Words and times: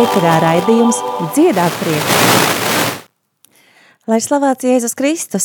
ēterā 0.00 0.38
raidījums 0.42 1.02
dziedāt 1.34 1.76
prieku. 1.82 2.49
Lai 4.20 4.26
slavēts 4.26 4.66
Jēzus 4.66 4.92
Kristus! 4.92 5.44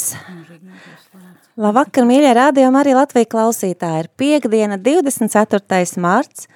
Labvakar, 1.55 2.03
mīļie 2.03 2.33
rādījumi 2.35 2.75
arī 2.81 2.95
Latvija 2.97 3.29
klausītāji. 3.31 4.01
Ir 4.03 4.09
piekdiena 4.19 4.75
24. 4.75 5.85
marts, 6.03 6.49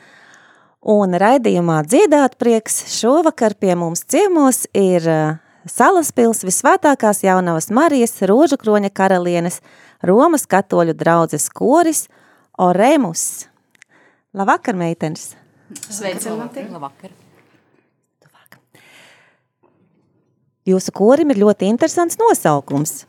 un 0.83 1.15
raidījumā 1.15 1.77
dziedāt 1.87 2.35
prieks 2.35 2.81
šovakar 2.97 3.55
pie 3.55 3.71
mums 3.79 4.03
ciemos 4.03 4.65
ir 4.75 5.07
uh, 5.07 5.39
Salaspils 5.63 6.43
visvētākās 6.43 7.23
jaunavas 7.23 7.71
Marijas 7.71 8.19
Rožu 8.27 8.59
kroņa 8.59 8.91
karalienes 8.91 9.61
Romas 10.03 10.43
katoļu 10.43 10.97
draudzes 10.99 11.47
koris 11.55 12.09
Oremus. 12.59 13.47
Labvakar, 14.35 14.75
meitenes! 14.75 15.37
Sveicināti! 15.87 16.67
Labvakar! 16.67 17.15
Jūsu 20.67 20.91
korim 20.91 21.31
ir 21.31 21.39
ļoti 21.39 21.69
interesants 21.71 22.19
nosaukums. 22.19 23.05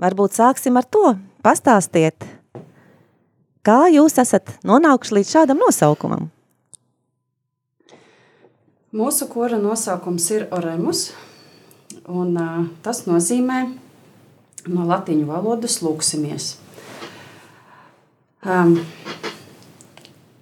Varbūt 0.00 0.36
sāksim 0.36 0.76
ar 0.80 0.86
to. 0.88 1.12
Pastāstiet, 1.44 2.24
kā 3.64 3.86
jūs 3.92 4.16
esat 4.18 4.56
nonākuši 4.66 5.18
līdz 5.18 5.34
šādam 5.36 5.60
nosaukumam? 5.62 6.30
Mūsu 8.96 9.28
kora 9.28 9.58
nosaukums 9.60 10.30
ir 10.32 10.46
Oremus, 10.56 11.10
un 12.08 12.32
uh, 12.40 12.64
tas 12.82 13.04
nozīmē 13.04 13.66
no 14.72 14.86
latīņu 14.88 15.28
valodas 15.28 15.82
lūksimies. 15.84 16.54
Um, 18.46 18.78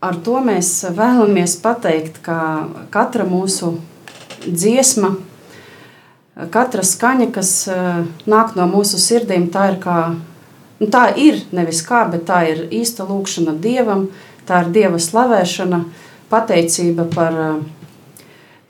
ar 0.05 0.19
to 0.25 0.39
mēs 0.45 0.71
vēlamies 0.95 1.59
pateikt, 1.65 2.23
ka 2.25 2.39
katra 2.95 3.27
mūsu 3.29 3.75
dziesma 4.45 5.15
katra 6.35 6.83
skaņa, 6.83 7.29
kas 7.35 7.53
uh, 7.71 8.03
nāk 8.31 8.55
no 8.59 8.67
mūsu 8.71 8.99
sirdīm, 8.99 9.49
tā 9.55 9.69
ir 9.73 9.79
kā, 9.83 9.99
nu, 10.81 10.89
tā 10.91 11.07
ir 11.21 11.45
nevis 11.55 11.85
kā, 11.87 12.05
bet 12.11 12.27
tā 12.29 12.43
ir 12.51 12.65
īsta 12.75 13.07
lūkšana 13.07 13.55
Dievam, 13.63 14.09
tā 14.49 14.65
ir 14.65 14.73
Dieva 14.75 14.99
slavēšana, 14.99 15.85
pateicība 16.33 17.07
par 17.15 17.39
uh, 17.39 17.63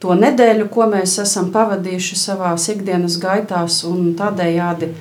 to 0.02 0.16
nedēļu, 0.18 0.68
ko 0.68 0.90
mēs 0.92 1.16
esam 1.22 1.50
pavadījuši 1.54 2.20
savā 2.20 2.52
ikdienas 2.74 3.16
gaitās, 3.22 3.80
un 3.88 4.12
tādējādi 4.18 4.92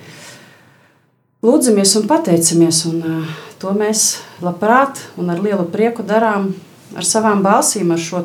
lūdzamies 1.43 1.97
un 1.99 2.07
pateicamies, 2.07 2.85
un 2.87 3.03
uh, 3.03 3.37
to 3.59 3.75
mēs 3.75 4.21
labprāt 4.43 5.03
un 5.19 5.35
ar 5.35 5.43
lielu 5.43 5.67
prieku 5.67 6.03
darām 6.03 6.53
ar 6.95 7.03
savām 7.03 7.43
balsīm, 7.43 7.91
ar 7.91 7.99
šo 7.99 8.23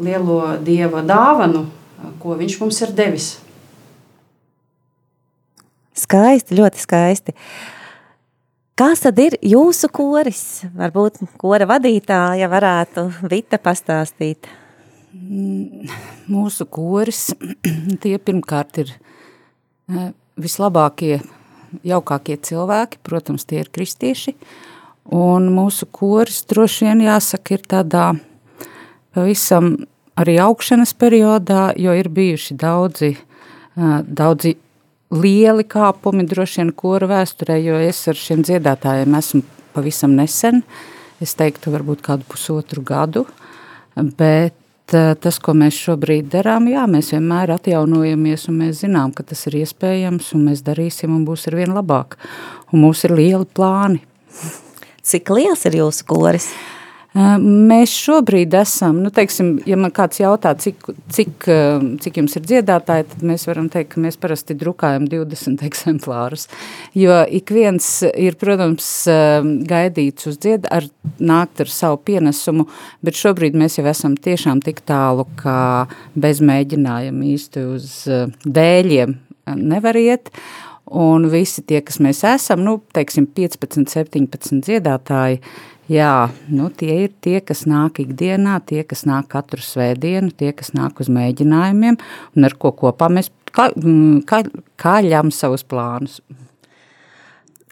lielo 0.00 0.56
Dieva 0.64 1.02
dāvanu, 1.04 1.66
ko 2.22 2.36
viņš 2.38 2.58
mums 2.60 2.80
ir 2.84 2.94
devis. 2.96 3.28
Skaisti, 5.96 6.56
ļoti 6.56 6.80
skaisti. 6.80 7.34
Kas 8.80 9.02
tad 9.04 9.18
ir 9.20 9.36
jūsu 9.44 9.90
koris? 9.92 10.62
Varbūt 10.72 11.20
kora 11.40 11.66
vadītāja 11.68 12.48
varētu 12.48 13.04
Vita 13.28 13.58
pastāstīt. 13.60 14.48
Mūsu 16.30 16.64
koris, 16.70 17.28
tie 18.02 18.14
pirmkārt 18.16 18.80
ir 18.80 18.94
eh, 18.94 20.10
vislabākie, 20.40 21.18
jaukākie 21.84 22.38
cilvēki, 22.40 23.02
protams, 23.04 23.44
tie 23.44 23.60
ir 23.60 23.68
kristieši, 23.74 24.36
un 25.12 25.50
mūsu 25.52 25.90
koris 25.90 26.40
droši 26.48 26.88
vien 26.88 27.04
jāsaka 27.04 27.58
ir 27.58 27.66
tādā 27.68 28.06
pavisam 29.14 29.74
arī 30.20 30.36
augšanas 30.42 30.92
periodā, 30.98 31.70
jo 31.80 31.94
ir 31.96 32.10
bijuši 32.12 32.56
daudzi, 32.60 33.14
daudzi 34.04 34.54
lieli 35.10 35.66
kāpumi 35.66 36.26
droši 36.28 36.62
vien 36.62 36.72
kora 36.76 37.08
vēsturē, 37.10 37.58
jo 37.64 37.80
es 37.82 38.02
ar 38.10 38.18
šiem 38.18 38.44
dziedātājiem 38.46 39.18
esmu 39.18 39.42
pavisam 39.74 40.14
nesen, 40.18 40.62
es 41.22 41.34
teiktu 41.38 41.72
varbūt 41.74 42.02
kādu 42.06 42.26
pusotru 42.28 42.84
gadu, 42.86 43.26
bet 43.96 44.56
tas, 44.90 45.38
ko 45.38 45.54
mēs 45.54 45.76
šobrīd 45.78 46.32
darām, 46.32 46.66
jā, 46.70 46.82
mēs 46.90 47.12
vienmēr 47.14 47.52
atjaunojamies 47.54 48.48
un 48.50 48.58
mēs 48.64 48.82
zinām, 48.82 49.12
ka 49.14 49.22
tas 49.22 49.44
ir 49.46 49.60
iespējams 49.60 50.32
un 50.34 50.48
mēs 50.48 50.64
darīsim 50.66 51.14
un 51.14 51.22
būs 51.28 51.46
ar 51.46 51.60
vien 51.60 51.70
labāk. 51.76 52.18
Un 52.74 52.82
mums 52.82 53.04
ir 53.06 53.14
lieli 53.14 53.46
plāni. 53.54 54.02
Cik 55.06 55.30
liels 55.30 55.62
ir 55.70 55.78
jūsu 55.78 56.06
koris? 56.10 56.50
Uh, 56.50 56.79
Mēs 57.10 57.90
šobrīd 57.90 58.54
esam, 58.54 59.00
nu, 59.02 59.10
teiksim, 59.10 59.56
ja 59.66 59.74
man 59.74 59.90
kāds 59.90 60.20
jautā, 60.20 60.52
cik, 60.54 60.84
cik, 61.10 61.46
cik 62.04 62.20
jums 62.20 62.36
ir 62.38 62.44
dziedātāji, 62.46 63.08
tad 63.10 63.24
mēs 63.26 63.48
varam 63.48 63.66
teikt, 63.72 63.96
ka 63.96 64.02
mēs 64.04 64.18
parasti 64.20 64.54
drukājam 64.54 65.08
20 65.10 65.64
eksemplārus. 65.68 66.46
Jo 66.94 67.24
ik 67.26 67.50
viens 67.50 67.88
ir, 68.14 68.38
protams, 68.38 68.86
gaidīts 69.72 70.30
uz 70.30 70.38
dzied, 70.38 70.70
ar, 70.70 70.86
nākt 71.18 71.64
ar 71.64 71.74
savu 71.74 71.98
pienesumu, 72.06 72.68
bet 73.02 73.18
šobrīd 73.18 73.58
mēs 73.58 73.80
jau 73.80 73.88
esam 73.90 74.14
tiešām 74.14 74.62
tik 74.62 74.84
tālu, 74.86 75.26
ka 75.42 75.88
bez 76.14 76.38
mēģinājuma 76.46 77.26
īsti 77.34 77.66
uz 77.74 78.00
dēļiem 78.46 79.18
nevar 79.58 79.98
iet. 79.98 80.30
Un 80.90 81.28
visi 81.30 81.62
tie, 81.62 81.78
kas 81.86 82.00
mēs 82.02 82.24
esam, 82.26 82.64
nu, 82.66 82.80
teiksim, 82.96 83.28
15, 83.36 83.86
17 83.94 84.64
dziedātāji, 84.66 85.38
Jā, 85.90 86.30
nu, 86.46 86.68
tie 86.70 86.92
ir 87.08 87.14
tie, 87.18 87.40
kas 87.42 87.64
nāk 87.66 87.96
ikdienā, 87.98 88.60
tie, 88.62 88.84
kas 88.86 89.00
nāk 89.10 89.26
katru 89.32 89.58
svētdienu, 89.58 90.30
tie, 90.38 90.52
kas 90.54 90.70
nāk 90.70 91.00
uz 91.02 91.08
mēģinājumiem, 91.10 91.96
un 92.38 92.46
ar 92.46 92.54
ko 92.62 92.70
kopā 92.78 93.08
mēs 93.10 93.32
kā, 93.50 93.72
mm, 93.74 94.20
kā, 94.22 94.44
kā 94.78 95.00
ļam 95.02 95.32
savus 95.34 95.66
plānus. 95.66 96.20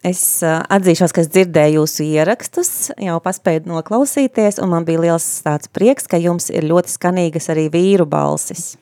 Es 0.03 0.43
atzīšos, 0.43 1.15
ka 1.15 1.23
es 1.23 1.31
dzirdēju 1.31 1.79
jūsu 1.79 2.09
ierakstus, 2.09 2.73
jau 3.03 3.21
paspēju 3.23 3.69
noklausīties, 3.71 4.59
un 4.63 4.75
man 4.75 4.87
bija 4.89 5.05
liels 5.07 5.27
tāds 5.47 5.71
prieks, 5.71 6.11
ka 6.11 6.19
jums 6.19 6.51
ir 6.51 6.67
ļoti 6.67 6.95
skanīgas 6.95 7.51
arī 7.55 7.69
vīru 7.71 8.07
balsis. 8.07 8.73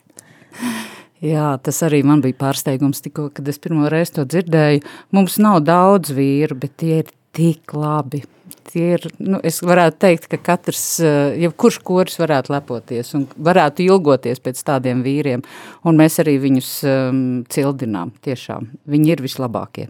Jā, 1.25 1.55
tas 1.65 1.79
arī 1.87 2.03
man 2.05 2.21
bija 2.21 2.37
pārsteigums, 2.37 3.01
tikko, 3.05 3.31
kad 3.33 3.47
es 3.49 3.61
pirmo 3.63 3.89
reizi 3.93 4.19
to 4.19 4.27
dzirdēju. 4.29 4.83
Mums 5.17 5.39
nav 5.41 5.63
daudz 5.65 6.13
vīru, 6.13 6.59
bet 6.61 6.77
tie 6.83 6.99
ir 7.01 7.13
tik 7.37 7.73
labi. 7.73 8.23
Tie 8.67 8.93
ir, 8.99 9.07
nu, 9.23 9.39
es 9.47 9.63
varētu 9.65 9.99
teikt, 10.03 10.29
ka 10.29 10.39
katrs, 10.51 10.85
eh, 11.01 11.39
jebkurš 11.47 11.81
koris 11.87 12.19
varētu 12.21 12.53
lepoties 12.53 13.15
un 13.17 13.25
varētu 13.49 13.87
ilgoties 13.87 14.43
pēc 14.45 14.61
tādiem 14.67 15.01
vīriem, 15.07 15.45
un 15.87 15.97
mēs 15.97 16.21
arī 16.21 16.37
viņus 16.43 16.71
um, 16.85 17.25
cildinām, 17.49 18.13
tiešām. 18.27 18.69
Viņi 18.85 19.15
ir 19.15 19.25
vislabākie. 19.25 19.89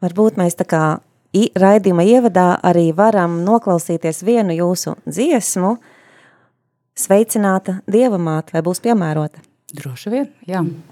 Varbūt 0.00 0.38
mēs 0.40 0.56
tā 0.60 0.68
kā 0.70 0.84
raidījuma 1.34 2.06
ievadā 2.06 2.48
arī 2.62 2.90
varam 2.96 3.40
noklausīties 3.44 4.22
vienu 4.24 4.54
jūsu 4.56 4.96
dziesmu, 5.06 5.76
sveicināta 6.96 7.80
Dievamāte, 7.90 8.54
vai 8.54 8.62
būs 8.64 8.82
piemērota? 8.84 9.49
Droši 9.76 10.10
vien, 10.10 10.30
jā. 10.48 10.62
Mm. 10.64 10.89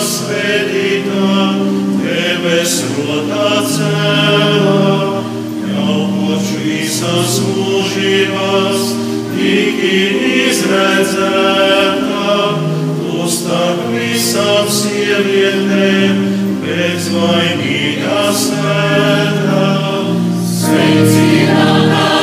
Svētītā, 0.00 1.32
debes 2.00 2.74
rotā 2.96 3.50
cēlā, 3.68 4.84
jau 5.72 5.98
kopš 6.14 6.48
visas 6.64 7.32
mūžībās, 7.46 8.80
tik 9.34 9.78
izredzētā, 10.30 12.36
tu 13.00 13.28
starp 13.36 13.80
visām 13.94 14.66
sievietēm, 14.78 16.14
bezvainīgā 16.64 18.24
svētā. 18.44 19.66
Sveicinātā 20.60 22.19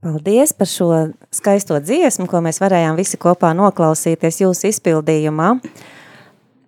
Paldies 0.00 0.52
par 0.52 0.66
šo 0.66 0.86
skaisto 1.32 1.76
dziesmu, 1.80 2.24
ko 2.30 2.40
mēs 2.44 2.60
varējām 2.62 2.96
visi 2.96 3.18
kopā 3.20 3.50
noklausīties 3.56 4.40
jūsu 4.44 4.70
izpildījumā. 4.70 5.54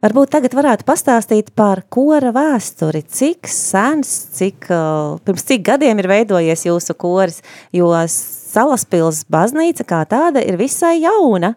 Varbūt 0.02 0.32
tagad 0.34 0.54
varētu 0.58 0.82
pastāstīt 0.82 1.52
par 1.54 1.84
kora 1.86 2.32
vēsturi, 2.34 3.04
cik 3.06 3.46
sens, 3.46 4.08
cik, 4.34 4.64
uh, 4.74 5.20
pirms 5.22 5.44
cik 5.46 5.60
gadiem 5.68 6.00
ir 6.02 6.08
veidojies 6.10 6.64
jūsu 6.66 6.96
koris, 6.98 7.36
jo 7.70 7.86
Salaspils 8.10 9.20
baznīca 9.30 9.86
kā 9.86 10.00
tāda 10.10 10.42
ir 10.42 10.58
visai 10.58 10.96
jauna. 11.04 11.52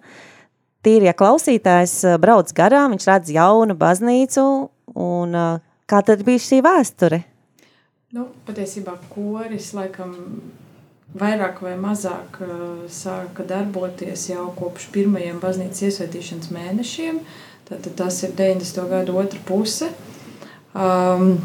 Tīri, 0.86 1.08
ja 1.10 1.16
klausītājs 1.18 1.96
uh, 2.06 2.20
brauc 2.22 2.52
garām, 2.54 2.94
viņš 2.94 3.08
redz 3.10 3.32
jaunu 3.34 3.74
baznīcu, 3.82 4.46
un 4.94 5.34
uh, 5.34 5.58
kā 5.90 6.04
tad 6.06 6.22
bija 6.28 6.44
šī 6.46 6.62
vēsture? 6.68 7.24
Nu, 8.14 8.28
patiesībā 8.46 8.94
koris 9.10 9.72
laikam 9.74 10.14
vairāk 11.18 11.66
vai 11.66 11.74
mazāk 11.82 12.38
uh, 12.46 12.54
sāka 12.94 13.50
darboties 13.50 14.30
jau 14.30 14.52
kopš 14.62 14.92
pirmajiem 14.94 15.42
baznīcas 15.42 15.88
iesvētīšanas 15.90 16.54
mēnešiem. 16.54 17.20
Tad, 17.66 17.88
tas 17.98 18.24
ir 18.24 18.36
90. 18.38 18.90
gada 18.90 19.14
otra 19.14 19.40
puse. 19.46 19.90
Um, 20.76 21.38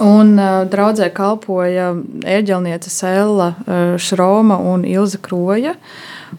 un 0.00 0.36
uh, 0.38 0.62
draudzē 0.70 1.10
kalpoja 1.12 1.90
ērģelniece 2.24 2.92
Sēla 2.92 3.48
uh, 3.52 3.80
Šroma 4.00 4.56
un 4.56 4.86
Ilza 4.88 5.20
Kroja. 5.20 5.74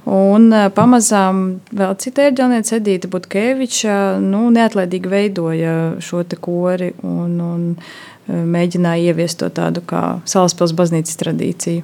Un 0.10 0.50
uh, 0.50 0.70
pamazām 0.74 1.44
vēl 1.70 1.94
cita 2.02 2.26
ērģelniece 2.30 2.80
Edīta 2.80 3.12
Butkeviča 3.12 3.98
nu, 4.24 4.48
neatlaidīgi 4.56 5.12
veidoja 5.12 5.76
šo 6.02 6.24
te 6.26 6.40
kori 6.42 6.94
un, 7.06 7.38
un 7.38 7.68
uh, 7.78 8.40
mēģināja 8.58 9.14
ieviest 9.14 9.44
to 9.44 9.52
tādu 9.54 9.86
kā 9.86 10.06
Salaspils 10.26 10.74
baznīcas 10.80 11.22
tradīciju 11.22 11.84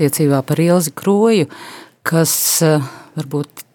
attiecībā 0.00 0.40
par 0.46 0.60
Ilzi 0.60 0.94
Kroju, 0.96 1.48
kas 2.06 2.32
eh, 2.64 2.80
varbūt 3.18 3.66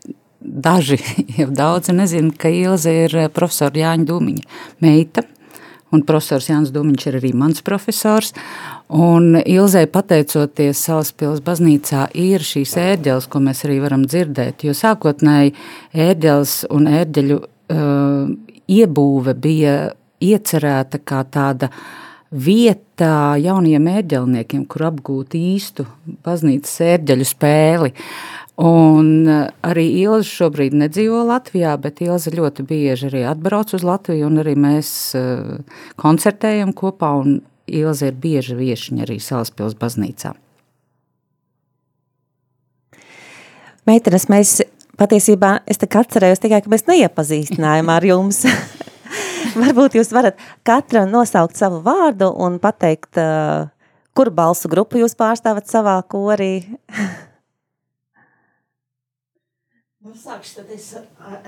daži 0.46 1.00
jau 1.40 1.50
daudzi 1.52 1.96
nezina, 1.96 2.34
ka 2.38 2.50
Ilze 2.50 2.94
ir 3.06 3.18
eh, 3.18 3.32
profesora 3.34 3.82
Jāņa 3.82 4.08
Dūmiņa 4.10 4.62
meita, 4.86 5.26
un 5.96 6.04
profesors 6.08 6.50
Jānis 6.50 6.74
Dūmiņš 6.76 7.08
ir 7.10 7.18
arī 7.22 7.32
mans 7.38 7.64
profesors, 7.66 8.34
un 8.92 9.40
Ilzei 9.42 9.88
pateicoties 9.92 10.82
Salaspils 10.88 11.44
baznīcā 11.46 12.08
ir 12.20 12.44
šīs 12.44 12.76
ērģeles, 12.82 13.30
ko 13.32 13.42
mēs 13.44 13.64
arī 13.68 13.80
varam 13.84 14.04
dzirdēt, 14.08 14.66
jo 14.68 14.76
sākotnēji 14.76 15.56
ērģeles 16.08 16.58
un 16.76 16.90
ērģeļu 16.92 17.38
uh, 17.40 18.34
iebūve 18.76 19.38
bija 19.40 19.78
iecerēta 20.26 21.00
kā 21.06 21.22
tāda 21.32 21.70
uh, 21.72 21.86
vietā 22.36 23.36
jauniem 23.40 23.88
ērģelniekiem, 23.90 24.66
kur 24.68 24.90
apgūt 24.90 25.36
īstu 25.38 25.86
baznīcas 26.26 26.80
ērģeļu 26.84 27.28
spēli. 27.30 27.94
Un 28.56 29.28
eh, 29.28 29.50
arī 29.68 29.84
Ilza 30.00 30.30
šobrīd 30.30 30.76
nedzīvo 30.80 31.26
Latvijā, 31.28 31.74
bet 31.82 32.00
Ilza 32.06 32.32
ļoti 32.32 32.64
bieži 32.68 33.10
arī 33.10 33.26
atbrauc 33.28 33.74
uz 33.76 33.84
Latviju, 33.84 34.30
un 34.30 34.40
arī 34.40 34.54
mēs 34.56 34.90
uh, 35.20 35.58
koncertējam 36.00 36.72
kopā, 36.72 37.12
un 37.20 37.42
Ilza 37.68 38.08
ir 38.08 38.16
bieži 38.22 38.56
viešiņa 38.56 39.04
arī 39.04 39.20
Salaspils 39.20 39.76
baznīcā. 39.82 40.32
Meitenes, 43.86 44.30
mēs 44.32 44.56
patiesībā, 44.98 45.60
es 45.68 45.82
tā 45.82 45.92
atcerējos 46.00 46.42
tikai, 46.42 46.64
ka 46.64 46.72
mēs 46.72 46.88
neiepazīstinājām 46.88 47.92
ar 47.92 48.08
jums. 48.08 48.46
Varbūt 49.60 50.00
jūs 50.00 50.16
varat 50.16 50.40
katra 50.66 51.04
nosaukt 51.10 51.60
savu 51.60 51.84
vārdu 51.84 52.32
un 52.40 52.62
pateikt, 52.64 53.20
uh, 53.20 53.68
kuru 54.16 54.32
balsu 54.32 54.72
grupu 54.72 55.04
jūs 55.04 55.20
pārstāvat 55.20 55.68
savā 55.68 56.00
korī. 56.08 56.54
nu, 60.06 60.14
sākšu 60.14 60.60
tad 60.60 60.74
es 60.76 60.92
ar, 60.94 61.06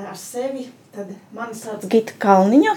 ar 0.10 0.16
sevi. 0.18 0.64
Tad 0.96 1.12
mani 1.36 1.54
sauc 1.54 1.84
Gita 1.92 2.16
Kalniņa. 2.18 2.74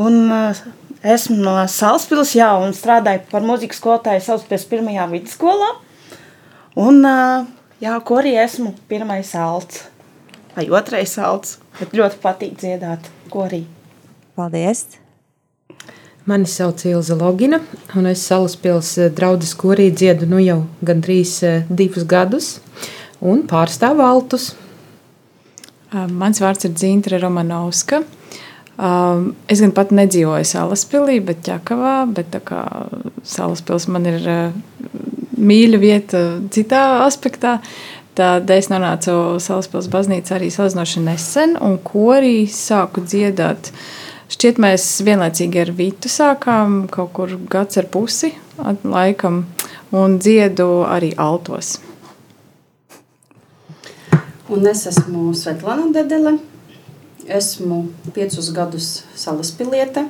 Un 0.00 0.14
uh, 0.32 0.60
esmu 1.04 1.36
no 1.42 1.58
Salaspils, 1.68 2.32
jā, 2.38 2.48
un 2.56 2.72
strādāju 2.76 3.26
par 3.28 3.44
mūzikas 3.44 3.82
skolotāju 3.82 4.22
Salaspils 4.24 4.64
pirmajā 4.70 5.04
vidusskolā. 5.10 5.68
Un, 6.80 7.02
uh, 7.04 7.44
jā, 7.84 7.98
korī 8.08 8.32
esmu 8.40 8.72
pirmais 8.88 9.34
alts 9.36 9.84
vai 10.54 10.64
otrais 10.72 11.12
alts, 11.20 11.58
bet 11.76 11.92
ļoti 11.96 12.20
patīk 12.24 12.56
dziedāt 12.60 13.12
korī. 13.32 13.66
Paldies! 14.36 14.86
Mani 16.24 16.48
sauc 16.48 16.84
Ilza 16.86 17.16
Logina, 17.18 17.58
un 17.98 18.08
es 18.08 18.24
Salaspils 18.24 18.94
eh, 19.00 19.12
draudzes 19.12 19.52
korī 19.58 19.90
dziedu 19.90 20.28
nu 20.30 20.40
jau 20.40 20.60
gandrīz 20.86 21.40
divus 21.68 22.04
gadus 22.08 22.52
un 23.20 23.42
pārstāvu 23.48 24.04
altus. 24.06 24.52
Mans 25.92 26.42
vārds 26.42 26.68
ir 26.68 26.74
Dzīntra 26.76 27.20
Romanovska. 27.22 28.02
Es 29.52 29.62
gan 29.62 29.72
pat 29.76 29.92
nedzīvoju 29.94 30.48
Salaspilī, 30.48 31.18
bet 31.24 31.42
Ķakavā, 31.46 31.96
bet 32.16 32.32
tā 32.32 32.40
kā 32.44 32.62
Salaspils 33.28 33.88
man 33.92 34.08
ir 34.10 34.28
mīļa 35.36 35.82
vieta 35.82 36.22
citā 36.52 36.84
aspektā, 37.08 37.60
Tad 38.12 38.50
es 38.52 38.66
nonācu 38.68 39.38
Salaspils 39.40 39.86
baznīcā 39.88 40.34
arī 40.36 40.50
salīdzinoši 40.52 41.00
nesen, 41.06 41.54
un 41.56 41.78
korī 41.80 42.42
sāku 42.44 43.00
dziedāt 43.08 43.70
uh, 43.70 43.78
Šķiet, 44.32 44.56
mēs 44.64 44.84
vienlaicīgi 45.04 45.60
ar 45.60 45.70
Vītu 45.76 46.08
sākām 46.08 46.86
kaut 46.92 47.10
kur 47.16 47.34
gads 47.52 47.76
ar 47.76 47.88
pusi 47.92 48.30
laikam, 48.80 49.42
un 49.92 50.14
dziedu 50.22 50.86
arī 50.88 51.10
altos. 51.20 51.74
Un 54.52 54.66
es 54.68 54.82
esmu 54.86 55.30
Svetlana 55.32 55.86
Dedele. 55.94 56.34
Esmu 57.24 57.86
piecus 58.12 58.50
gadus 58.52 58.88
salaspiliete, 59.16 60.02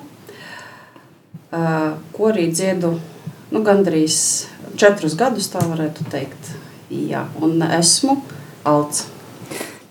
ko 2.17 2.27
arī 2.27 2.49
dziedu 2.51 2.91
nu, 3.53 3.61
gandrīz 3.63 4.17
četrus 4.81 5.15
gadus, 5.21 5.47
tā 5.53 5.63
varētu 5.63 6.09
teikt. 6.11 6.51
Jā, 6.91 7.27
un 7.39 7.63
esmu 7.69 8.17
alts. 8.67 9.05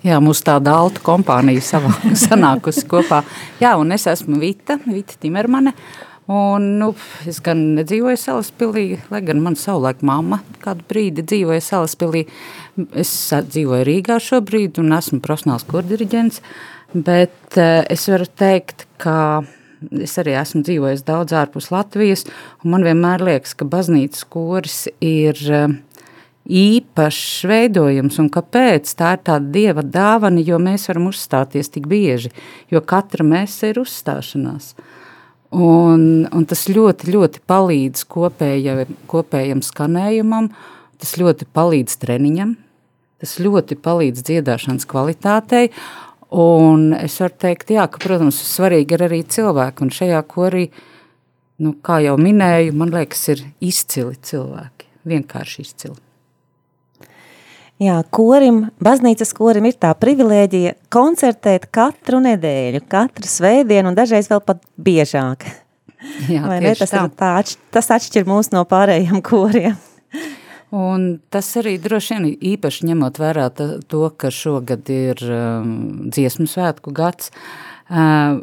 Jā, 0.03 0.19
mums 0.19 0.43
tāda 0.43 0.75
alta 0.81 0.99
kompānija 1.05 1.63
savā 1.63 1.93
sanākusi 2.25 2.83
kopā. 2.91 3.21
Jā, 3.63 3.77
un 3.79 3.95
es 3.95 4.09
esmu 4.09 4.41
Vita, 4.41 4.81
Vita 4.83 5.15
Timermane. 5.21 5.77
Un, 6.31 6.65
nu, 6.79 6.93
es 7.27 7.41
gan 7.43 7.59
nedzīvoju 7.75 8.19
Salaspilī, 8.19 8.85
lai 9.11 9.19
gan 9.27 9.41
man 9.43 9.57
savulaik 9.59 10.03
mamma 10.05 10.39
kādu 10.63 10.85
brīdi 10.87 11.25
dzīvoja 11.27 11.63
Salaspilī. 11.65 12.21
Es 12.95 13.11
dzīvoju 13.33 13.83
Rīgā 13.87 14.15
šobrīd 14.23 14.79
un 14.79 14.95
esmu 14.95 15.19
profesionāls 15.25 15.65
kordiriģents, 15.67 16.39
bet 16.93 17.57
uh, 17.57 17.81
es 17.91 18.07
varu 18.07 18.29
teikt, 18.39 18.85
ka 19.01 19.41
es 19.99 20.13
arī 20.21 20.37
esmu 20.39 20.61
dzīvojis 20.63 21.03
daudz 21.07 21.35
ārpus 21.35 21.67
Latvijas, 21.73 22.23
un 22.63 22.77
man 22.77 22.87
vienmēr 22.87 23.25
liekas, 23.27 23.57
ka 23.57 23.67
baznīcas 23.67 24.23
koris 24.31 24.85
ir 25.03 25.41
uh, 25.49 25.75
īpašs 26.47 27.43
veidojums, 27.51 28.21
un 28.23 28.31
kāpēc 28.31 28.95
tā 28.97 29.17
ir 29.17 29.25
tāda 29.27 29.51
dieva 29.57 29.83
dāvana, 29.83 30.39
jo 30.47 30.61
mēs 30.63 30.87
varam 30.93 31.11
uzstāties 31.11 31.73
tik 31.75 31.91
bieži, 31.91 32.31
jo 32.71 32.79
katra 32.81 33.27
mēs 33.27 33.59
ir 33.67 33.83
uzstāšanās. 33.83 34.73
Un, 35.51 36.03
un 36.31 36.43
tas 36.47 36.61
ļoti, 36.71 37.09
ļoti 37.11 37.41
palīdz 37.49 38.05
kopēja, 38.07 38.85
kopējam 39.11 39.59
skanējumam, 39.65 40.47
tas 41.01 41.17
ļoti 41.19 41.47
palīdz 41.51 41.97
treniņam, 41.99 42.53
tas 43.19 43.33
ļoti 43.43 43.75
palīdz 43.83 44.23
dziedāšanas 44.29 44.87
kvalitātei, 44.87 45.73
un 46.31 46.93
es 46.95 47.17
varu 47.19 47.35
teikt, 47.43 47.73
jā, 47.75 47.83
ka, 47.91 47.99
protams, 47.99 48.39
svarīgi 48.47 48.95
ir 48.95 49.03
arī 49.09 49.19
cilvēki, 49.27 49.83
un 49.83 49.91
šajā 49.91 50.21
korī, 50.31 50.69
nu, 51.59 51.75
kā 51.83 51.99
jau 52.05 52.15
minēju, 52.21 52.77
man 52.79 52.95
liekas, 52.95 53.25
ir 53.35 53.43
izcili 53.59 54.15
cilvēki, 54.31 54.87
vienkārši 55.11 55.67
izcili. 55.67 55.99
Jā, 57.81 57.95
korim, 58.13 58.67
baznīcas 58.83 59.31
korim 59.33 59.65
ir 59.65 59.77
tā 59.81 59.89
privilēģija 59.97 60.75
koncertēt 60.93 61.65
katru 61.73 62.19
nedēļu, 62.21 62.83
katru 62.91 63.25
svētdienu 63.25 63.89
un 63.89 63.97
dažreiz 63.97 64.29
vēl 64.29 64.43
pat 64.45 64.61
biežāk. 64.77 65.47
Jā, 66.29 66.43
Vai 66.45 66.59
ne? 66.61 66.75
Tas, 66.77 66.93
tā. 66.93 67.07
Tā, 67.17 67.31
tas 67.73 67.89
atšķir 67.97 68.27
mūs 68.29 68.51
no 68.53 68.61
pārējiem 68.69 69.23
koriem. 69.25 69.79
Un 70.71 71.07
tas 71.33 71.49
arī 71.59 71.75
droši 71.81 72.15
vien 72.15 72.27
īpaši 72.53 72.87
ņemot 72.91 73.17
vērā 73.19 73.49
to, 73.51 74.05
ka 74.13 74.29
šogad 74.31 74.87
ir 74.93 75.19
um, 75.25 75.73
dziesmu 76.13 76.45
svētku 76.47 76.93
gads. 76.95 77.33
Uh, 77.91 78.39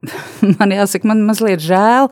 man 0.58 0.72
jāsaka, 0.74 1.08
man 1.10 1.24
mazliet 1.28 1.62
žēl, 1.64 2.10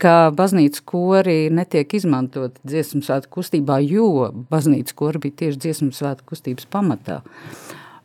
ka 0.00 0.30
baznīcas 0.36 0.84
kori 0.88 1.48
netiek 1.52 1.92
izmantot 1.96 2.56
dziesmu 2.66 3.02
svētku 3.04 3.40
kustībā, 3.40 3.80
jo 3.84 4.30
baznīcas 4.52 4.96
kori 4.96 5.22
bija 5.26 5.44
tieši 5.44 5.62
dziesmu 5.66 5.92
svētku 5.96 6.32
kustības 6.32 6.68
pamatā. 6.72 7.20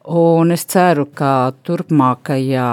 Un 0.05 0.53
es 0.53 0.61
ceru, 0.69 1.07
ka 1.17 1.49
turpmākajā 1.65 2.65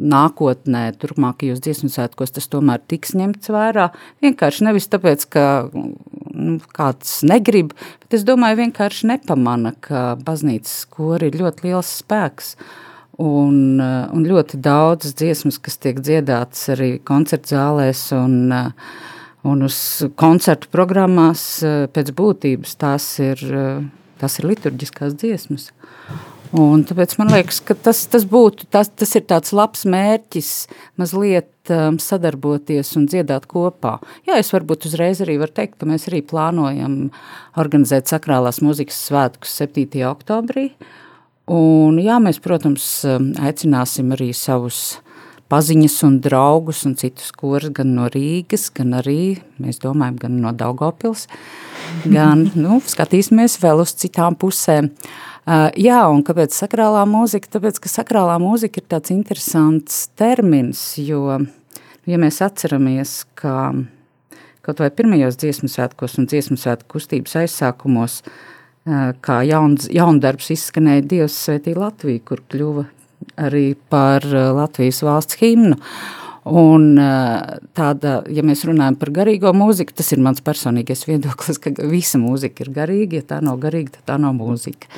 nākotnē, 0.00 0.84
turpmākajos 0.96 1.60
dziesmu 1.60 1.90
svētkos 1.92 2.32
tas 2.38 2.48
tomēr 2.48 2.80
tiks 2.88 3.12
ņemts 3.20 3.52
vērā. 3.52 3.90
Vienkārši 4.24 4.64
nevis 4.64 4.88
tāpēc, 4.88 5.26
ka 5.28 5.44
nu, 5.74 6.56
kāds 6.72 7.18
negrib, 7.28 7.74
bet 8.00 8.16
es 8.16 8.24
domāju 8.24 8.62
vienkārši 8.62 9.12
nepamana, 9.12 9.74
ka 9.84 10.14
baznīcas 10.24 10.86
kori 10.88 11.28
ir 11.28 11.36
ļoti 11.42 11.68
liels 11.68 11.98
spēks. 12.00 12.54
Uh, 12.56 12.89
Un, 13.20 13.76
eh, 13.76 14.08
un 14.16 14.24
ļoti 14.24 14.56
daudz 14.64 15.12
dziesmas, 15.18 15.58
kas 15.60 15.76
tiek 15.82 15.98
dziedātas 16.00 16.70
arī 16.72 16.94
koncertu 17.04 17.52
zālēs 17.52 18.06
un, 18.16 18.52
eh, 18.52 18.70
un 19.44 19.62
uz 19.66 19.76
koncertu 20.16 20.70
programmās, 20.72 21.62
eh, 21.62 21.86
pēc 21.92 22.14
būtības 22.16 22.76
tās 22.80 23.20
ir, 23.20 23.36
tās 24.18 24.38
ir 24.38 24.48
liturģiskās 24.48 25.14
dziesmas. 25.20 25.70
Un 26.52 26.82
tāpēc 26.82 27.18
man 27.18 27.28
liekas, 27.28 27.60
ka 27.64 27.74
tas, 27.74 28.06
tas, 28.06 28.24
būtu, 28.24 28.64
tas, 28.70 28.88
tas 28.88 29.14
ir 29.14 29.22
tāds 29.22 29.52
labs 29.52 29.84
mērķis 29.84 30.66
mazliet 30.98 31.70
um, 31.70 31.96
sadarboties 31.96 32.96
un 32.96 33.06
dziedāt 33.06 33.46
kopā. 33.46 34.00
Jā, 34.26 34.36
es 34.36 34.50
varbūt 34.50 34.88
uzreiz 34.88 35.20
arī 35.20 35.38
varu 35.38 35.52
teikt, 35.52 35.78
ka 35.78 35.86
mēs 35.86 36.08
arī 36.08 36.24
plānojam 36.26 37.12
organizēt 37.56 38.10
sakrālās 38.10 38.58
mūzikas 38.58 38.98
svētkus 38.98 39.54
7. 39.62 40.02
oktobrī. 40.10 40.72
Uh, 40.72 41.09
Un, 41.50 41.96
jā, 41.98 42.20
mēs, 42.22 42.38
protams, 42.42 42.84
um, 43.08 43.32
aicināsim 43.42 44.12
arī 44.14 44.28
savus 44.36 45.00
paziņas 45.50 45.96
un 46.06 46.18
draugus 46.22 46.84
un 46.86 46.92
citus 46.98 47.32
kurus 47.34 47.72
gan 47.74 47.90
no 47.96 48.06
Rīgas, 48.12 48.68
gan 48.74 48.94
arī, 49.00 49.40
mēs 49.58 49.80
domājam, 49.82 50.20
gan 50.20 50.36
no 50.44 50.52
Daugavpils, 50.54 51.26
gan, 52.04 52.44
nu, 52.64 52.78
skatīsimies 52.86 53.58
vēl 53.64 53.82
uz 53.82 53.96
citām 53.98 54.38
pusēm. 54.38 54.92
Uh, 55.40 55.66
jā, 55.74 55.98
un 56.12 56.22
kāpēc 56.22 56.54
sakrālā 56.54 57.02
mūzika? 57.10 57.50
Tāpēc, 57.56 57.80
ka 57.82 57.90
sakrālā 57.90 58.36
mūzika 58.38 58.78
ir 58.78 58.86
tāds 58.92 59.10
interesants 59.10 60.04
termins, 60.20 60.84
jo, 61.02 61.40
ja 62.06 62.20
mēs 62.20 62.38
atceramies, 62.46 63.24
ka 63.34 63.72
kaut 64.62 64.84
vai 64.84 64.92
pirmajos 64.94 65.40
dziesmu 65.40 65.72
svētkos 65.72 66.20
un 66.20 66.30
dziesmu 66.30 66.60
svētku 66.60 66.92
kustības 66.94 67.40
aizsākumos 67.42 68.20
uh, 68.20 68.34
kā 68.86 69.42
jauns, 69.46 69.88
jaundarbs 69.92 70.50
izskanēja 70.54 71.04
Dievs 71.10 71.36
svētī 71.44 71.74
Latviju, 71.76 72.22
kur 72.24 72.42
kļuva 72.50 72.86
arī 73.40 73.74
par 73.92 74.24
Latvijas 74.24 75.02
valsts 75.04 75.38
himnu. 75.40 75.76
Un 76.50 76.94
tāda, 77.76 78.14
ja 78.32 78.42
mēs 78.46 78.64
runājam 78.64 78.96
par 78.98 79.10
garīgo 79.20 79.52
mūziku, 79.54 79.92
tas 79.94 80.08
ir 80.14 80.22
mans 80.24 80.40
personīgais 80.44 81.04
viedoklis, 81.04 81.60
ka 81.60 81.74
visa 81.90 82.18
mūzika 82.18 82.64
ir 82.64 82.72
garīga, 82.74 83.20
ja 83.20 83.26
tā 83.34 83.42
nav 83.44 83.60
garīga, 83.60 83.98
tad 83.98 84.06
tā 84.08 84.16
nav 84.22 84.32
mūzika. 84.38 84.88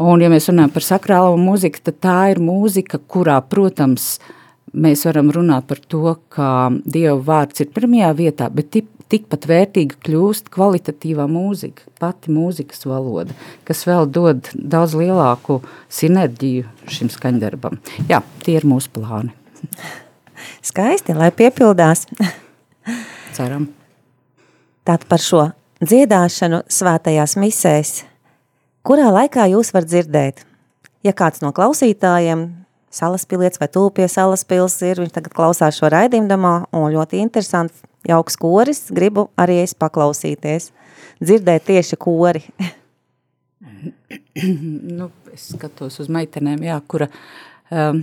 Un 0.00 0.24
ja 0.24 0.30
mēs 0.32 0.48
runājam 0.48 0.72
par 0.72 0.86
sakrālo 0.86 1.34
mūziku, 1.36 1.82
tad 1.84 1.98
tā 2.00 2.16
ir 2.32 2.40
mūzika, 2.40 3.02
kurā, 3.12 3.36
protams, 3.44 4.14
mēs 4.72 5.04
varam 5.04 5.28
runāt 5.36 5.68
par 5.68 5.82
to, 5.84 6.14
ka 6.32 6.70
Dieva 6.86 7.18
vārds 7.26 7.60
ir 7.60 7.68
pirmajā 7.74 8.14
vietā, 8.16 8.48
bet 8.48 8.72
tikpat 9.10 9.46
vērtīga 9.50 9.98
kļūst 10.04 10.50
kvalitatīvā 10.54 11.26
mūzika, 11.30 11.86
pati 12.02 12.32
mūzikas 12.34 12.86
valoda, 12.88 13.34
kas 13.68 13.82
vēl 13.88 14.06
dod 14.10 14.50
daudz 14.54 14.94
lielāku 14.98 15.60
sinerģiju 15.92 16.68
šim 16.90 17.10
skaņdarbam. 17.12 17.80
Jā, 18.10 18.22
tie 18.44 18.58
ir 18.60 18.68
mūsu 18.68 18.92
plāni. 18.94 19.34
Skaisti, 20.70 21.16
lai 21.16 21.30
piepildās. 21.34 22.06
Ceram. 23.36 23.68
Tātad 24.86 25.08
par 25.10 25.22
šo 25.22 25.42
dziedāšanu 25.84 26.64
svētajās 26.70 27.36
misēs, 27.40 27.92
kurā 28.86 29.10
laikā 29.12 29.50
jūs 29.52 29.74
var 29.76 29.86
dzirdēt? 29.88 30.46
Ja 31.04 31.14
kāds 31.16 31.40
no 31.44 31.52
klausītājiem 31.56 32.48
salaspilietis 32.92 33.60
vai 33.60 33.70
tūpie 33.72 34.08
salaspils 34.10 34.80
ir, 34.84 35.00
viņš 35.00 35.14
tagad 35.14 35.36
klausās 35.36 35.78
šo 35.78 35.88
raidījumdamā 35.92 36.54
un 36.76 36.90
ļoti 36.96 37.22
interesanti 37.22 37.89
jauks 38.08 38.36
koris, 38.40 38.86
gribu 38.94 39.28
arī 39.40 39.60
es 39.64 39.74
paklausīties, 39.78 40.70
dzirdēt 41.22 41.66
tieši 41.70 41.98
kori. 42.00 42.44
nu, 44.98 45.10
es 45.34 45.50
skatos 45.54 46.00
uz 46.02 46.10
meitenēm, 46.12 46.62
jā, 46.66 46.78
kura, 46.90 47.10
um, 47.70 48.02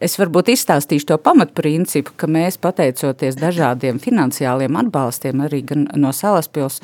es 0.00 0.16
varbūt 0.20 0.52
izstāstīšu 0.54 1.10
to 1.10 1.18
pamatprincipu, 1.22 2.14
ka 2.16 2.30
mēs 2.30 2.60
pateicoties 2.62 3.38
dažādiem 3.40 4.00
finansiāliem 4.02 4.78
atbalstiem, 4.84 5.42
arī 5.46 5.64
no 5.98 6.14
Salaspils, 6.16 6.80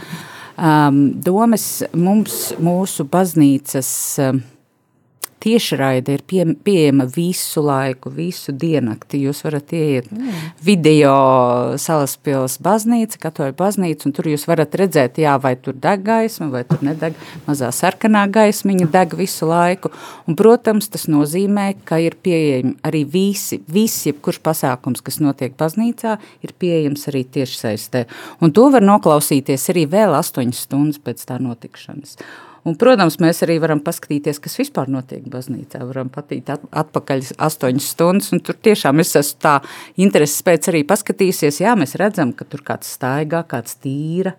um, 0.59 1.07
domes 1.23 1.85
mums, 1.95 2.51
mūsu 2.63 3.07
baznīcas 3.09 3.91
um, 4.27 4.43
tiešraide 5.43 6.17
ir 6.17 6.23
pie, 6.27 6.45
pieejama 6.65 7.07
visu 7.11 7.63
laiku, 7.65 8.11
visu 8.15 8.55
diennakti. 8.57 9.21
Jūs 9.27 9.43
varat 9.45 9.73
ieiet 9.77 10.09
mm. 10.13 10.41
video 10.65 11.15
salaspils 11.81 12.59
baznīca, 12.65 13.21
katoļu 13.23 13.57
baznīca, 13.59 14.09
un 14.09 14.15
tur 14.17 14.31
jūs 14.31 14.47
varat 14.49 14.75
redzēt, 14.81 15.21
jā, 15.23 15.37
vai 15.43 15.55
tur 15.61 15.77
deg 15.83 16.05
gaisma, 16.07 16.49
vai 16.53 16.65
tur 16.69 16.83
nedeg 16.87 17.19
mazā 17.47 17.71
sarkanā 17.75 18.27
gaismiņa 18.33 18.89
deg 18.95 19.17
visu 19.19 19.49
laiku. 19.51 19.93
Un, 20.27 20.39
protams, 20.39 20.91
tas 20.93 21.07
nozīmē, 21.11 21.69
ka 21.89 22.01
ir 22.03 22.19
pieejami 22.23 22.77
arī 22.87 23.05
visi, 23.11 23.61
visi, 23.73 24.11
jebkurš 24.11 24.43
pasākums, 24.47 25.05
kas 25.05 25.21
notiek 25.23 25.57
baznīcā, 25.59 26.17
ir 26.47 26.57
pieejams 26.59 27.09
arī 27.13 27.27
tiešsaistē. 27.39 28.07
Un 28.41 28.55
to 28.57 28.69
var 28.73 28.85
noklausīties 28.87 29.71
arī 29.75 29.87
vēl 29.91 30.17
astoņas 30.19 30.67
stundas 30.67 31.03
pēc 31.03 31.27
tā 31.29 31.41
notikšanas. 31.43 32.17
Un, 32.67 32.75
protams, 32.75 33.21
mēs 33.23 33.45
arī 33.47 33.61
varam 33.63 33.79
paskatīties, 33.85 34.41
kas 34.43 34.57
vispār 34.59 34.89
notiek 34.91 35.23
baznīcā. 35.31 35.85
Varam 35.87 36.09
patīt 36.11 36.49
atpakaļ 36.51 37.23
astoņas 37.47 37.91
stundas, 37.95 38.33
un 38.35 38.43
tur 38.43 38.59
tiešām 38.59 39.03
es 39.05 39.15
esmu 39.21 39.39
tā 39.45 39.53
intereses 40.03 40.43
pēc 40.47 40.73
arī 40.73 40.81
paskatīsies. 40.89 41.61
Jā, 41.63 41.77
mēs 41.79 41.95
redzam, 42.01 42.35
ka 42.35 42.49
tur 42.51 42.65
kāds 42.67 42.91
staigā, 42.97 43.45
kāds 43.47 43.79
tīra, 43.85 44.35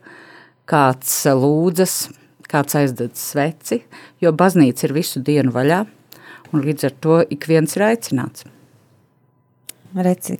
kāds 0.67 1.15
lūdzas, 1.39 1.95
kāds 2.51 2.75
aizdedz 2.81 3.23
sveci, 3.31 3.81
jo 4.19 4.35
baznīca 4.35 4.89
ir 4.89 4.97
visu 4.99 5.23
dienu 5.23 5.55
vaļā, 5.55 5.81
un 6.51 6.67
līdz 6.67 6.91
ar 6.91 6.99
to 6.99 7.23
ik 7.31 7.47
viens 7.47 7.79
ir 7.79 7.87
aicināts. 7.93 8.43
Redz, 9.95 10.33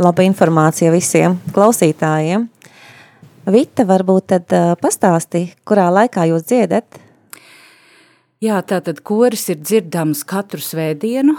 laba 0.00 0.24
informācija 0.24 0.88
visiem 0.94 1.36
klausītājiem. 1.52 2.48
Vita, 3.52 3.84
varbūt 3.86 4.32
tad 4.32 4.54
uh, 4.56 4.72
pastāsti, 4.80 5.50
kurā 5.68 5.92
laikā 5.92 6.24
jūs 6.32 6.48
dziedat? 6.48 7.04
Jā, 8.44 8.58
tātad 8.68 8.98
koris 9.00 9.46
ir 9.48 9.62
dzirdams 9.62 10.20
katru 10.28 10.60
svētdienu, 10.60 11.38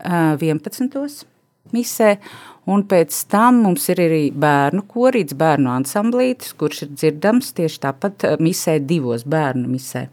11. 0.00 1.26
misē, 1.76 2.14
un 2.64 2.84
pēc 2.88 3.18
tam 3.28 3.58
mums 3.66 3.84
ir 3.92 4.00
arī 4.00 4.22
bērnu 4.32 4.86
korīts, 4.88 5.36
bērnu 5.36 5.68
ansamblītis, 5.74 6.54
kurš 6.56 6.86
ir 6.86 6.94
dzirdams 6.94 7.52
tieši 7.58 7.82
tāpat 7.82 8.24
misē 8.40 8.78
divos 8.80 9.26
bērnu 9.28 9.68
misē. 9.68 10.06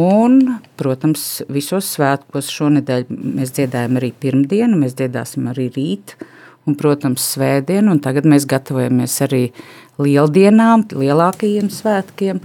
Un, 0.00 0.40
protams, 0.80 1.42
visos 1.52 1.90
svētkos 1.98 2.48
šonedēļ 2.48 3.10
mēs 3.12 3.52
dziedājam 3.52 4.00
arī 4.00 4.14
pirmdienu, 4.24 4.80
mēs 4.80 4.96
dziedāsim 4.96 5.52
arī 5.52 5.68
rīt, 5.76 6.16
un, 6.64 6.80
protams, 6.80 7.28
svētdienu, 7.34 7.92
un 7.92 8.00
tagad 8.00 8.24
mēs 8.24 8.48
gatavojamies 8.48 9.20
arī 9.28 9.44
lieldienām, 10.00 10.88
lielākajiem 10.96 11.68
svētkiem, 11.68 12.40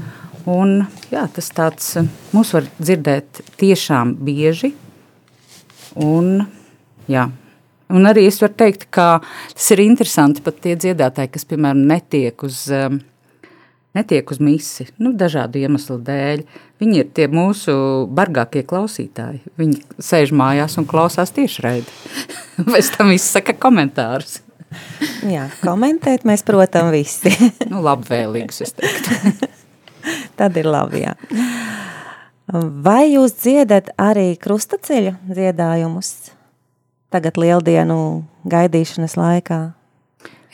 Un, 0.47 0.85
jā, 1.11 1.25
tas 1.35 1.49
tāds 1.51 1.89
mūs 2.31 2.53
var 2.55 2.67
dzirdēt 2.79 3.41
tiešām 3.59 4.13
bieži. 4.23 4.71
Un, 5.99 6.45
jā, 7.11 7.25
un 7.91 8.07
arī 8.07 8.27
es 8.29 8.39
varu 8.39 8.55
teikt, 8.55 8.85
ka 8.93 9.17
tas 9.51 9.67
ir 9.75 9.83
interesanti 9.83 10.43
pat 10.45 10.61
tie 10.63 10.77
dziedātāji, 10.79 11.33
kas, 11.33 11.43
piemēram, 11.49 11.81
netiek 11.89 12.45
uz, 12.47 12.61
netiek 13.97 14.31
uz 14.31 14.39
misi, 14.43 14.87
nu, 15.03 15.11
dažādu 15.19 15.59
iemeslu 15.59 15.99
dēļ. 16.07 16.45
Viņi 16.79 17.01
ir 17.01 17.11
tie 17.17 17.27
mūsu 17.27 17.75
bargākie 18.15 18.63
klausītāji. 18.69 19.41
Viņi 19.59 19.81
sēž 19.99 20.31
mājās 20.37 20.77
un 20.79 20.87
klausās 20.87 21.33
tiešraidi. 21.35 21.91
Pēc 22.71 22.93
tam 22.95 23.11
izsaka 23.11 23.57
komentārus. 23.57 24.39
Jā, 25.27 25.49
komentēt 25.59 26.23
mēs, 26.27 26.47
protams, 26.47 26.93
visi. 26.93 27.35
nu, 27.71 27.83
labvēlīgus, 27.83 28.63
es 28.67 28.77
teiktu. 28.79 29.47
Tad 30.39 30.57
ir 30.59 30.69
labi, 30.69 31.03
jā. 31.05 31.15
Vai 32.83 33.09
jūs 33.11 33.33
dziedat 33.41 33.91
arī 33.99 34.37
krustaceļa 34.39 35.17
dziedājumus 35.27 36.13
tagad 37.11 37.39
lieldienu 37.39 37.97
gaidīšanas 38.47 39.17
laikā? 39.19 39.59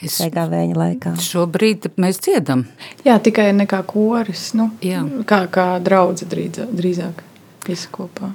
Es 0.04 0.18
vēņa 0.20 0.76
laikā. 0.76 1.14
Šobrīd 1.22 1.94
mēs 2.02 2.18
dziedam. 2.24 2.66
Jā, 3.06 3.20
tikai 3.24 3.52
nekā 3.56 3.84
koris, 3.88 4.50
nu, 4.58 4.72
Jā. 4.84 5.04
kā, 5.30 5.46
kā 5.54 5.68
draudze 5.84 6.28
drīzāk. 6.28 7.24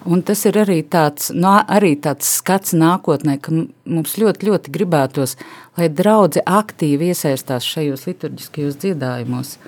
Un 0.08 0.22
tas 0.24 0.40
ir 0.48 0.56
arī 0.56 0.78
tāds, 0.88 1.28
no, 1.36 1.58
arī 1.68 1.92
tāds 2.00 2.30
skats 2.38 2.72
nākotnē, 2.72 3.36
ka 3.44 3.52
mums 3.52 4.14
ļoti, 4.16 4.48
ļoti 4.48 4.72
gribētos, 4.72 5.36
lai 5.76 5.90
draugi 5.92 6.40
aktīvi 6.40 7.10
iesaistās 7.12 7.66
šajos 7.68 8.06
liturģiskajos 8.08 8.78
dziedājumos. 8.80 9.58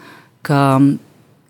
Ka 0.49 0.63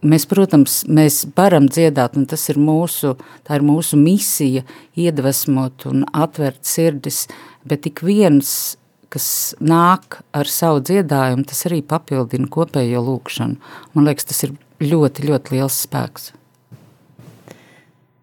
Mēs, 0.01 0.25
protams, 0.25 0.79
mēs 0.89 1.27
varam 1.37 1.67
dziedāt, 1.69 2.17
un 2.17 2.25
tas 2.29 2.47
ir 2.49 2.57
mūsu, 2.57 3.13
ir 3.53 3.65
mūsu 3.67 3.99
misija, 4.01 4.65
iedvesmot 4.97 5.85
un 5.91 6.07
atvērt 6.17 6.65
sirdis, 6.65 7.27
bet 7.69 7.85
ik 7.91 8.01
viens, 8.07 8.79
kas 9.13 9.29
nāk 9.61 10.23
ar 10.33 10.49
savu 10.49 10.81
dziedājumu, 10.89 11.45
tas 11.45 11.67
arī 11.69 11.83
papildina 11.85 12.49
kopējo 12.49 13.05
lūkšanu. 13.11 13.61
Man 13.93 14.09
liekas, 14.09 14.31
tas 14.33 14.45
ir 14.47 14.57
ļoti, 14.81 15.29
ļoti 15.29 15.59
liels 15.59 15.83
spēks. 15.85 16.31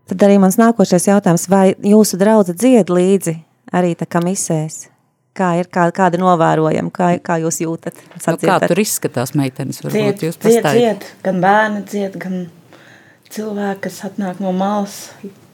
Tad 0.07 0.23
arī 0.23 0.39
mans 0.41 0.57
nākošais 0.57 1.09
jautājums, 1.09 1.49
vai 1.51 1.75
jūsu 1.83 2.17
draudze 2.17 2.55
dzied 2.57 2.89
līdzi 2.89 3.37
arī 3.75 3.93
tā 3.99 4.07
kā 4.09 4.23
misēs? 4.23 4.87
Kā 5.37 5.53
ir, 5.59 5.67
kā, 5.69 5.87
kāda 5.93 6.17
novērojama, 6.21 6.89
kā, 6.93 7.09
kā 7.21 7.37
jūs 7.43 7.61
jūtat? 7.61 7.97
Nu, 8.25 8.37
kā 8.41 8.59
tur 8.65 8.81
izskatās 8.81 9.35
meitenes? 9.37 9.83
Varbūt 9.85 10.23
dzied, 10.23 10.39
dzied, 10.41 10.65
dzied, 10.65 11.09
gan 11.25 11.41
bērni 11.43 11.83
dzied, 11.85 12.17
gan 12.21 12.47
cilvēki, 13.33 13.83
kas 13.85 13.99
atnāk 14.07 14.41
no 14.41 14.53
malas, 14.55 14.97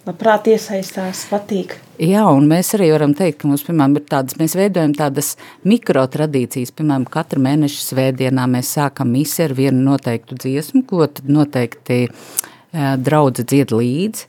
labprāt 0.07 0.47
iesaistās, 0.51 1.25
patīk. 1.31 1.75
Jā, 2.01 2.23
un 2.31 2.47
mēs 2.49 2.73
arī 2.77 2.89
varam 2.93 3.13
teikt, 3.17 3.41
ka 3.41 3.49
mums, 3.49 3.65
piemēram, 3.67 3.97
ir 3.99 4.07
tādas, 4.09 4.37
mēs 4.39 4.55
veidojam 4.59 4.95
tādas 4.97 5.33
mikrotradīcijas, 5.67 6.73
piemēram, 6.75 7.05
katru 7.11 7.43
mēnešu 7.43 7.83
svētdienā 7.89 8.47
mēs 8.55 8.73
sākam 8.77 9.13
misi 9.13 9.45
ar 9.45 9.55
vienu 9.57 9.83
noteiktu 9.91 10.39
dziesmu, 10.43 10.83
ko 10.89 11.07
tad 11.07 11.29
noteikti 11.31 12.01
uh, 12.07 12.93
draudze 12.99 13.45
dzied 13.47 13.75
līdzi 13.75 14.27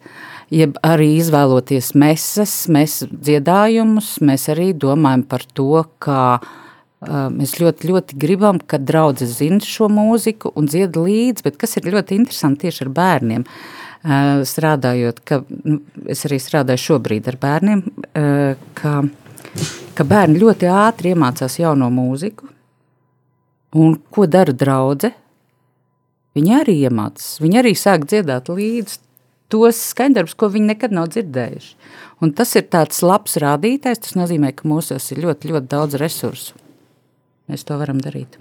jeb 0.54 0.76
arī 0.86 1.14
izvēloties 1.18 1.92
mesas, 1.98 2.52
mēs 2.72 3.00
dziedājumus, 3.10 4.16
mēs 4.24 4.48
arī 4.52 4.72
domājam 4.78 5.24
par 5.28 5.44
to, 5.56 5.82
uh, 5.82 6.52
mēs 7.34 7.56
ļoti, 7.60 7.88
ļoti 7.90 8.18
gribam, 8.20 8.60
ka 8.60 8.78
draudzes 8.78 9.38
zina 9.40 9.60
šo 9.64 9.88
mūziku 9.92 10.52
un 10.56 10.68
dzied 10.70 10.96
līdzi, 10.96 11.44
bet 11.44 11.58
kas 11.60 11.76
ir 11.78 11.90
ļoti 11.92 12.18
interesanti 12.20 12.66
tieši 12.66 12.86
ar 12.86 12.92
bērniem, 12.98 13.44
strādājot, 14.44 15.20
ka 15.24 15.40
nu, 15.48 15.78
es 16.12 16.24
arī 16.28 16.38
strādāju 16.42 16.82
šobrīd 16.82 17.28
ar 17.32 17.38
bērniem, 17.40 17.82
ka, 18.76 18.94
ka 19.96 20.06
bērni 20.08 20.42
ļoti 20.42 20.68
ātri 20.68 21.14
iemācās 21.14 21.56
jauno 21.60 21.88
mūziku, 21.92 22.50
un 23.80 23.96
ko 24.12 24.28
dara 24.30 24.52
draudze? 24.52 25.14
Viņi 26.34 26.54
arī 26.56 26.74
iemācās, 26.88 27.38
viņi 27.40 27.60
arī 27.60 27.72
sāk 27.78 28.08
dziedāt 28.10 28.50
līdzi 28.50 28.98
tos 29.54 29.80
skaņdarbus, 29.92 30.34
ko 30.38 30.50
viņi 30.52 30.72
nekad 30.74 30.96
nav 30.96 31.12
dzirdējuši. 31.14 31.76
Un 32.24 32.32
tas 32.36 32.54
ir 32.58 32.66
tāds 32.72 33.02
labs 33.04 33.38
rādītājs, 33.42 34.02
tas 34.06 34.18
nozīmē, 34.18 34.54
ka 34.56 34.66
mūsos 34.70 35.10
ir 35.14 35.22
ļoti, 35.26 35.54
ļoti 35.54 35.70
daudz 35.70 36.00
resursu. 36.02 36.58
Mēs 37.50 37.66
to 37.68 37.78
varam 37.80 38.00
darīt. 38.02 38.38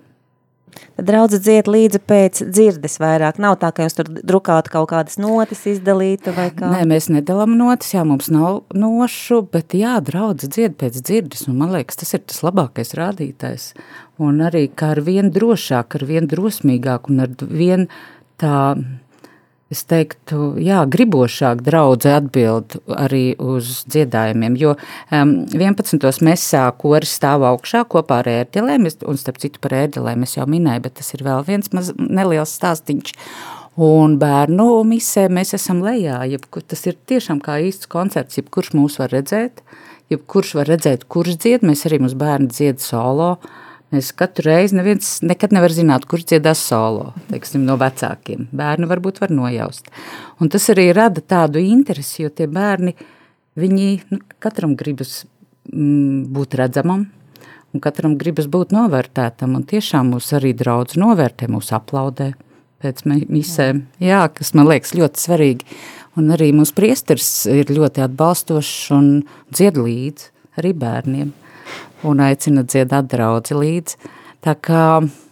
Tad 0.93 1.05
draudze 1.05 1.39
dzied 1.41 1.67
līdzi 1.69 1.99
pēc 2.09 2.39
dzirdes 2.53 2.99
vairāk. 3.01 3.39
Nav 3.41 3.57
tā, 3.61 3.69
ka 3.73 3.85
jūs 3.85 3.97
tur 3.97 4.09
drukāt 4.13 4.69
kaut 4.73 4.89
kādas 4.91 5.19
notis 5.21 5.63
izdalītu 5.69 6.33
vai 6.37 6.47
kā? 6.53 6.69
Nē, 6.73 6.83
mēs 6.89 7.09
nedalām 7.13 7.55
notis, 7.59 7.93
jā, 7.95 8.05
mums 8.07 8.29
nav 8.33 8.63
nošu, 8.77 9.41
bet 9.53 9.75
jā, 9.77 9.95
draudze 10.05 10.49
dzied 10.53 10.77
pēc 10.81 10.99
dzirdes, 11.01 11.45
man 11.49 11.73
liekas, 11.75 11.99
tas 12.01 12.13
ir 12.17 12.23
tas 12.25 12.41
labākais 12.45 12.95
rādītājs. 12.97 13.71
Un 14.21 14.41
arī 14.45 14.67
kā 14.69 14.93
ar 14.95 15.03
vien 15.05 15.33
drošāk, 15.33 15.97
ar 15.97 16.07
vien 16.09 16.29
drosmīgāk 16.29 17.09
un 17.09 17.25
ar 17.25 17.33
vien 17.49 17.87
tā 18.41 18.57
es 19.73 19.83
teiktu, 19.89 20.53
jā, 20.61 20.83
gribošāk 20.89 21.63
draudze 21.65 22.13
atbild 22.15 22.77
arī 22.93 23.33
uz 23.41 23.81
dziedājumiem, 23.89 24.57
jo 24.61 24.75
um, 24.75 25.33
11. 25.51 26.05
mesā 26.25 26.65
koris 26.79 27.15
stāv 27.17 27.45
augšā 27.49 27.83
kopā 27.89 28.21
ar 28.21 28.29
ērģelēm, 28.35 28.87
un 29.09 29.19
starp 29.19 29.41
citu 29.43 29.61
par 29.63 29.75
ērģelēm 29.81 30.27
es 30.27 30.37
jau 30.37 30.47
minēju, 30.49 30.85
bet 30.85 30.97
tas 31.01 31.13
ir 31.17 31.25
vēl 31.25 31.45
viens 31.49 31.73
maz, 31.75 31.91
neliels 31.97 32.53
stāstiņš. 32.59 33.15
Un 33.83 34.19
bērnu 34.21 34.67
misē 34.85 35.25
mēs 35.33 35.55
esam 35.57 35.81
lejā, 35.81 36.19
jebkur, 36.29 36.61
tas 36.69 36.85
ir 36.85 36.99
tiešām 37.09 37.41
kā 37.41 37.57
īsts 37.65 37.89
koncerts, 37.89 38.37
jebkurš 38.37 38.75
mūs 38.77 38.99
var 39.01 39.09
redzēt, 39.15 39.63
jebkurš 40.13 40.53
var 40.59 40.69
redzēt, 40.69 41.07
kurš 41.09 41.39
dzied, 41.41 41.65
mēs 41.65 41.87
arī 41.89 42.03
mums 42.03 42.13
bērni 42.19 42.53
dzied 42.53 42.83
solo, 42.83 43.31
uh, 43.39 43.62
Mēs 43.93 44.09
katru 44.17 44.47
reizi 44.47 44.73
neviens 44.73 45.19
nekad 45.21 45.51
nevar 45.53 45.73
zināt, 45.73 46.07
kurš 46.09 46.25
dziedās 46.31 46.61
solo, 46.65 47.11
teiksim, 47.29 47.61
no 47.67 47.75
vecākiem. 47.77 48.47
Bērni 48.55 48.87
varbūt 48.89 49.19
var 49.21 49.33
nojaust. 49.33 49.91
Un 50.41 50.49
tas 50.49 50.65
arī 50.73 50.87
rada 50.97 51.21
tādu 51.21 51.61
interesi, 51.61 52.23
jo 52.23 52.31
tie 52.33 52.47
bērni, 52.49 52.95
viņi 53.59 53.89
nu, 54.09 54.17
katram 54.41 54.73
gribas 54.79 55.27
mm, 55.69 56.23
būt 56.33 56.57
redzamam, 56.57 57.05
un 57.69 57.83
katram 57.85 58.15
gribas 58.17 58.49
būt 58.49 58.73
novērtētam, 58.73 59.53
un 59.59 59.67
tiešām 59.69 60.09
mūs 60.15 60.31
arī 60.39 60.55
draudz 60.57 60.97
novērtē, 60.97 61.51
mūs 61.53 61.69
aplaudē 61.77 62.31
pēc 62.81 63.05
misēm, 63.05 63.85
jā, 64.01 64.25
kas 64.33 64.55
man 64.57 64.71
liekas 64.73 64.97
ļoti 64.97 65.21
svarīgi. 65.21 65.69
Un 66.17 66.33
arī 66.33 66.49
mūsu 66.53 66.73
priesteris 66.77 67.29
ir 67.49 67.69
ļoti 67.73 68.07
atbalstošs 68.07 68.89
un 68.97 69.13
dzied 69.53 69.77
līdz 69.77 70.27
arī 70.61 70.73
bērniem 70.81 71.31
un 72.07 72.23
aicina 72.23 72.63
dziedāt 72.67 73.09
draudzi 73.11 73.57
līdz. 73.57 73.97
Tā 74.43 74.55
kā, 74.59 74.87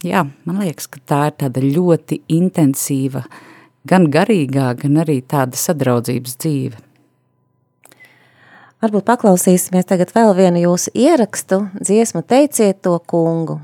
jā, 0.07 0.21
man 0.47 0.61
liekas, 0.63 0.87
ka 0.87 1.01
tā 1.07 1.23
ir 1.29 1.35
tāda 1.43 1.63
ļoti 1.63 2.21
intensīva, 2.31 3.25
gan 3.87 4.07
garīgā, 4.13 4.69
gan 4.79 5.01
arī 5.03 5.19
tāda 5.21 5.59
sadraudzības 5.59 6.37
dzīve. 6.39 6.79
Varbūt 8.81 9.05
paklausīsimies 9.05 9.85
tagad 9.85 10.13
vēl 10.15 10.31
vienu 10.37 10.63
jūsu 10.63 10.95
ierakstu, 10.97 11.67
dziesmu 11.77 12.23
teiciet 12.25 12.79
to 12.81 12.95
kungu. 13.05 13.59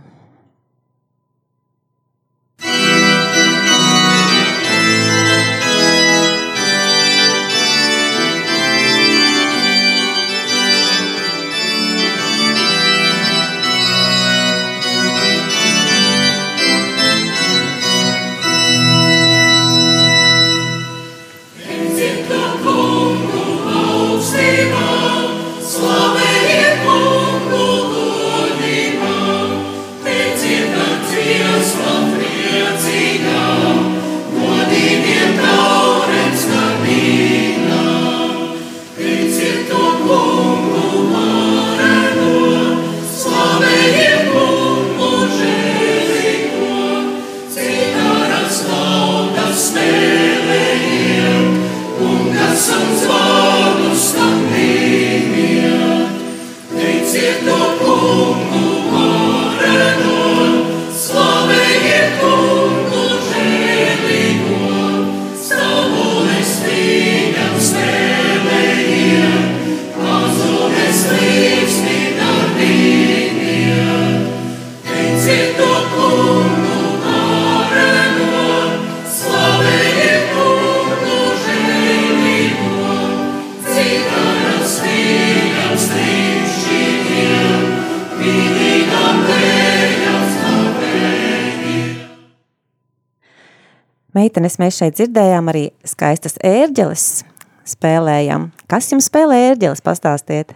Meitenes 94.38 94.60
mēs 94.62 94.76
šeit 94.78 94.94
dzirdējām 95.00 95.48
arī 95.50 95.62
skaistas 95.82 96.36
ērģeles 96.46 97.04
spēlējam. 97.66 98.44
Kas 98.70 98.92
jums 98.92 99.08
spēlē 99.10 99.40
ērģeles? 99.48 99.80
Pastāstiet. 99.82 100.52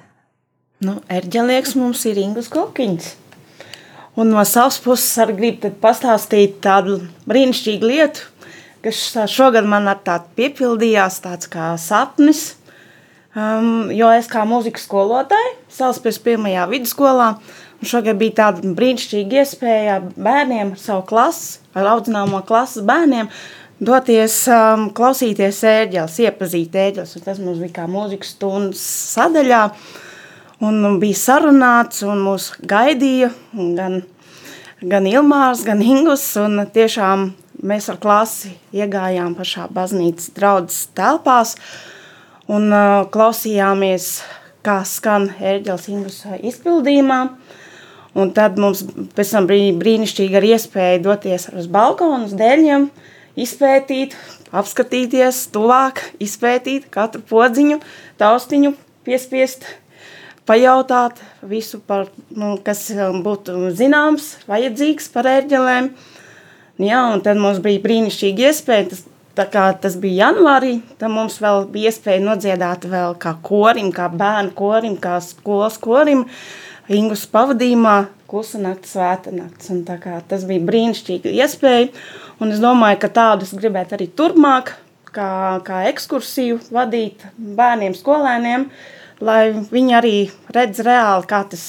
Nu, 0.85 0.99
ērģelieks 1.09 1.73
mums 1.79 2.03
ir 2.05 2.19
Ingus 2.21 2.51
Kokiņš. 2.53 3.07
Un 4.21 4.29
no 4.35 4.43
savas 4.45 4.77
puses 4.83 5.17
arī 5.23 5.33
gribu 5.39 5.71
pastāstīt 5.81 6.59
tādu 6.61 6.99
brīnišķīgu 7.25 7.89
lietu, 7.89 8.27
kas 8.85 8.99
šogad 9.33 9.65
man 9.65 9.89
ar 9.89 10.03
tādu 10.05 10.29
piepildījās, 10.37 11.17
tāds 11.23 11.49
kā 11.49 11.71
sapnis. 11.81 12.51
Um, 13.33 13.89
jo 13.89 14.11
es 14.13 14.29
kā 14.29 14.43
mūzikas 14.45 14.85
skolotāja, 14.85 15.55
Salaspils 15.73 16.21
pirmajā 16.21 16.67
vidusskolā, 16.69 17.31
un 17.81 17.89
šogad 17.89 18.21
bija 18.21 18.37
tāda 18.43 18.75
brīnišķīga 18.77 19.41
iespēja 19.41 19.97
bērniem 20.13 20.75
ar 20.75 20.83
savu 20.83 21.07
klasi, 21.09 21.63
ar 21.73 21.95
audzināmo 21.95 22.43
klases 22.45 22.85
bērniem, 22.85 23.31
doties 23.81 24.35
um, 24.51 24.87
klausīties 24.95 25.63
ērģeles, 25.65 26.19
iepazīt 26.27 26.75
ērģeles, 26.77 27.15
un 27.17 27.25
tas 27.25 27.41
mums 27.41 27.61
bija 27.63 27.79
kā 27.81 27.87
mūzikas 27.89 28.35
stundas 28.35 28.81
sadaļā, 29.15 29.61
un 30.61 30.99
bija 31.01 31.17
sarunāts, 31.17 32.03
un 32.05 32.21
mūs 32.25 32.51
gaidīja 32.69 33.31
gan, 33.77 34.01
gan 34.81 35.07
Ilmārs, 35.09 35.65
gan 35.65 35.81
Ingus, 35.81 36.27
un 36.41 36.61
tiešām 36.73 37.31
mēs 37.65 37.89
ar 37.93 37.97
klasi 38.01 38.53
iegājām 38.73 39.33
pašā 39.37 39.67
baznīcas 39.73 40.29
draudzes 40.37 40.85
telpās, 40.97 41.55
un 42.51 42.69
uh, 42.69 43.01
klausījāmies, 43.13 44.11
kā 44.61 44.81
skan 44.85 45.31
ērģeles 45.41 45.87
Ingus 45.89 46.21
izpildījumā. 46.37 47.23
Un 48.11 48.33
tad 48.35 48.57
mums 48.59 48.81
pēc 49.15 49.29
tam 49.31 49.45
bija 49.47 49.71
brīnišķīgi 49.79 50.35
ar 50.35 50.45
iespēju 50.49 51.03
doties 51.05 51.47
uz 51.55 51.69
balkonu, 51.71 52.25
uz 52.27 52.33
dēļiem, 52.35 52.89
izpētīt, 53.39 54.15
apskatīties 54.51 55.45
tuvāk, 55.53 56.03
izpētīt 56.23 56.89
katru 56.93 57.23
podziņu, 57.29 57.79
taustiņu, 58.21 58.73
piespiest, 59.07 59.67
pajautāt 60.49 61.21
visu, 61.47 61.79
par, 61.85 62.09
nu, 62.35 62.57
kas 62.65 62.87
būtu 63.23 63.71
zināms, 63.77 64.35
vajadzīgs 64.51 65.11
par 65.13 65.29
ērģelēm. 65.37 65.93
Jā, 66.81 67.01
un 67.13 67.21
tad 67.21 67.37
mums 67.37 67.61
bija 67.61 67.81
brīnišķīgi 67.83 68.47
iespēja, 68.49 68.89
tas 68.91 69.05
Tā 69.31 69.45
kā 69.47 69.69
tas 69.79 69.93
bija 69.95 70.25
janvārī, 70.27 70.81
tad 70.99 71.13
mums 71.13 71.37
vēl 71.39 71.63
bija 71.71 71.91
iespēja 71.91 72.19
nodziedāt 72.19 72.83
vēl 72.91 73.13
kā 73.21 73.31
korim, 73.45 73.93
kā 73.95 74.09
bērnu 74.11 74.51
korim, 74.57 74.97
kā 74.99 75.21
skolas 75.23 75.79
korim, 75.79 76.25
Ingus 76.91 77.23
pavadījumā 77.31 78.09
klusa 78.27 78.59
nakts, 78.59 78.91
svēta 78.97 79.31
nakts. 79.31 79.69
Un 79.71 79.85
tā 79.87 79.95
kā 80.01 80.17
tas 80.27 80.43
bija 80.49 80.65
brīnišķīgi 80.67 81.31
iespēja, 81.39 81.87
un 82.41 82.51
es 82.51 82.61
domāju, 82.63 82.99
ka 83.03 83.11
tādus 83.13 83.53
gribētu 83.57 83.95
arī 83.97 84.09
turpmāk, 84.17 84.73
kā, 85.13 85.29
kā 85.67 85.85
ekskursiju 85.91 86.59
vadīt 86.73 87.23
bērniem, 87.37 87.95
skolēniem, 87.97 88.67
lai 89.21 89.41
viņi 89.53 89.97
arī 89.97 90.15
redz 90.55 90.81
reāli, 90.85 91.27
kā 91.29 91.43
tas 91.51 91.65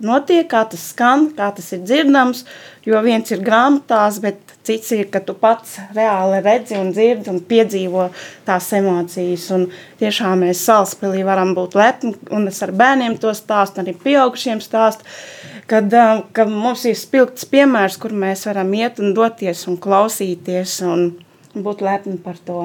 notiek, 0.00 0.46
kā 0.50 0.64
tas 0.68 0.90
skan, 0.92 1.28
kā 1.36 1.50
tas 1.56 1.72
ir 1.74 1.82
dzirdams. 1.84 2.44
Jo 2.86 3.02
viens 3.04 3.28
ir 3.32 3.42
grāmatās, 3.44 4.20
bet 4.24 4.54
cits 4.64 4.92
ir, 4.96 5.08
ka 5.12 5.20
tu 5.24 5.34
pats 5.36 5.76
reāli 5.96 6.40
redzi 6.44 6.78
un 6.78 6.92
dzirdi 6.94 7.28
un 7.32 7.40
piedzīvo 7.44 8.06
tās 8.46 8.70
emocijas. 8.76 9.48
Un 9.56 9.66
tiešām 10.00 10.46
mēs 10.46 10.64
salaspēlī 10.68 11.24
varam 11.26 11.52
būt 11.56 11.76
lepni, 11.78 12.14
un 12.32 12.48
es 12.50 12.62
ar 12.64 12.72
bērniem 12.76 13.18
to 13.20 13.34
stāstu, 13.36 13.82
arī 13.82 13.96
pieaugušiem 14.00 14.62
stāstu, 14.64 15.04
kad, 15.70 15.94
ka 16.34 16.46
mums 16.50 16.84
ir 16.88 16.98
spilgts 16.98 17.46
piemērs, 17.50 17.98
kur 18.00 18.14
mēs 18.16 18.46
varam 18.48 18.72
iet 18.74 18.98
un 19.02 19.14
doties 19.14 19.66
un 19.70 19.78
klausīties 19.80 20.80
un 20.86 21.10
būt 21.54 21.84
lepni 21.86 22.18
par 22.22 22.40
to. 22.46 22.64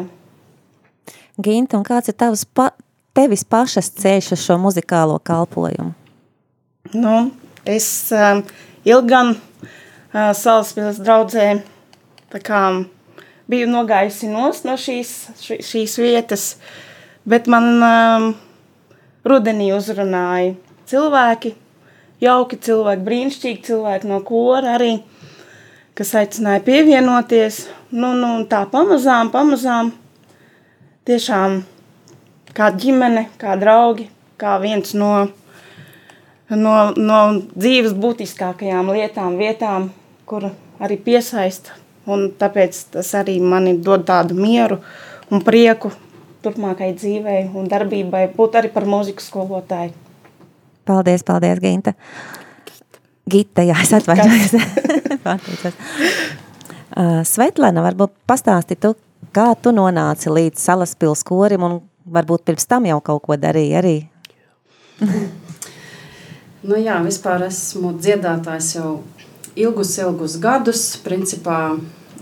Ginta, 1.41 1.78
un 1.78 1.86
kāds 1.86 2.10
ir 2.10 2.18
tavs 2.18 2.46
pa, 2.48 2.72
tevis 3.15 3.44
pašas 3.46 3.91
ceļš 4.00 4.32
uz 4.36 4.46
šo 4.48 4.58
muzikālo 4.62 5.20
kalpojumu? 5.20 5.94
Nu, 6.96 7.15
es 7.65 7.88
um, 8.13 8.44
ilgan 8.88 9.36
uh, 9.36 10.32
Salaspils 10.38 11.02
draudzē 11.04 11.50
kā, 12.46 12.62
biju 13.52 13.68
nogājusi 13.72 14.30
nost 14.32 14.65
no 14.68 14.76
šīs, 14.80 15.12
š, 15.39 15.60
šīs 15.65 15.98
vietas, 16.02 16.48
bet 17.28 17.50
man 17.52 17.70
um, 17.80 18.32
rudenī 19.28 19.72
uzrunāja 19.76 20.56
cilvēki, 20.89 21.56
jauki 22.23 22.60
cilvēki, 22.67 23.06
brīnišķīgi 23.06 23.63
cilvēki 23.69 24.10
no 24.12 24.19
kora 24.25 24.75
arī, 24.80 24.97
kas 25.95 26.15
aicināja 26.19 26.63
pievienoties. 26.65 27.65
Nu, 27.95 28.13
nu, 28.17 28.34
tā 28.49 28.65
pamazām, 28.71 29.32
pamazām 29.34 29.93
tiešām 31.08 31.62
kā 32.56 32.69
ģimene, 32.75 33.28
kā 33.41 33.56
draugi, 33.60 34.10
kā 34.41 34.58
viens 34.63 34.95
no 34.97 35.28
no, 36.54 36.75
no 36.97 37.19
dzīves 37.56 37.95
būtiskākajām 37.97 38.91
lietām, 38.93 39.38
vietām, 39.39 39.89
kur 40.30 40.51
arī 40.80 40.97
piesaista. 41.01 41.75
Un 42.06 42.30
tāpēc 42.38 42.78
tas 42.93 43.08
arī 43.17 43.39
man 43.41 43.65
dod 43.82 44.06
tādu 44.06 44.38
mieru 44.38 44.78
un 45.34 45.41
prieku 45.41 45.89
turpmākai 46.45 46.91
dzīvei 46.93 47.47
un 47.58 47.69
darbībai, 47.69 48.28
būt 48.36 48.60
arī 48.60 48.69
par 48.73 48.86
mūzikas 48.86 49.32
skolotāju. 49.32 50.05
Paldies, 50.86 51.24
paldies, 51.26 51.60
Ginta. 51.63 51.93
Gita, 53.30 53.63
jā, 53.65 53.78
es 53.82 53.93
atvainojos. 53.98 54.54
uh, 55.65 57.24
Svetlana, 57.26 57.82
varbūt 57.86 58.13
pastāsti 58.30 58.78
tu, 58.78 58.93
kā 59.34 59.56
tu 59.58 59.74
nonāci 59.74 60.30
līdz 60.30 60.62
Salaspils 60.62 61.26
korim 61.26 61.65
un 61.65 61.80
varbūt 62.06 62.45
pirms 62.45 62.69
tam 62.69 62.86
jau 62.86 63.00
kaut 63.02 63.26
ko 63.26 63.39
darīji 63.39 63.80
arī. 63.82 63.98
Nu, 66.65 66.74
jā, 66.82 66.95
vispār 67.06 67.43
esmu 67.45 67.91
dziedātājs 68.02 68.71
jau 68.80 69.04
ilgus, 69.54 69.91
ilgus 70.02 70.39
gadus. 70.41 70.95
Principā 71.06 71.76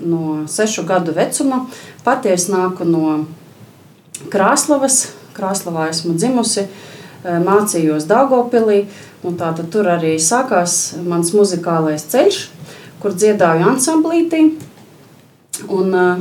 no 0.04 0.43
sešu 0.52 0.84
gadu 0.84 1.13
vecuma. 1.15 1.62
Patiesi 2.04 2.52
nāku 2.52 2.84
no 2.84 3.21
Krāslavas. 4.34 5.13
Krāslavā 5.34 5.88
esmu 5.93 6.17
dzimusi, 6.19 6.65
eh, 6.65 6.67
mācījos 7.23 8.07
Daugopilī. 8.09 8.86
Tātad 9.23 9.69
tur 9.71 9.88
arī 9.88 10.17
sākās 10.19 10.97
mans 11.07 11.31
muzikālais 11.36 12.03
ceļš, 12.12 12.39
kur 12.99 13.15
dziedāju 13.15 13.69
ansamblītī. 13.71 14.43
Un, 15.71 15.93
uh, 15.93 16.19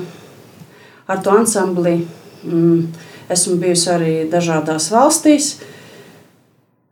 ar 1.10 1.22
to 1.24 1.32
ansambli 1.34 1.96
mm, 2.44 2.84
esmu 3.32 3.56
bijusi 3.62 3.90
arī 3.90 4.14
dažādās 4.30 4.90
valstīs. 4.94 5.56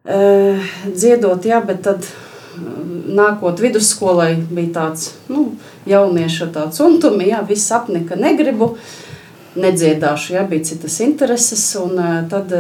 Uh, 0.01 0.59
dziedot, 0.88 1.44
jā, 1.46 1.61
bet 1.62 1.85
tad 1.87 2.09
nākot 3.11 3.61
vidusskolai 3.61 4.35
bija 4.51 4.73
tāds 4.81 5.11
nu, 5.31 5.53
jaunieša 5.88 6.51
tāds 6.55 6.81
untumi, 6.83 7.29
jā, 7.31 7.42
viss 7.46 7.70
apnika 7.75 8.18
negribu, 8.18 8.75
nedziedāšu, 9.61 10.35
jā, 10.37 10.44
bija 10.49 10.66
citas 10.73 10.99
intereses, 11.05 11.64
un 11.81 11.99
tad 12.31 12.53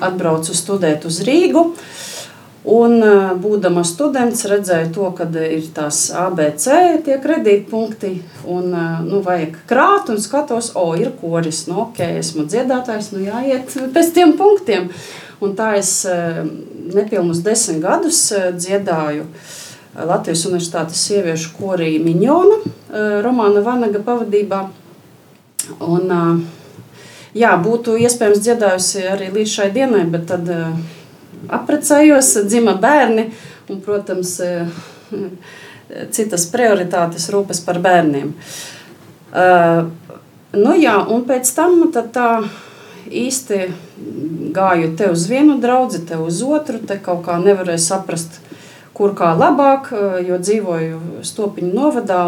atbraucu 0.00 0.56
studēt 0.56 1.06
uz 1.08 1.20
Rīgu, 1.26 1.62
un 2.70 2.98
būdama 3.40 3.86
students 3.88 4.44
redzēju 4.50 4.90
to, 4.92 5.06
ka 5.16 5.24
ir 5.46 5.64
tās 5.74 6.02
ABC 6.12 6.66
tie 7.06 7.16
kredītpunkti, 7.22 8.12
un 8.52 8.68
nu, 9.06 9.22
vajag 9.24 9.56
krāt, 9.70 10.12
un 10.12 10.20
skatos, 10.20 10.74
o, 10.76 10.90
ir 10.98 11.14
koris, 11.22 11.64
nu, 11.70 11.86
ok, 11.86 12.02
esmu 12.20 12.44
dziedātājs, 12.50 13.14
nu 13.14 13.24
jāiet 13.24 13.74
pēc 13.94 14.14
tiem 14.18 14.36
punktiem, 14.38 14.90
Un 15.40 15.54
tā 15.56 15.72
es 15.80 15.90
eh, 16.08 16.42
nepilnus 16.92 17.40
desmit 17.44 17.80
gadus 17.80 18.28
dziedāju 18.60 19.24
Latvijas 19.96 20.44
Universitātes 20.46 21.00
sieviešu 21.08 21.54
korī 21.56 21.94
Miņona 22.02 22.60
Romāna 23.24 23.62
Vanaga 23.64 24.02
pavadībā. 24.04 24.60
Un, 25.82 26.12
jā, 27.36 27.52
būtu 27.62 27.96
iespējams 28.00 28.42
dziedājusi 28.44 29.06
arī 29.10 29.30
līdz 29.34 29.54
šai 29.54 29.70
dienai, 29.74 30.04
bet 30.10 30.28
tad 30.30 30.48
apprecējos, 31.50 32.34
dzima 32.46 32.76
bērni 32.80 33.30
un, 33.70 33.80
protams, 33.84 34.36
citas 36.14 36.46
prioritātes 36.50 37.28
rūpes 37.32 37.62
par 37.66 37.80
bērniem. 37.82 38.34
Nu 40.50 40.74
jā, 40.74 40.96
un 41.06 41.24
pēc 41.26 41.50
tam 41.54 41.84
tā 41.94 42.30
īsti 43.10 43.58
gāju 44.54 44.94
te 44.98 45.10
uz 45.10 45.26
vienu 45.30 45.58
draugu, 45.62 46.00
te 46.06 46.18
uz 46.18 46.42
otru. 46.42 46.80
Te 46.86 46.98
kaut 47.02 47.24
kā 47.26 47.38
nevarēju 47.42 47.82
saprast, 47.82 48.40
kur 48.96 49.14
kā 49.16 49.30
labāk, 49.38 49.90
jo 50.26 50.38
dzīvoju 50.40 51.24
Stopiņu 51.26 51.72
novadā. 51.74 52.22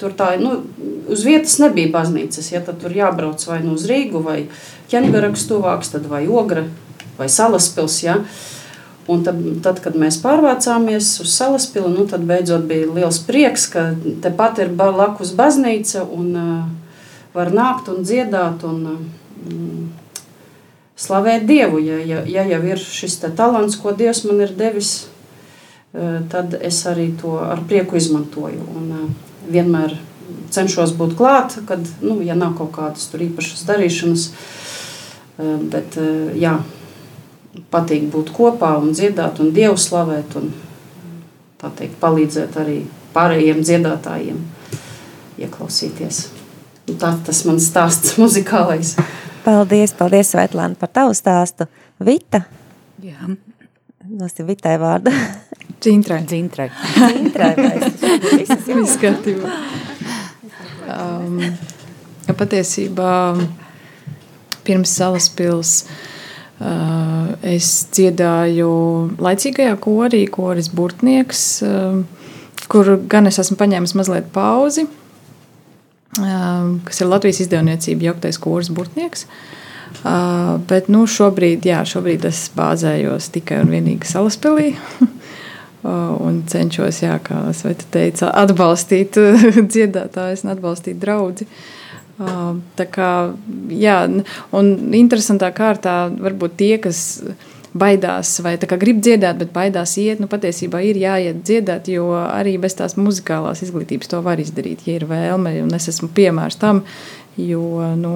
Tur 0.00 0.14
tā, 0.16 0.34
nu, 0.40 0.60
uz 1.10 1.24
vietas 1.26 1.58
nebija 1.62 1.92
baznīcas. 1.94 2.52
Ja, 2.52 2.62
tad 2.64 2.80
tur 2.82 2.94
jābrauc 2.94 3.42
vai 3.48 3.60
nu 3.64 3.76
uz 3.78 3.86
Rīgu, 3.90 4.22
vai 4.24 4.38
ķēngarakas 4.92 5.46
tuvāks, 5.50 5.92
tad 5.94 6.08
vai 6.10 6.26
Ogra 6.28 6.66
vai 7.18 7.28
Salaspils. 7.32 8.02
Ja. 8.04 8.20
Un 9.10 9.24
tad, 9.26 9.40
tad, 9.64 9.80
kad 9.82 9.96
mēs 9.98 10.20
pārvācāmies 10.22 11.08
uz 11.24 11.32
Salaspili, 11.34 11.90
nu, 11.90 12.06
tad 12.10 12.22
beidzot 12.28 12.68
bija 12.70 12.90
liels 12.92 13.18
prieks, 13.26 13.66
ka 13.72 13.88
tepat 14.22 14.62
ir 14.62 14.70
blakus 14.78 15.32
baznīca 15.34 16.04
un 16.06 16.28
uh, 16.38 16.52
var 17.34 17.50
nākt 17.50 17.90
un 17.90 18.06
dziedāt 18.06 18.62
un 18.68 18.84
uh, 18.92 19.00
slavēt 20.94 21.48
Dievu. 21.48 21.82
Ja, 21.82 21.98
ja, 21.98 22.22
ja 22.28 22.46
jau 22.54 22.62
ir 22.68 22.82
šis 22.82 23.18
talants, 23.34 23.80
ko 23.80 23.94
Dievs 23.96 24.22
man 24.28 24.44
ir 24.44 24.54
devis, 24.54 25.08
tad 26.32 26.56
es 26.60 26.78
arī 26.88 27.10
to 27.20 27.36
ar 27.44 27.60
prieku 27.68 27.98
izmantoju. 28.00 28.64
Un, 28.76 28.90
uh, 28.96 29.32
vienmēr 29.52 29.96
cenšos 30.54 30.94
būt 30.96 31.16
klāt, 31.18 31.58
kad, 31.68 31.82
nu, 32.00 32.20
ja 32.24 32.36
nav 32.38 32.54
kaut 32.56 32.72
kādas 32.76 33.08
tur 33.12 33.24
īpašas 33.26 33.66
darīšanas, 33.68 34.28
uh, 34.32 35.56
bet 35.72 35.98
jā, 36.38 36.56
patīk 37.72 38.08
būt 38.12 38.32
kopā 38.32 38.76
un 38.80 38.94
dziedāt 38.96 39.40
un 39.42 39.52
dievu 39.52 39.76
slavēt 39.80 40.36
un 40.40 40.52
teikt, 41.62 41.98
palīdzēt 42.00 42.56
arī 42.58 42.80
pārējiem 43.14 43.60
dziedātājiem 43.62 44.40
ieklausīties. 45.42 46.24
Un 46.90 46.98
tā 46.98 47.12
tas 47.26 47.44
mans 47.48 47.68
stāsts 47.70 48.16
muzikālais. 48.22 48.96
Paldies, 49.42 49.94
paldies, 49.98 50.32
Svetlāna, 50.32 50.78
par 50.78 50.90
tavu 50.94 51.14
stāstu. 51.18 51.66
Vita? 52.02 52.44
Jā. 53.02 53.34
Nosim 54.08 54.46
Vitai 54.46 54.76
vārdu. 54.82 55.12
Dzintrai. 55.82 56.22
Dzintrai. 56.26 56.70
Dzintrai. 56.96 57.52
Viss 58.78 58.96
kārtībā. 59.02 59.58
Um, 60.92 61.38
patiesībā 62.38 63.12
pirms 64.66 64.96
salas 64.98 65.28
pils 65.32 65.82
uh, 65.82 66.00
Uh, 66.62 67.32
es 67.42 67.88
dziedāju 67.90 68.68
laicīgajā 69.22 69.72
korī, 69.82 70.20
koris 70.30 70.68
burtnieks, 70.70 71.40
uh, 71.66 71.96
kur 72.70 72.90
gan 73.10 73.26
es 73.26 73.40
esmu 73.42 73.56
paņēmis 73.58 73.96
mazliet 73.98 74.28
pauzi, 74.34 74.84
uh, 76.20 76.68
kas 76.86 77.02
ir 77.02 77.10
Latvijas 77.10 77.40
izdevniecība 77.42 78.12
jauktais 78.12 78.38
koris 78.42 78.70
burtnieks. 78.70 79.26
Bet 80.02 80.88
nu, 80.90 81.04
šobrīd, 81.06 81.66
jā, 81.68 81.82
šobrīd 81.86 82.24
es 82.26 82.48
bāzējos 82.56 83.28
tikai 83.36 83.60
un 83.62 83.70
vienīgi 83.70 84.08
salaspēlī. 84.10 84.72
un 86.26 86.42
cenšos, 86.46 87.02
jā, 87.02 87.16
kā 87.22 87.44
es 87.50 87.62
teicu, 87.90 88.26
atbalstīt 88.28 89.18
dziedātājus 89.72 90.44
un 90.46 90.54
atbalstīt 90.54 91.00
draugus. 91.02 91.48
Tā 92.78 92.84
kā, 92.92 93.08
jā, 93.72 93.96
un 94.54 94.68
interesantā 94.94 95.48
kārtā 95.56 95.96
varbūt 96.12 96.54
tie, 96.60 96.76
kas 96.82 97.22
baidās 97.72 98.34
vai 98.44 98.54
grib 98.78 99.00
dziedāt, 99.02 99.38
bet 99.40 99.52
baidās 99.54 99.96
iet, 99.98 100.20
nu 100.20 100.28
patiesībā 100.30 100.82
ir 100.84 101.00
jāiet 101.00 101.40
dziedāt, 101.42 101.88
jo 101.88 102.10
arī 102.14 102.58
bez 102.60 102.76
tās 102.78 102.98
muzikālās 103.00 103.64
izglītības 103.64 104.12
to 104.12 104.20
var 104.22 104.42
izdarīt, 104.42 104.84
ja 104.86 104.98
ir 105.00 105.08
vēlme, 105.08 105.56
un 105.64 105.72
es 105.74 105.88
esmu 105.88 106.10
piemērs 106.14 106.60
tam, 106.60 106.82
jo, 107.40 107.64
nu, 107.96 108.14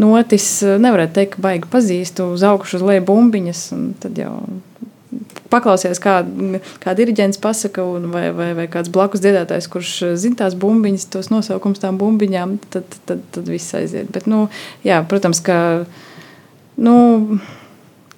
notis 0.00 0.46
nevarētu 0.62 1.16
teikt, 1.18 1.36
ka 1.36 1.46
baigi 1.46 1.70
pazīstu 1.72 2.32
uz 2.34 2.44
augšu 2.46 2.78
uz 2.78 2.84
leju 2.88 3.06
bumbiņas, 3.08 3.64
tad 4.02 4.20
jau 4.20 4.36
paklausies, 5.52 6.00
kā, 6.02 6.20
kā 6.82 6.94
diriģents 6.96 7.40
pasaka, 7.42 7.84
vai, 8.12 8.26
vai, 8.36 8.50
vai 8.56 8.66
kāds 8.72 8.92
blakus 8.92 9.22
dziedātājs, 9.24 9.68
kurš 9.72 9.92
zina 10.20 10.44
tās 10.44 10.56
bumbiņas, 10.58 11.08
tos 11.12 11.28
nosaukums 11.32 11.82
tām 11.82 11.98
bumbiņām, 12.00 12.56
tad, 12.72 12.86
tad, 12.88 13.00
tad, 13.10 13.26
tad 13.36 13.50
viss 13.52 13.76
aiziet. 13.76 14.08
Bet, 14.14 14.28
nu, 14.30 14.46
jā, 14.86 15.02
protams, 15.08 15.42
ka, 15.44 15.58
nu, 16.80 16.96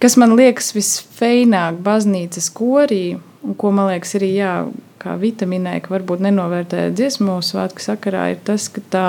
kas 0.03 0.19
man 0.21 0.37
liekas 0.39 0.75
visfeināk 0.77 1.81
baznīcas 1.85 2.51
korī, 2.55 3.17
un 3.45 3.59
ko 3.59 3.73
man 3.75 3.91
liekas 3.93 4.15
arī, 4.21 4.31
jā, 4.39 4.55
kā 5.03 5.19
vitaminē, 5.21 5.79
ka 5.85 5.93
varbūt 5.93 6.23
nenovērtē 6.25 6.89
dziesmu 6.97 7.41
svētku 7.45 7.83
sakarā, 7.85 8.31
ir 8.33 8.41
tas, 8.47 8.71
ka 8.73 8.85
tā, 8.93 9.09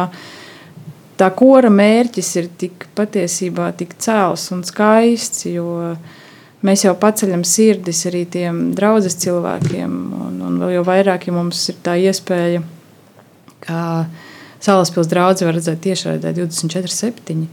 tā 1.19 1.30
kora 1.36 1.71
mērķis 1.71 2.30
ir 2.41 2.51
tik 2.60 2.88
patiesībā 2.97 3.71
tik 3.80 3.95
cēls 4.01 4.49
un 4.56 4.63
skaists, 4.67 5.45
jo, 5.49 5.95
mēs 6.65 6.86
jau 6.86 6.95
paceļam 6.99 7.45
sirdis 7.47 8.06
arī 8.10 8.25
tiem 8.32 8.62
draudzes 8.78 9.17
cilvēkiem, 9.23 9.97
un, 10.28 10.39
un 10.47 10.62
vēl 10.63 10.78
jau 10.78 10.86
vairāk, 10.88 11.28
ja 11.30 11.36
mums 11.36 11.63
ir 11.71 11.82
tā 11.86 11.97
iespēja, 12.01 12.63
kā 13.65 13.82
Salaspils 14.65 15.10
draudzē 15.12 15.45
var 15.45 15.58
redzēt 15.60 15.84
tiešraidē 15.84 16.32
24-7. 16.39 17.43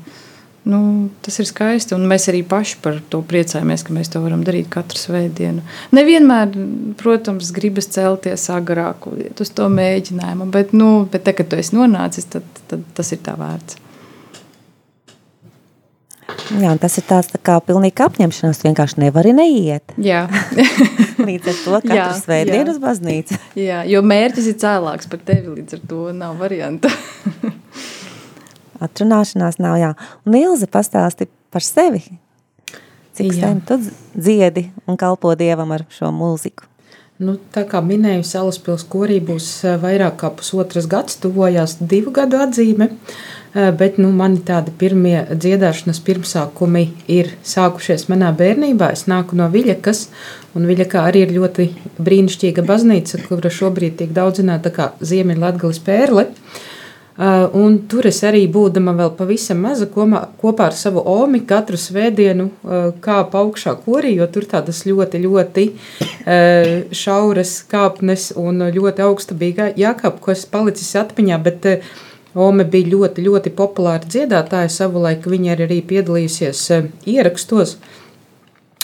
Nu, 0.65 1.11
tas 1.27 1.41
ir 1.43 1.47
skaisti, 1.49 1.97
un 1.97 2.05
mēs 2.07 2.29
arī 2.31 2.45
paši 2.47 2.77
par 2.85 3.01
to 3.11 3.19
priecājamies, 3.27 3.83
ka 3.83 3.95
mēs 3.97 4.13
to 4.13 4.21
varam 4.23 4.45
darīt 4.47 4.69
katru 4.71 5.01
svētdienu. 5.01 5.65
Nevienmēr, 5.91 6.53
protams, 7.01 7.51
gribas 7.57 7.91
celties 7.91 8.47
agrāk 8.55 9.09
uz 9.11 9.51
to 9.51 9.67
mēģinājumu, 9.73 10.47
bet, 10.55 10.71
nu, 10.77 10.91
bet 11.11 11.27
te, 11.27 11.35
kad 11.35 11.51
tu 11.51 11.59
esi 11.59 11.75
nonācis, 11.75 12.29
tad, 12.31 12.47
tad 12.71 12.85
tas 12.95 13.11
ir 13.11 13.25
tā 13.27 13.35
vērts. 13.41 13.81
Jā, 16.63 16.73
tas 16.81 16.95
ir 17.01 17.05
tāds 17.09 17.33
tā 17.33 17.41
kā 17.43 17.57
pilnīgi 17.65 18.05
apņemšanās, 18.05 18.63
vienkārši 18.63 19.01
nevari 19.03 19.33
neiet. 19.35 19.95
Jā. 20.01 20.27
līdz 21.29 21.51
ar 21.51 21.59
to 21.65 21.81
katru 21.89 22.21
svētdienu 22.21 22.75
uz 22.75 22.79
baznīcu. 22.83 23.41
Jā, 23.59 23.83
jo 23.89 24.05
mērķis 24.07 24.53
ir 24.53 24.61
cēlāks 24.63 25.11
par 25.11 25.25
tevi, 25.27 25.57
līdz 25.59 25.79
ar 25.79 25.83
to 25.91 26.07
nav 26.17 26.39
varianta. 26.41 26.93
Atrunāšanās 28.83 29.61
nav, 29.63 29.79
jā. 29.81 29.93
Un 30.27 30.37
Ilze 30.39 30.69
pastāsti 30.71 31.29
par 31.53 31.65
sevi. 31.65 32.03
Cik 33.13 33.33
sen 33.37 33.61
tu 33.69 33.77
dziedi 34.17 34.71
un 34.89 34.97
kalpo 34.97 35.35
Dievam 35.37 35.75
ar 35.75 35.85
šo 35.93 36.09
mūziku? 36.17 36.69
Nu, 37.23 37.37
tā 37.55 37.63
kā 37.69 37.83
minēju, 37.85 38.25
Salaspils 38.27 38.83
korī 38.91 39.21
būs 39.23 39.47
eh, 39.69 39.77
vairāk 39.79 40.17
kā 40.23 40.31
pusotras 40.35 40.89
gads, 40.91 41.21
tuvojās 41.23 41.77
divu 41.79 42.11
gadu 42.17 42.41
atzīme. 42.43 42.89
Eh, 43.53 43.69
bet 43.79 44.01
nu, 44.01 44.09
mani 44.17 44.41
tādi 44.49 44.73
pirmie 44.81 45.21
dziedāšanas 45.31 46.01
pirmsākumi 46.03 46.87
ir 47.13 47.31
sākušies 47.47 48.09
manā 48.11 48.33
bērnībā. 48.35 48.91
Es 48.97 49.05
nāku 49.13 49.39
no 49.39 49.47
Viļakas, 49.53 50.07
un 50.57 50.67
Viļakā 50.67 51.05
arī 51.13 51.27
ir 51.29 51.37
ļoti 51.37 51.69
brīnišķīga 52.03 52.67
baznīca, 52.67 53.23
kura 53.29 53.53
šobrīd 53.61 54.01
tiek 54.01 54.17
daudzināta 54.17 54.75
kā 54.75 54.91
Ziemeļlatgales 55.05 55.83
pērle. 55.85 56.27
Uh, 56.33 56.72
un 57.19 57.75
tur 57.89 58.07
es 58.09 58.23
arī 58.25 58.47
būdama 58.49 58.95
vēl 58.97 59.11
pavisam 59.19 59.59
maza 59.61 59.85
komā, 59.85 60.23
kopā 60.41 60.71
ar 60.71 60.77
savu 60.77 61.03
omi 61.13 61.43
katru 61.45 61.77
svētdienu 61.77 62.47
uh, 62.49 62.87
kāpu 63.05 63.37
augšā 63.37 63.75
korī, 63.85 64.15
jo 64.17 64.29
tur 64.33 64.47
tādas 64.49 64.85
ļoti, 64.89 65.21
ļoti 65.27 65.67
uh, 65.73 66.71
šauras 66.89 67.59
kāpnes 67.69 68.31
un 68.41 68.65
ļoti 68.73 69.05
augsta 69.05 69.37
bija 69.37 69.69
jākāp, 69.77 70.23
ko 70.25 70.33
es 70.33 70.47
palicis 70.49 70.97
atmiņā, 71.03 71.39
bet 71.45 71.69
uh, 71.69 71.93
Ome 72.33 72.65
bija 72.65 72.89
ļoti, 72.89 73.27
ļoti 73.27 73.51
populāra 73.53 74.07
dziedātāja. 74.09 74.71
Savulaik 74.73 75.27
viņa 75.29 75.59
arī 75.67 75.83
piedalījusies 75.85 76.63
ierakstos. 77.13 77.77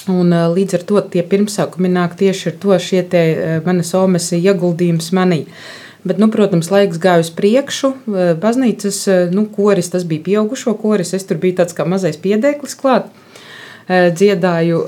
Un, 0.08 0.32
līdz 0.52 0.76
ar 0.76 0.84
to 0.88 1.00
tie 1.14 1.22
pirmsākumi 1.24 1.88
nāk 1.92 2.16
tieši 2.20 2.50
ar 2.50 2.58
to 2.60 2.76
šie 2.80 3.02
te 3.08 3.22
manas 3.64 3.94
omes 3.96 4.28
ieguldījums 4.36 5.14
manī. 5.16 5.46
Bet, 6.04 6.20
nu, 6.22 6.28
protams, 6.30 6.70
laiks 6.70 7.00
gāja 7.02 7.24
uz 7.24 7.30
priekšu. 7.34 7.92
Baznīcas 8.42 9.02
nu, 9.34 9.46
koris, 9.50 9.90
tas 9.90 10.06
bija 10.08 10.24
pieaugušo 10.28 10.76
koris. 10.78 11.14
Es 11.16 11.26
tur 11.26 11.40
biju 11.42 11.58
tāds 11.58 11.74
kā 11.74 11.86
mazais 11.88 12.20
piedēklis 12.22 12.78
klāt. 12.78 13.10
Dziedāju 13.88 14.84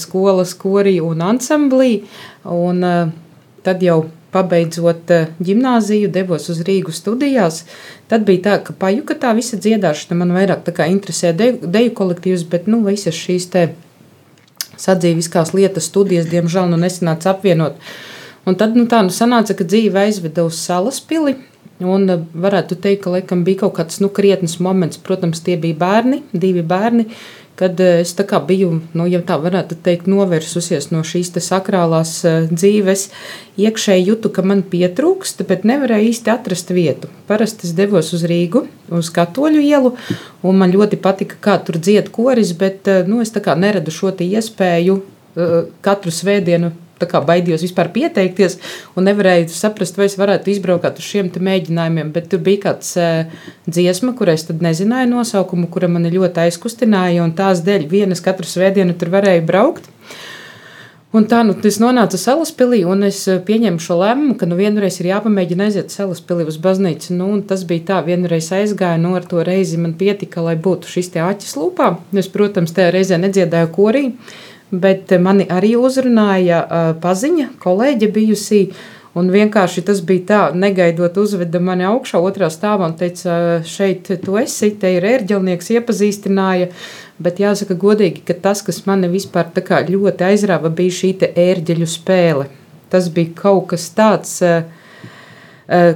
skolas 0.00 0.54
korī 0.58 0.98
un 1.04 1.22
ansamblī. 1.22 2.02
Un 2.42 2.82
tad 3.62 3.84
jau 3.84 4.06
pabeidzot 4.32 5.12
gimnāziju, 5.40 6.10
devos 6.12 6.50
uz 6.52 6.60
Rīgu 6.66 6.92
studijās. 6.92 7.62
Tad 8.10 8.26
bija 8.28 8.44
tā, 8.44 8.56
ka 8.66 8.74
pajuka 8.76 9.16
tā 9.20 9.32
visa 9.36 9.56
dziedāšana 9.56 10.18
man 10.18 10.34
vairāk 10.36 10.68
interesē 10.88 11.32
deju, 11.36 11.62
deju 11.64 11.94
kolektīvs, 11.96 12.44
bet 12.50 12.66
nu, 12.68 12.82
visas 12.84 13.16
šīs 13.16 13.48
sadzīviskās 14.78 15.54
lietas, 15.56 15.88
studijas, 15.90 16.28
diemžēl, 16.30 16.68
nu 16.70 16.78
nesanāca 16.80 17.32
apvienot. 17.32 17.80
Un 18.48 18.56
tad 18.56 18.76
nu, 18.78 18.86
tā 18.88 19.02
nu, 19.04 19.12
sanāca, 19.12 19.52
ka 19.56 19.66
dzīve 19.68 20.06
aizveda 20.06 20.46
uz 20.48 20.56
salas 20.62 21.02
pili. 21.04 21.36
Un 21.84 22.08
varētu 22.32 22.78
teikt, 22.80 23.04
ka 23.04 23.12
laikam 23.12 23.44
bija 23.46 23.66
kaut 23.66 23.76
kāds 23.76 24.00
nu, 24.02 24.08
krietnes 24.10 24.56
moments. 24.64 24.98
Protams, 25.04 25.42
tie 25.44 25.58
bija 25.60 25.76
bērni, 25.78 26.22
divi 26.32 26.64
bērni, 26.66 27.04
kad 27.58 27.80
eh, 27.80 28.00
es 28.00 28.14
biju, 28.46 28.80
nu, 28.94 29.06
ja 29.06 29.20
tā 29.26 29.36
varētu 29.42 29.76
teikt, 29.82 30.08
novērsusies 30.10 30.90
no 30.94 31.04
šīs 31.06 31.32
sakrālās 31.44 32.24
eh, 32.24 32.48
dzīves, 32.50 33.10
iekšēji 33.58 34.08
jutu, 34.08 34.30
ka 34.30 34.42
man 34.42 34.62
pietrūkst, 34.62 35.44
bet 35.46 35.68
nevarēju 35.68 36.08
īsti 36.08 36.32
atrast 36.32 36.70
vietu. 36.70 37.12
Parasti 37.26 37.68
es 37.68 37.76
devos 37.76 38.14
uz 38.14 38.24
Rīgu, 38.24 38.64
uz 38.88 39.12
Katoļu 39.14 39.62
ielu, 39.62 39.94
un 40.42 40.58
man 40.58 40.74
ļoti 40.74 40.98
patika, 41.02 41.38
kā 41.40 41.60
tur 41.62 41.78
dzied 41.78 42.10
koris, 42.14 42.56
bet 42.58 42.88
eh, 42.88 43.04
nu, 43.06 43.20
es 43.20 43.34
neradu 43.34 43.94
šo 43.94 44.14
iespēju 44.18 45.02
katru 45.84 46.10
svētdienu 46.10 46.72
baidījos 47.06 47.62
vispār 47.62 47.92
pieteikties, 47.94 48.58
un 48.96 49.04
nevarēju 49.08 49.48
saprast, 49.52 49.96
vai 49.96 50.06
es 50.06 50.18
varētu 50.18 50.50
izbraukt 50.50 50.98
uz 50.98 51.04
šiem 51.04 51.30
mēģinājumiem. 51.30 52.12
Bet 52.12 52.30
tur 52.32 52.40
bija 52.40 52.68
kāds 52.68 52.96
uh, 52.98 53.28
dziesma, 53.66 54.14
kurai 54.18 54.34
es 54.34 54.48
nezināju 54.48 55.12
nosaukumu, 55.12 55.68
kura 55.70 55.88
mani 55.88 56.10
ļoti 56.10 56.48
aizkustināja, 56.48 57.28
tās 57.36 57.62
dēļ 57.66 57.86
vienas 57.88 58.24
katru 58.24 58.46
svētdienu 58.46 58.96
tur 58.98 59.12
varēju 59.14 59.46
braukt. 59.46 59.90
Un 61.08 61.24
tā 61.24 61.38
nu, 61.40 61.54
es 61.64 61.78
nonācu 61.80 62.18
Salaspīlī, 62.20 62.82
un 62.84 63.06
es 63.06 63.22
eh, 63.32 63.38
pieņēmu 63.40 63.80
šo 63.80 63.94
lēmumu, 64.02 64.34
ka 64.36 64.44
nu 64.44 64.58
vienreiz 64.58 64.98
ir 65.00 65.08
jāpamēģina 65.08 65.70
aiziet 65.70 65.94
Salaspīlī 65.94 66.44
uz 66.50 66.58
baznīcu. 66.60 67.14
Nu, 67.16 67.30
tas 67.48 67.62
bija 67.68 67.86
tā, 67.88 68.00
vienreiz 68.04 68.50
aizgāju, 68.52 69.00
nu 69.00 69.14
ar 69.16 69.24
to 69.24 69.40
reizi 69.46 69.80
man 69.80 69.94
pietika, 69.96 70.44
lai 70.44 70.58
būtu 70.60 70.90
šis 70.92 71.08
te 71.14 71.22
aķis 71.24 71.56
lūpā. 71.56 71.94
Es, 72.12 72.28
protams, 72.28 72.76
tajā 72.76 72.92
reizē 72.92 73.16
nedziedāju 73.22 73.70
korī, 73.72 74.04
bet 74.70 75.14
mani 75.20 75.48
arī 75.48 75.74
uzrunāja 75.80 76.62
uh, 76.62 76.94
paziņa, 77.02 77.52
kolēģe 77.62 78.12
bijusī. 78.14 78.62
Un 79.18 79.32
vienkārši 79.32 79.82
tas 79.88 79.98
bija 80.04 80.24
tā, 80.28 80.40
negaidot, 80.54 81.16
uzveda 81.18 81.58
mani 81.64 81.86
augšā, 81.88 82.20
otrā 82.22 82.46
stāvā 82.52 82.86
un 82.86 82.94
teica, 82.94 83.58
šeit 83.66 84.12
tu 84.22 84.36
esi, 84.38 84.68
te 84.78 84.92
ir 84.94 85.06
ērģelnieks, 85.08 85.72
iepazīstināja. 85.74 86.68
Uh, 86.68 87.08
Bet 87.18 87.40
jāsaka, 87.42 87.74
godīgi, 87.74 88.22
ka 88.26 88.34
tas, 88.38 88.60
kas 88.62 88.84
mani 88.86 89.10
vispār 89.10 89.50
ļoti 89.90 90.24
aizrāva, 90.24 90.70
bija 90.70 90.94
šī 91.00 91.10
ērģeļu 91.34 91.86
spēle. 91.90 92.46
Tas 92.90 93.08
bija 93.10 93.34
kaut 93.34 93.66
kas 93.72 93.90
tāds, 93.90 94.40
eh, 94.40 94.62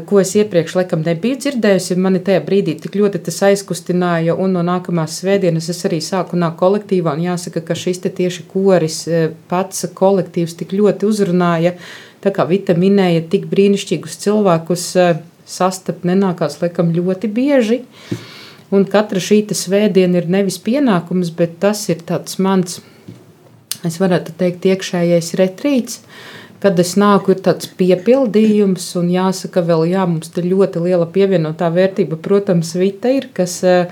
ko 0.09 0.21
es 0.21 0.35
iepriekš 0.37 0.75
laikam 0.77 1.05
nebiju 1.07 1.39
dzirdējusi. 1.41 1.97
Mani 1.97 2.21
tajā 2.25 2.43
brīdī 2.45 2.77
tik 2.81 2.99
ļoti 3.01 3.23
tas 3.27 3.41
aizkustināja, 3.49 4.37
un 4.37 4.57
no 4.57 4.65
nākamās 4.67 5.21
svētdienas 5.23 5.71
es 5.73 5.81
arī 5.89 6.03
sāku 6.05 6.37
nākt 6.41 6.61
kolektīvā. 6.61 7.17
Jāsaka, 7.25 7.65
ka 7.65 7.77
šis 7.79 8.03
tieši 8.05 8.45
koris 8.53 9.05
eh, 9.09 9.31
pats 9.49 9.87
kolektīvs 9.95 10.59
tik 10.61 10.77
ļoti 10.77 11.09
uzrunāja. 11.09 11.77
Tā 12.23 12.31
kā 12.35 12.47
Vita 12.47 12.77
minēja, 12.79 13.25
tik 13.33 13.49
brīnišķīgus 13.51 14.21
cilvēkus 14.23 14.91
sastapt 15.53 16.05
nenākās 16.07 16.61
laikam 16.63 16.93
ļoti 16.95 17.33
bieži. 17.33 17.81
Uh, 17.83 18.21
Un 18.73 18.87
katra 18.89 19.21
šī 19.21 19.43
svētdiena 19.53 20.23
ir 20.23 20.31
nevis 20.33 20.57
pienākums, 20.65 21.31
bet 21.37 21.59
tas 21.61 21.83
ir 21.93 22.01
tāds 22.09 22.39
mans, 22.41 22.79
es 23.85 23.99
varētu 24.01 24.33
teikt, 24.41 24.65
iekšējais 24.65 25.35
retrīts. 25.37 26.01
Kad 26.63 26.79
es 26.79 26.93
nāku, 27.01 27.35
ir 27.35 27.41
tāds 27.43 27.67
piepildījums, 27.79 28.85
un 29.01 29.09
jāsaka, 29.11 29.65
vēl 29.67 29.89
jā, 29.91 30.05
mums 30.07 30.31
ir 30.39 30.47
ļoti 30.53 30.85
liela 30.85 31.09
pievienotā 31.11 31.73
vērtība. 31.75 32.21
Protams, 32.23 32.77
Vita 32.79 33.11
ir, 33.11 33.27
kas 33.35 33.57
uh, 33.67 33.91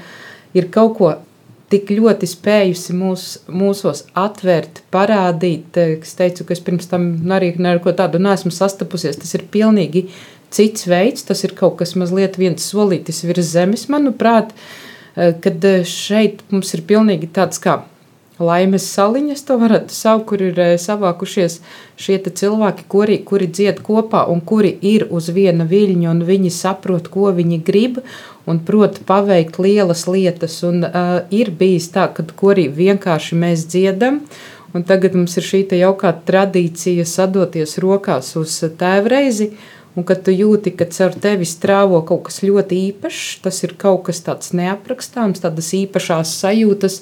ir 0.54 0.70
kaut 0.70 0.94
ko 1.00 1.10
tik 1.70 1.90
ļoti 1.94 2.26
spējusi 2.30 2.94
mūs, 2.98 3.24
mūsos 3.50 4.04
atvērt, 4.18 4.82
parādīt. 4.94 5.78
Es 5.78 6.16
teicu, 6.18 6.46
ka 6.46 6.54
es 6.56 6.62
pirms 6.66 6.90
tam 6.90 7.12
arī 7.34 7.52
neko 7.58 7.94
tādu 7.96 8.22
neesmu 8.22 8.52
sastapusies. 8.54 9.18
Tas 9.20 9.34
ir 9.38 9.46
pilnīgi 9.52 10.08
cits 10.50 10.88
veids, 10.90 11.26
tas 11.28 11.44
ir 11.46 11.54
kaut 11.58 11.78
kas 11.78 11.94
mazliet 11.98 12.38
viens 12.40 12.66
solītis 12.72 13.22
virs 13.26 13.52
zemes, 13.54 13.86
manuprāt, 13.92 14.50
eh, 15.14 15.34
kad 15.42 15.64
eh, 15.64 15.84
šeit 15.86 16.42
mums 16.50 16.74
ir 16.74 16.82
pilnīgi 16.90 17.30
tāds 17.34 17.62
kā 17.62 17.80
laimes 18.40 18.86
saliņas, 18.94 19.42
to 19.46 19.56
varētu 19.60 19.94
saukt, 19.94 20.26
kur 20.30 20.42
ir 20.42 20.58
eh, 20.60 20.74
savākušies 20.80 21.58
šie 22.00 22.18
cilvēki, 22.24 22.86
kuri, 22.88 23.18
kuri 23.26 23.48
dzied 23.48 23.82
kopā 23.86 24.24
un 24.32 24.40
kuri 24.40 24.72
ir 24.80 25.06
uz 25.10 25.30
viena 25.34 25.66
viļņa, 25.68 26.10
un 26.10 26.22
viņi 26.28 26.52
saprot, 26.54 27.10
ko 27.12 27.32
viņi 27.36 27.60
grib, 27.66 28.00
un 28.48 28.62
prot 28.64 29.02
paveikt 29.06 29.60
lielas 29.60 30.06
lietas. 30.08 30.62
Un, 30.66 30.84
uh, 30.84 31.10
ir 31.30 31.52
bijis 31.52 31.90
tā, 31.92 32.08
ka 32.14 32.24
kurī 32.36 32.68
vienkārši 32.72 33.36
mēs 33.36 33.66
dziedam, 33.70 34.22
un 34.74 34.86
tagad 34.88 35.18
mums 35.18 35.36
ir 35.36 35.44
šī 35.44 35.66
jaukā 35.80 36.14
tradīcija 36.26 37.04
sadoties 37.06 37.76
rokās 37.82 38.32
uz 38.40 38.56
tēvreizi, 38.80 39.52
uh, 39.52 39.68
Un 39.98 40.06
kad 40.06 40.22
tu 40.22 40.32
jūti, 40.34 40.70
ka 40.78 40.86
caur 40.86 41.16
tevi 41.18 41.46
strāvo 41.48 41.98
kaut 42.06 42.28
kas 42.28 42.40
ļoti 42.46 42.78
īpašs, 42.90 43.40
tas 43.42 43.58
ir 43.66 43.74
kaut 43.80 44.04
kas 44.06 44.22
tāds 44.22 44.52
neaprakstāms, 44.54 45.42
tādas 45.42 45.72
īpašās 45.74 46.36
sajūtas. 46.44 47.00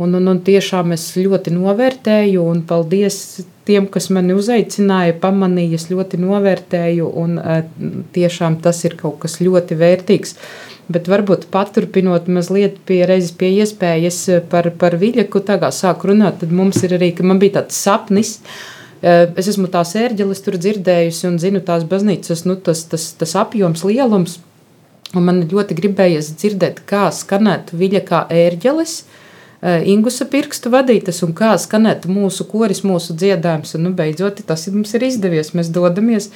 Un, 0.00 0.16
un, 0.16 0.30
un 0.32 0.40
tiešām 0.44 0.94
es 0.96 1.04
ļoti 1.18 1.52
novērtēju, 1.52 2.46
un 2.52 2.62
paldies 2.68 3.18
tiem, 3.68 3.86
kas 3.92 4.08
mani 4.14 4.32
uzaicināja, 4.38 5.18
pamanīja, 5.20 5.76
es 5.76 5.86
ļoti 5.92 6.20
novērtēju, 6.22 7.10
un 7.20 7.36
tiešām 8.16 8.58
tas 8.64 8.80
ir 8.88 8.96
kaut 9.00 9.20
kas 9.26 9.38
ļoti 9.44 9.76
vērtīgs. 9.80 10.36
Bet 10.90 11.06
varbūt 11.06 11.46
paturpinot 11.52 12.26
mazliet 12.32 12.80
pie, 12.88 13.04
pie 13.38 13.52
iespējas 13.60 14.24
par, 14.50 14.72
par 14.80 14.96
Viļaku, 14.98 15.44
kā 15.46 15.70
sāku 15.70 16.10
runāt, 16.10 16.40
tad 16.40 16.50
mums 16.50 16.80
ir 16.82 16.96
arī, 16.96 17.12
ka 17.14 17.26
man 17.28 17.38
bija 17.42 17.60
tāds 17.60 17.78
sapnis, 17.78 18.38
uh, 18.40 18.80
Eh, 19.00 19.30
es 19.40 19.48
esmu 19.48 19.70
tās 19.72 19.94
ērģeles 19.96 20.42
tur 20.44 20.58
dzirdējusi 20.60 21.24
un 21.30 21.38
zinu 21.40 21.62
tās 21.64 21.86
baznīcas, 21.88 22.44
nu, 22.44 22.58
tas, 22.60 22.84
tas, 22.90 23.06
tas 23.16 23.32
apjoms, 23.40 23.84
lielums. 23.88 24.36
Un 25.16 25.24
man 25.26 25.40
ļoti 25.48 25.74
gribējies 25.78 26.34
dzirdēt, 26.38 26.84
kā 26.86 27.08
skanētu 27.14 27.78
viļa 27.80 28.02
kā 28.06 28.20
ērģeles, 28.28 28.92
eh, 29.00 29.29
Ingusa 29.60 30.24
pirkstu 30.24 30.70
vadītas 30.72 31.18
un 31.26 31.34
kā 31.36 31.50
skanētu 31.60 32.08
mūsu 32.08 32.46
koris, 32.48 32.80
mūsu 32.86 33.12
dziedājums. 33.12 33.74
Un, 33.76 33.84
nu, 33.84 33.92
beidzot, 33.96 34.40
tas 34.48 34.64
mums 34.72 34.94
ir 34.96 35.04
izdevies. 35.04 35.52
Mēs 35.56 35.68
dodamies 35.74 36.30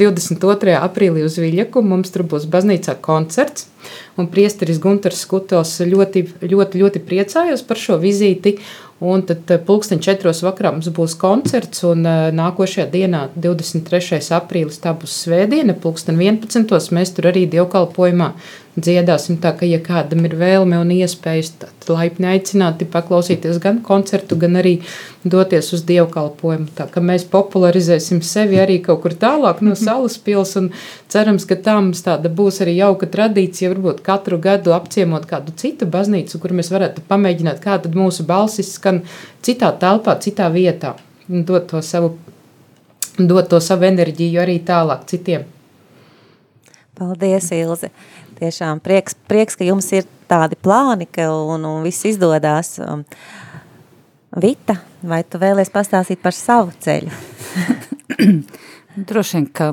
22. 0.00 0.78
aprīlī 0.80 1.26
uz 1.26 1.36
Viļaku, 1.42 1.82
mums 1.84 2.14
tur 2.14 2.24
būs 2.30 2.48
baznīcā 2.48 2.96
koncerts. 3.04 3.68
Un 4.16 4.30
priesteris 4.32 4.80
Gunters 4.80 5.20
Skutels 5.26 5.74
ļoti, 5.84 6.24
ļoti, 6.40 6.80
ļoti 6.80 7.04
priecājos 7.04 7.66
par 7.68 7.80
šo 7.80 8.00
vizīti. 8.00 8.56
Un 9.00 9.22
tad 9.24 9.48
eh, 9.48 9.60
pulksten 9.64 10.00
četros 10.04 10.42
vakarā 10.44 10.74
mums 10.74 10.90
būs 10.92 11.14
koncerts, 11.20 11.80
un 11.88 12.04
eh, 12.04 12.26
nākošajā 12.36 12.84
dienā, 12.92 13.22
23. 13.32 14.20
aprīlis, 14.36 14.76
tā 14.82 14.92
būs 14.92 15.14
svētdiena, 15.24 15.72
pulksten 15.72 16.20
11. 16.20 16.68
mēs 16.92 17.14
tur 17.16 17.30
arī 17.32 17.46
dievkalpojumā 17.48 18.34
dziedāsim. 18.78 19.38
Tā 19.42 19.52
ka, 19.58 19.66
ja 19.66 19.80
kādam 19.82 20.24
ir 20.28 20.36
vēlme 20.38 20.78
un 20.80 20.92
iespējas, 20.94 21.52
tad 21.62 21.90
laipni 21.90 22.28
aicināti 22.30 22.86
paklausīties 22.90 23.58
gan 23.62 23.80
koncertu, 23.86 24.38
gan 24.38 24.58
arī 24.60 24.76
doties 25.24 25.72
uz 25.74 25.82
dievkalpojumu. 25.88 26.70
Tā 26.78 26.86
kā 26.92 27.02
mēs 27.04 27.26
popularizēsim 27.30 28.22
sevi 28.26 28.60
arī 28.62 28.78
kaut 28.84 29.02
kur 29.04 29.16
tālāk 29.18 29.62
no 29.66 29.74
salas 29.78 30.18
pils 30.22 30.54
un 30.60 30.70
cerams, 31.10 31.46
ka 31.48 31.58
tā 31.58 31.76
mums 31.80 32.04
tāda 32.06 32.30
būs 32.30 32.62
arī 32.64 32.76
jauka 32.78 33.10
tradīcija, 33.10 33.74
varbūt 33.74 34.02
katru 34.06 34.38
gadu 34.42 34.74
apciemot 34.76 35.26
kādu 35.30 35.54
citu 35.56 35.88
baznīcu, 35.90 36.40
kur 36.40 36.54
mēs 36.56 36.72
varētu 36.72 37.06
pamēģināt, 37.10 37.62
kā 37.64 37.80
tad 37.82 37.98
mūsu 37.98 38.26
balsis 38.28 38.74
skan 38.78 39.02
citā 39.42 39.74
telpā, 39.82 40.18
citā 40.22 40.50
vietā 40.54 40.96
un 41.30 41.44
dot 41.46 41.70
to 41.70 41.82
savu, 41.82 42.14
dot 43.18 43.50
to 43.50 43.60
savu 43.62 43.86
enerģiju 43.90 44.42
arī 44.42 44.60
tālāk 44.66 45.06
citiem. 45.10 45.48
Paldies, 47.00 47.46
Ilze! 47.56 47.88
Tiešām 48.40 48.80
prieks, 48.80 49.16
prieks, 49.28 49.58
ka 49.58 49.66
jums 49.66 49.90
ir 49.92 50.06
tādi 50.30 50.56
plāni, 50.56 51.04
ka 51.10 51.28
un, 51.34 51.66
un 51.68 51.84
viss 51.84 52.06
izdodas. 52.08 52.78
Um, 52.80 53.04
Vita, 54.40 54.76
vai 55.02 55.24
tu 55.26 55.40
vēlies 55.42 55.72
pastāstīt 55.74 56.20
par 56.22 56.36
savu 56.36 56.70
ceļu? 56.84 57.10
Droši 59.10 59.36
vien, 59.36 59.48
ka 59.50 59.72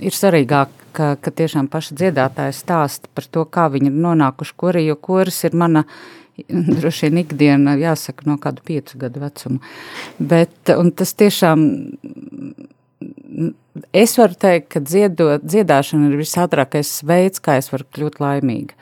ir 0.00 0.16
svarīgāk, 0.16 0.72
ka, 0.96 1.12
ka 1.20 1.32
tiešām 1.36 1.68
paši 1.70 1.98
dziedātāji 2.00 2.56
stāsta 2.56 3.10
par 3.14 3.28
to, 3.28 3.44
kā 3.44 3.68
viņi 3.72 3.92
ir 3.92 4.00
nonākuši 4.06 4.56
korī, 4.56 4.86
jo 4.88 4.96
koris 4.96 5.42
ir 5.44 5.56
mana 5.58 5.84
droši 6.80 7.08
vien 7.08 7.22
ikdiena, 7.24 7.76
jāsaka, 7.80 8.26
no 8.28 8.38
kādu 8.40 8.64
piecu 8.66 8.98
gadu 9.00 9.22
vecuma. 9.22 9.60
Bet, 10.18 10.72
un 10.76 10.92
tas 10.96 11.12
tiešām 11.18 11.66
es 13.96 14.16
varu 14.18 14.36
teikt, 14.38 14.68
ka 14.74 14.82
dziedot, 14.84 15.44
dziedāšana 15.46 16.10
ir 16.10 16.20
visātrākais 16.20 17.00
veids, 17.06 17.42
kā 17.42 17.58
es 17.60 17.70
varu 17.72 17.86
kļūt 17.94 18.20
laimīga. 18.22 18.76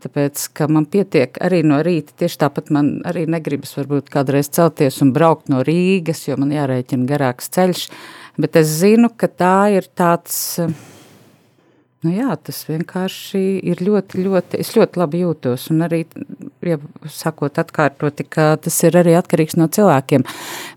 Tāpēc, 0.00 0.46
ka 0.56 0.64
man 0.72 0.86
pietiek 0.88 1.34
arī 1.44 1.60
no 1.66 1.82
rīta, 1.84 2.14
tieši 2.22 2.38
tāpat 2.40 2.70
man 2.72 2.92
arī 3.08 3.26
negribas 3.28 3.74
varbūt 3.76 4.08
kādreiz 4.12 4.48
celties 4.48 5.02
un 5.04 5.12
braukt 5.12 5.50
no 5.52 5.60
Rīgas, 5.66 6.22
jo 6.28 6.38
man 6.40 6.54
jārēķina 6.54 7.04
garāks 7.10 7.52
ceļš, 7.52 7.82
bet 8.40 8.56
es 8.56 8.72
zinu, 8.80 9.10
ka 9.12 9.28
tā 9.28 9.56
ir 9.76 9.90
tāds, 9.92 10.38
nu 12.04 12.14
jā, 12.14 12.34
tas 12.40 12.62
vienkārši 12.68 13.42
ir 13.72 13.82
ļoti, 13.84 14.24
ļoti, 14.24 14.60
es 14.62 14.72
ļoti 14.76 15.00
labi 15.00 15.24
jūtos 15.24 15.68
un 15.74 15.84
arī 15.86 16.04
ja 16.64 16.76
sakot 17.08 17.58
atkārtoti, 17.60 18.24
ka 18.28 18.54
tas 18.60 18.76
ir 18.84 18.96
arī 19.00 19.14
atkarīgs 19.18 19.56
no 19.58 19.66
cilvēkiem. 19.72 20.24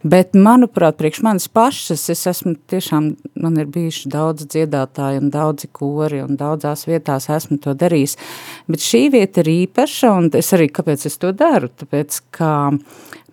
Bet, 0.07 0.35
manuprāt, 0.35 0.97
priekš 0.99 1.21
manis 1.25 1.47
pašas, 1.51 2.05
es 2.13 2.23
esmu 2.29 2.55
tiešām, 2.71 3.13
man 3.43 3.59
ir 3.61 3.69
bijuši 3.71 4.11
daudz 4.13 4.47
dziedātāji 4.53 5.23
un 5.23 5.31
daudzi 5.33 5.69
kori 5.71 6.23
un 6.23 6.37
daudzās 6.39 6.87
vietās 6.87 7.29
esmu 7.31 7.59
to 7.63 7.75
darījis. 7.77 8.15
Bet 8.71 8.83
šī 8.83 9.05
vieta 9.13 9.43
ir 9.43 9.51
īpaša 9.53 10.13
un 10.19 10.29
es 10.39 10.53
arī, 10.55 10.69
kāpēc 10.71 11.07
es 11.09 11.19
to 11.19 11.33
daru? 11.35 11.71
Tāpēc, 11.83 12.21
ka, 12.35 12.53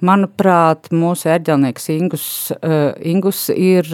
manuprāt, 0.04 0.90
mūsu 0.94 1.30
ērģelnieks 1.30 1.90
Ingus, 1.94 2.26
uh, 2.56 2.92
Ingus 3.06 3.48
ir, 3.54 3.90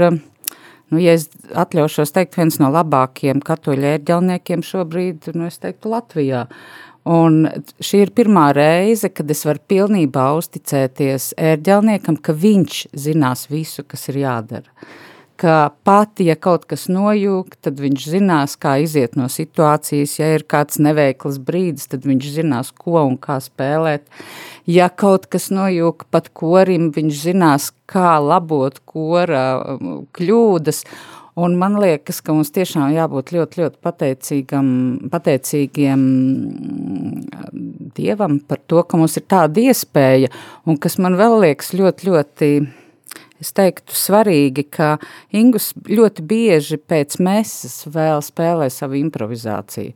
nu, 0.92 1.00
ja 1.02 1.16
es 1.18 1.28
atļaušos 1.54 2.14
teikt, 2.16 2.38
viens 2.38 2.58
no 2.62 2.70
labākiem 2.74 3.42
katoļu 3.44 3.88
ērģelniekiem 3.94 4.64
šobrīd, 4.66 5.30
nu, 5.36 5.48
es 5.50 5.60
teiktu, 5.62 5.92
Latvijā. 5.94 6.46
Un 7.06 7.44
šī 7.78 8.02
ir 8.02 8.10
pirmā 8.18 8.48
reize, 8.56 9.12
kad 9.14 9.30
es 9.30 9.44
varu 9.46 9.62
pilnībā 9.70 10.26
uzticēties 10.40 11.32
ērģelniekam, 11.38 12.18
ka 12.18 12.34
viņš 12.34 12.80
zinās 12.98 13.46
visu, 13.52 13.84
kas 13.86 14.08
ir 14.10 14.24
jādara. 14.24 14.66
Ka 15.40 15.70
pat, 15.86 16.20
ja 16.24 16.36
kaut 16.36 16.64
kas 16.70 16.86
nojūg, 16.92 17.56
tad 17.64 17.80
viņš 17.82 18.06
zinās, 18.12 18.56
kā 18.60 18.76
iziet 18.84 19.16
no 19.18 19.28
situācijas. 19.32 20.16
Ja 20.20 20.30
ir 20.36 20.46
kāds 20.48 20.80
neveikls 20.82 21.38
brīdis, 21.42 21.88
tad 21.92 22.06
viņš 22.08 22.30
zinās, 22.38 22.72
ko 22.76 23.02
un 23.04 23.18
kā 23.20 23.38
spēlēt. 23.44 24.06
Ja 24.66 24.88
kaut 24.88 25.28
kas 25.32 25.50
nojūg 25.54 26.08
pat 26.10 26.32
korim, 26.36 26.90
viņš 26.96 27.20
zinās, 27.28 27.70
kā 27.90 28.16
labot 28.22 28.80
kora 28.88 29.76
um, 29.76 30.06
kļūdas. 30.16 30.84
Un 31.36 31.58
man 31.60 31.76
liekas, 31.76 32.22
ka 32.24 32.32
mums 32.32 32.48
tiešām 32.56 32.94
jābūt 32.94 33.34
ļoti, 33.36 33.60
ļoti 33.60 33.82
pateicīgiem 33.84 34.70
Dievam 37.96 38.38
par 38.40 38.62
to, 38.64 38.80
ka 38.88 38.96
mums 38.96 39.18
ir 39.20 39.26
tāda 39.28 39.60
iespēja, 39.68 40.32
un 40.64 40.80
kas 40.80 40.96
man 40.96 41.18
vēl 41.20 41.36
liekas 41.44 41.74
ļoti, 41.76 42.08
ļoti, 42.08 42.48
es 43.42 43.52
teiktu, 43.56 43.96
svarīgi, 43.96 44.66
ka 44.72 44.96
Ingus 45.36 45.72
ļoti 45.88 46.24
bieži 46.26 46.78
pēc 46.78 47.18
mesas 47.22 47.82
vēl 47.92 48.22
spēlē 48.24 48.70
savu 48.72 48.98
improvizāciju. 49.00 49.94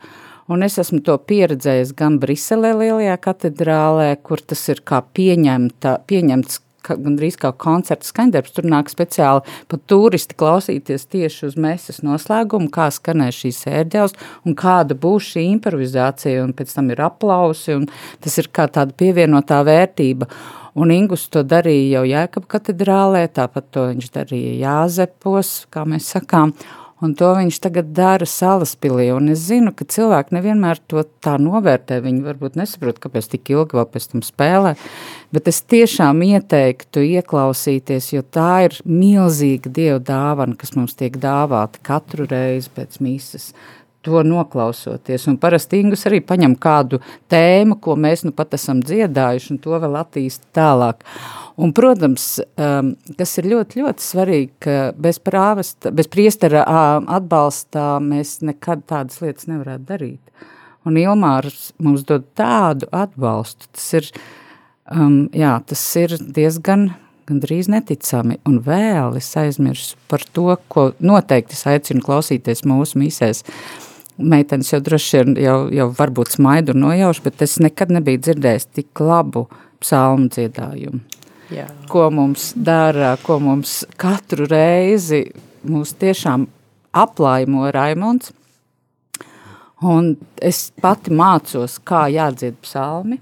Un 0.51 0.67
es 0.67 0.81
esmu 0.83 0.99
to 1.07 1.15
pieredzējis 1.31 1.93
gan 1.99 2.17
Briselē 2.19 2.73
lielajā 2.75 3.15
katedrālē, 3.23 4.09
kur 4.27 4.43
tas 4.43 4.65
ir 4.73 4.83
kā 4.83 4.99
pieņemta, 5.15 6.01
pieņemts 6.11 6.59
gandrīz 6.89 7.37
kā 7.41 7.53
koncerta 7.57 8.09
skaņdarbs. 8.09 8.55
Tur 8.57 8.69
nāk 8.71 8.91
speciāli 8.93 9.45
pat 9.71 9.85
turisti 9.91 10.37
klausīties 10.39 11.07
tieši 11.13 11.47
uz 11.51 11.59
mesas 11.61 12.01
noslēgumu, 12.07 12.71
kā 12.73 12.89
skanēs 12.93 13.43
šīs 13.45 13.65
ērģeles 13.71 14.17
un 14.49 14.57
kāda 14.59 14.97
būs 14.99 15.35
šī 15.35 15.47
improvizācija, 15.57 16.45
un 16.45 16.55
pēc 16.57 16.75
tam 16.77 16.91
ir 16.91 17.05
aplausi, 17.05 17.77
un 17.77 17.87
tas 18.25 18.39
ir 18.41 18.51
kā 18.53 18.69
tāda 18.73 18.97
pievienotā 18.97 19.63
vērtība. 19.67 20.31
Un 20.79 20.93
Ingus 20.95 21.27
to 21.33 21.43
darīja 21.43 21.99
jau 21.99 22.05
Jēkab 22.07 22.47
katedrālē, 22.51 23.25
tāpat 23.35 23.73
to 23.75 23.89
viņš 23.91 24.13
darīja 24.15 24.53
Jāzepos, 24.61 25.55
kā 25.73 25.87
mēs 25.89 26.13
sakām, 26.15 26.55
Un 27.01 27.15
to 27.17 27.31
viņš 27.33 27.57
tagad 27.65 27.95
dara 27.97 28.27
salaspilī, 28.29 29.07
un 29.17 29.33
es 29.33 29.47
zinu, 29.47 29.73
ka 29.73 29.87
cilvēki 29.89 30.35
nevienmēr 30.37 30.83
to 30.91 31.01
tā 31.25 31.39
novērtē, 31.41 31.97
viņi 32.05 32.21
varbūt 32.27 32.59
nesaprot, 32.61 32.99
kāpēc 33.01 33.31
tik 33.33 33.49
ilgi 33.55 33.79
vēl 33.79 33.87
pēc 33.89 34.09
tam 34.11 34.25
spēlē, 34.25 34.75
bet 35.33 35.49
es 35.49 35.63
tiešām 35.65 36.21
ieteiktu 36.27 37.07
ieklausīties, 37.17 38.11
jo 38.13 38.21
tā 38.21 38.67
ir 38.67 38.77
milzīga 38.85 39.73
Dieva 39.73 39.97
dāvana, 40.13 40.59
kas 40.61 40.77
mums 40.77 40.93
tiek 40.99 41.17
dāvāta 41.23 41.81
katru 41.89 42.29
reizi 42.29 42.69
pēc 42.77 43.01
mīsas 43.01 43.55
to 44.03 44.23
noklausoties. 44.23 45.27
Un 45.29 45.37
parasti 45.41 45.81
Ingus 45.81 46.07
arī 46.09 46.21
paņem 46.25 46.55
kādu 46.61 47.01
tēmu, 47.31 47.77
ko 47.85 47.97
mēs 48.01 48.25
nu 48.25 48.33
pat 48.37 48.57
esam 48.57 48.81
dziedājuši, 48.85 49.53
un 49.55 49.61
to 49.65 49.77
vēl 49.83 49.99
attīst 50.01 50.47
tālāk. 50.57 51.05
Un, 51.61 51.75
protams, 51.77 52.39
um, 52.57 52.95
kas 53.19 53.37
ir 53.43 53.51
ļoti, 53.53 53.83
ļoti 53.83 54.05
svarīgi, 54.05 54.53
ka 54.65 54.79
bez, 54.97 55.21
prāvesta, 55.21 55.93
bez 55.93 56.09
priestera 56.13 56.65
atbalstā 57.19 57.99
mēs 58.05 58.39
nekad 58.47 58.87
tādas 58.89 59.21
lietas 59.21 59.51
nevarētu 59.51 59.87
darīt. 59.91 60.49
Un 60.89 60.97
Ilmārs 60.97 61.75
mums 61.77 62.07
dod 62.09 62.25
tādu 62.39 62.89
atbalstu. 62.97 63.69
Tas 63.77 63.93
ir, 63.99 64.09
um, 64.89 65.27
jā, 65.37 65.59
tas 65.69 65.85
ir 66.01 66.17
diezgan 66.17 66.95
gandrīz 67.29 67.69
neticami. 67.69 68.41
Un 68.49 68.57
vēl 68.65 69.21
es 69.21 69.29
aizmirsu 69.37 70.01
par 70.09 70.25
to, 70.33 70.49
ko 70.73 70.89
noteikti 71.05 71.59
es 71.59 71.69
aicinu 71.69 72.01
klausīties 72.09 72.65
mūsu 72.65 73.05
misēs. 73.05 73.45
Uh, 73.45 73.90
meitenes 74.21 74.73
jau 74.73 74.81
droši 74.85 75.21
vien 75.21 75.39
jau, 75.41 75.59
jau 75.75 75.89
varbūt 75.97 76.37
smaidu 76.37 76.75
un 76.77 76.85
nojaušu, 76.87 77.25
bet 77.27 77.43
es 77.47 77.59
nekad 77.63 77.93
nebiju 77.95 78.23
dzirdējis 78.27 78.69
tik 78.77 79.03
labu 79.05 79.47
psalmu 79.81 80.31
dziedājumu. 80.33 81.01
Jā. 81.51 81.67
Ko 81.91 82.07
mums 82.15 82.53
dara, 82.55 83.17
ko 83.25 83.41
mums 83.43 83.81
katru 83.99 84.47
reizi 84.51 85.25
mūs 85.67 85.97
tiešām 85.99 86.47
aplaimo 86.95 87.71
Raimonds. 87.75 88.31
Un 89.81 90.13
es 90.37 90.69
pati 90.83 91.11
mācos, 91.17 91.79
kā 91.83 92.05
jādzied 92.13 92.59
psalmi. 92.63 93.19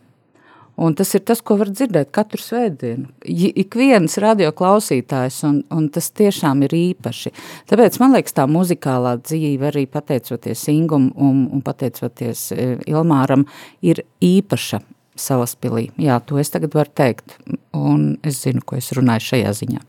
Un 0.79 0.95
tas 0.95 1.11
ir 1.17 1.25
tas, 1.27 1.41
ko 1.43 1.57
var 1.59 1.73
dzirdēt 1.75 2.13
katru 2.15 2.39
svētdienu. 2.39 3.09
Ik 3.27 3.75
viens 3.79 4.15
radio 4.23 4.53
klausītājs, 4.55 5.41
un, 5.49 5.57
un 5.75 5.89
tas 5.91 6.07
tiešām 6.15 6.63
ir 6.69 6.77
īpaši. 6.79 7.33
Tāpēc 7.71 7.99
man 7.99 8.15
liekas, 8.15 8.37
tā 8.37 8.45
muzikālā 8.47 9.17
dzīve, 9.25 9.73
arī 9.73 9.89
pateicoties 9.91 10.63
Ingum 10.71 11.11
un, 11.17 11.49
un 11.51 11.65
pateicoties 11.67 12.45
e, 12.55 12.69
Ilmāram, 12.87 13.43
ir 13.83 14.05
īpaša 14.23 14.85
salaspilī. 15.19 15.89
Jā, 15.99 16.21
to 16.23 16.39
es 16.39 16.55
tagad 16.55 16.79
varu 16.79 16.95
teikt, 16.95 17.35
un 17.75 18.13
es 18.23 18.45
zinu, 18.45 18.63
ko 18.63 18.79
es 18.79 18.93
runāju 18.95 19.33
šajā 19.33 19.57
ziņā. 19.63 19.83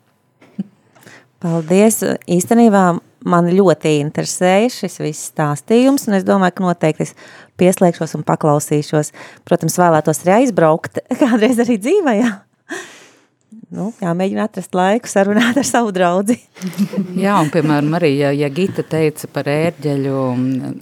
Paldies! 1.39 2.01
Īstenībā 2.27 2.87
man 3.27 3.49
ļoti 3.51 3.95
interesēja 3.99 4.69
šis 4.73 4.99
viss 5.03 5.31
stāstījums, 5.31 6.07
un 6.09 6.19
es 6.19 6.27
domāju, 6.27 6.57
ka 6.57 6.67
noteikti 6.67 7.07
es 7.07 7.15
pieslēgšos 7.59 8.15
un 8.19 8.27
paklausīšos. 8.27 9.13
Protams, 9.47 9.79
vēlētos 9.81 10.23
arī 10.25 10.37
aizbraukt 10.41 11.01
kādreiz 11.21 11.59
arī 11.63 11.79
dzīvajā. 11.81 12.35
Nu, 13.49 13.87
jāmēģina 14.01 14.43
atrast 14.45 14.75
laiku 14.77 15.09
sarunāt 15.09 15.57
ar 15.57 15.65
savu 15.65 15.89
draugu. 15.93 16.35
Jā, 17.23 17.35
un 17.41 17.49
piemēram, 17.53 17.95
arī, 17.97 18.11
ja, 18.19 18.29
ja 18.33 18.49
Gita 18.53 18.83
teica 18.85 19.29
par 19.33 19.49
ērģeļu 19.49 20.19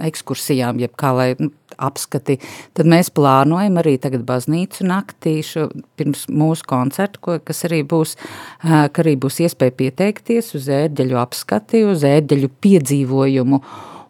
ekskursijām, 0.07 0.81
jeb 0.83 0.93
kā 0.99 1.13
lai 1.15 1.29
nu, 1.39 1.51
apskati, 1.77 2.37
tad 2.75 2.89
mēs 2.89 3.11
plānojam 3.15 3.77
arī 3.79 3.97
tagad 4.01 4.23
baznīcu 4.27 4.87
naktīšu 4.89 5.67
pirms 5.99 6.25
mūsu 6.31 6.67
koncertu, 6.67 7.21
ko, 7.23 7.37
kas 7.43 7.63
arī 7.69 7.83
būs, 7.87 8.17
ka 8.63 9.03
arī 9.03 9.15
būs 9.19 9.39
iespēja 9.45 9.75
pieteikties 9.83 10.55
uz 10.57 10.67
ērģeļu 10.73 11.21
apskati, 11.21 11.85
uz 11.87 12.03
ērģeļu 12.07 12.51
piedzīvojumu. 12.65 13.61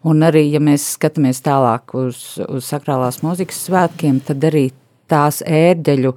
Un 0.08 0.26
arī, 0.26 0.46
ja 0.54 0.62
mēs 0.62 0.94
skatāmies 0.96 1.42
tālāk 1.44 1.94
uz, 1.98 2.24
uz 2.46 2.66
sakrālās 2.70 3.20
mūzikas 3.26 3.66
svētkiem, 3.68 4.22
tad 4.24 4.46
arī 4.50 4.68
tās 5.10 5.42
ērģeļu 5.42 6.12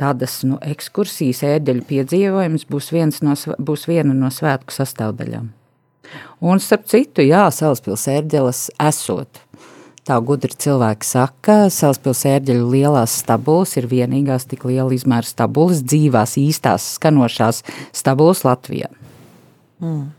tādas 0.00 0.40
nu, 0.46 0.58
ekskursijas, 0.64 1.42
ēdeļu 1.56 1.84
piedzīvojums 1.88 2.66
būs, 2.70 2.90
no, 3.24 3.36
būs 3.58 3.86
viena 3.90 4.14
no 4.16 4.30
svētku 4.34 4.74
sastāvdaļām. 4.74 5.50
Un 6.44 6.60
starp 6.60 6.86
citu, 6.90 7.24
jā, 7.24 7.46
Salaspils 7.54 8.06
ērģeles 8.12 8.66
esot. 8.82 9.40
Tā 10.04 10.18
gudri 10.20 10.52
cilvēki 10.60 11.06
saka, 11.08 11.56
Salaspils 11.72 12.26
ērģeļu 12.28 12.66
lielās 12.74 13.14
stabulas 13.22 13.72
ir 13.80 13.88
vienīgās 13.88 14.44
tik 14.50 14.66
liela 14.68 14.92
izmēra 14.92 15.24
stabulas, 15.24 15.80
dzīvās, 15.86 16.36
īstās, 16.42 16.90
skanošās 16.98 17.62
stabulas 17.96 18.44
Latvijā. 18.44 18.92
Mm. 19.80 20.10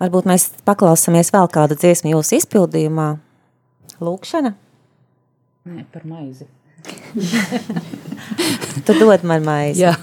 Varbūt 0.00 0.28
mēs 0.28 0.50
paklausāmies 0.68 1.32
vēl 1.32 1.48
kādu 1.52 1.76
dziesmu 1.80 2.14
jūsu 2.16 2.40
izpildījumā. 2.40 3.10
Lūkšana? 4.00 4.52
Nē, 5.66 5.84
par 5.92 6.04
maizi. 6.08 6.48
Tu 8.86 8.92
dod 9.00 9.24
man 9.24 9.44
maizi. 9.46 9.82
Jā. 9.86 9.96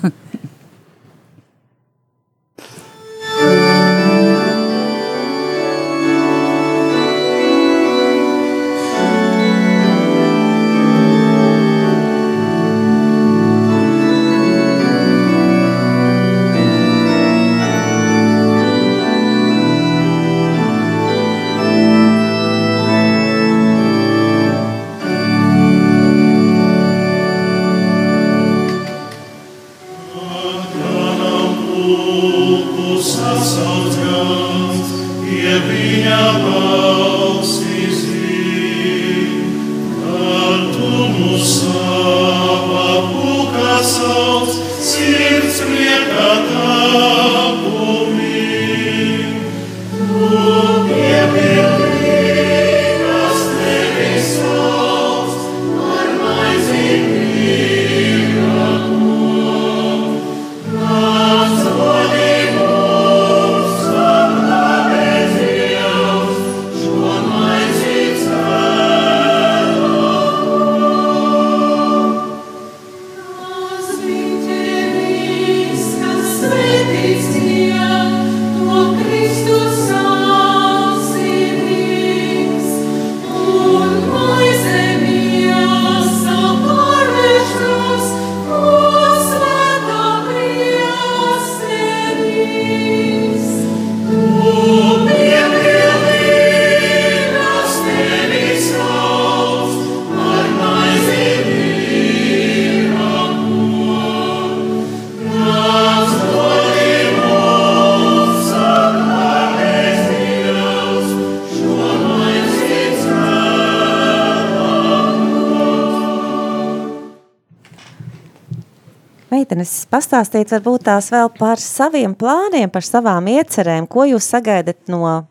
Meitenes 119.44 119.84
pastāstīt 119.92 120.54
varbūt 120.54 120.86
tās 120.88 121.10
vēl 121.12 121.30
par 121.36 121.60
saviem 121.60 122.16
plāniem, 122.16 122.72
par 122.72 122.86
savām 122.86 123.28
iecerēm, 123.28 123.90
ko 123.92 124.06
jūs 124.08 124.30
sagaidat 124.32 124.88
no 124.88 125.26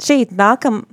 šī 0.00 0.28
nākam, 0.30 0.84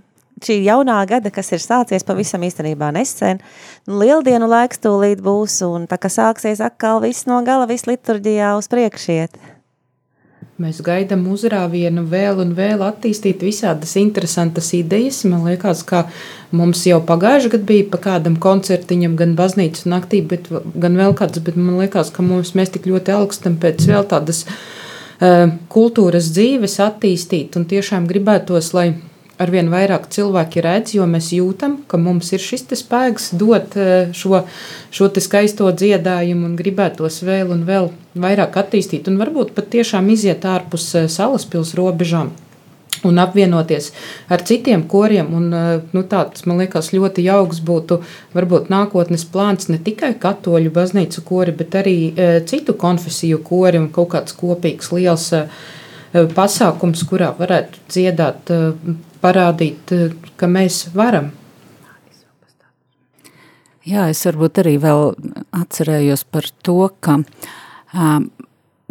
šī 0.41 0.57
jaunā 0.65 0.97
gada, 1.09 1.29
kas 1.33 1.51
ir 1.53 1.61
sācies 1.61 2.05
pavisam 2.07 2.41
īstenībā 2.41 2.89
nesen. 2.95 3.43
Nu, 3.85 3.99
lieldienu 4.01 4.49
laiks 4.49 4.81
tūlīt 4.81 5.21
būs, 5.21 5.59
un 5.67 5.85
tā 5.89 5.99
kā 6.01 6.09
sāksies 6.09 6.63
atkal 6.65 7.01
viss 7.03 7.29
no 7.29 7.43
gala, 7.45 7.69
viss 7.69 7.85
liturģijā 7.89 8.55
uz 8.57 8.69
priekšiet. 8.73 9.37
Mēs 10.57 10.79
gaidām 10.81 11.27
uzrāvienu 11.29 12.01
vēl 12.09 12.39
un 12.41 12.55
vēl 12.57 12.81
attīstīt 12.81 13.43
visādas 13.45 13.91
interesantas 13.99 14.71
idejas. 14.73 15.19
Man 15.29 15.43
liekas, 15.45 15.83
ka 15.85 16.07
mums 16.49 16.81
jau 16.89 16.97
pagājušajā 17.05 17.51
gadā 17.53 17.67
bija 17.69 17.85
pa 17.91 17.99
kādam 18.01 18.39
koncertiņam, 18.41 19.13
gan 19.19 19.35
baznīcas 19.37 19.85
naktī, 19.85 20.23
bet, 20.25 20.49
gan 20.73 20.97
vēl 20.97 21.13
kāds, 21.19 21.43
bet 21.45 21.59
man 21.61 21.77
liekas, 21.83 22.09
ka 22.15 22.25
mums, 22.25 22.55
mēs 22.57 22.73
tik 22.73 22.89
ļoti 22.89 23.13
augstam 23.19 23.59
pēc 23.61 23.85
vēl 23.85 24.09
tādas 24.09 24.47
uh, 24.49 25.53
kultūras 25.69 26.31
dzīves 26.33 26.79
attīstīt 26.87 27.59
un 27.61 27.69
tiešām 27.69 28.09
gribētos, 28.09 28.73
lai 28.73 28.87
arvien 29.41 29.69
vairāk 29.71 30.07
cilvēki 30.13 30.63
redz, 30.65 30.95
jo 30.97 31.05
mēs 31.09 31.29
jūtam, 31.35 31.77
ka 31.89 31.99
mums 32.01 32.31
ir 32.33 32.41
šis 32.43 32.65
spēks 32.79 33.31
dot 33.37 33.77
eh, 33.77 34.09
šo, 34.17 34.43
šo 34.91 35.11
skaisto 35.21 35.69
dziedājumu 35.71 36.49
un 36.49 36.57
gribētos 36.57 37.21
vēl 37.25 37.53
un 37.53 37.63
vēl 37.67 37.91
vairāk 38.17 38.57
attīstīt, 38.63 39.09
un 39.09 39.21
varbūt 39.21 39.53
pat 39.57 39.69
tiešām 39.75 40.09
iziet 40.13 40.45
ārpus 40.45 40.89
eh, 40.95 41.07
salaspils 41.11 41.75
robežām. 41.77 42.33
Un 43.05 43.19
apvienoties 43.21 43.91
ar 44.33 44.41
citiem 44.41 44.87
koriem. 44.89 45.27
Un, 45.37 45.51
eh, 45.53 45.67
nu, 45.93 46.01
tāds, 46.09 46.47
man 46.49 46.63
liekas, 46.63 46.89
ļoti 46.97 47.27
jauks 47.27 47.61
būtu 47.61 48.01
varbūt 48.33 48.71
nākotnes 48.73 49.27
plāns 49.29 49.69
ne 49.69 49.77
tikai 49.77 50.15
katoļu 50.17 50.73
baznīcu 50.73 51.21
kori, 51.27 51.53
bet 51.53 51.77
arī 51.77 51.97
citu 52.49 52.73
konfesiju 52.73 53.43
kori 53.45 53.77
un 53.77 53.91
kaut 53.93 54.15
kāds 54.15 54.33
kopīgs 54.33 54.89
liels 54.95 55.29
pasākums, 56.33 57.03
kurā 57.05 57.29
varētu 57.37 57.83
dziedāt 57.91 58.49
parādīt, 59.21 59.91
eh, 59.91 60.15
ka 60.37 60.47
mēs 60.47 60.87
varam. 60.93 61.31
Jā, 63.87 64.09
es 64.11 64.25
varbūt 64.27 64.59
arī 64.59 64.75
vēl 64.83 65.13
atcerējos 65.55 66.25
par 66.27 66.43
to, 66.61 66.89
ka 66.99 67.21
um, 67.93 68.25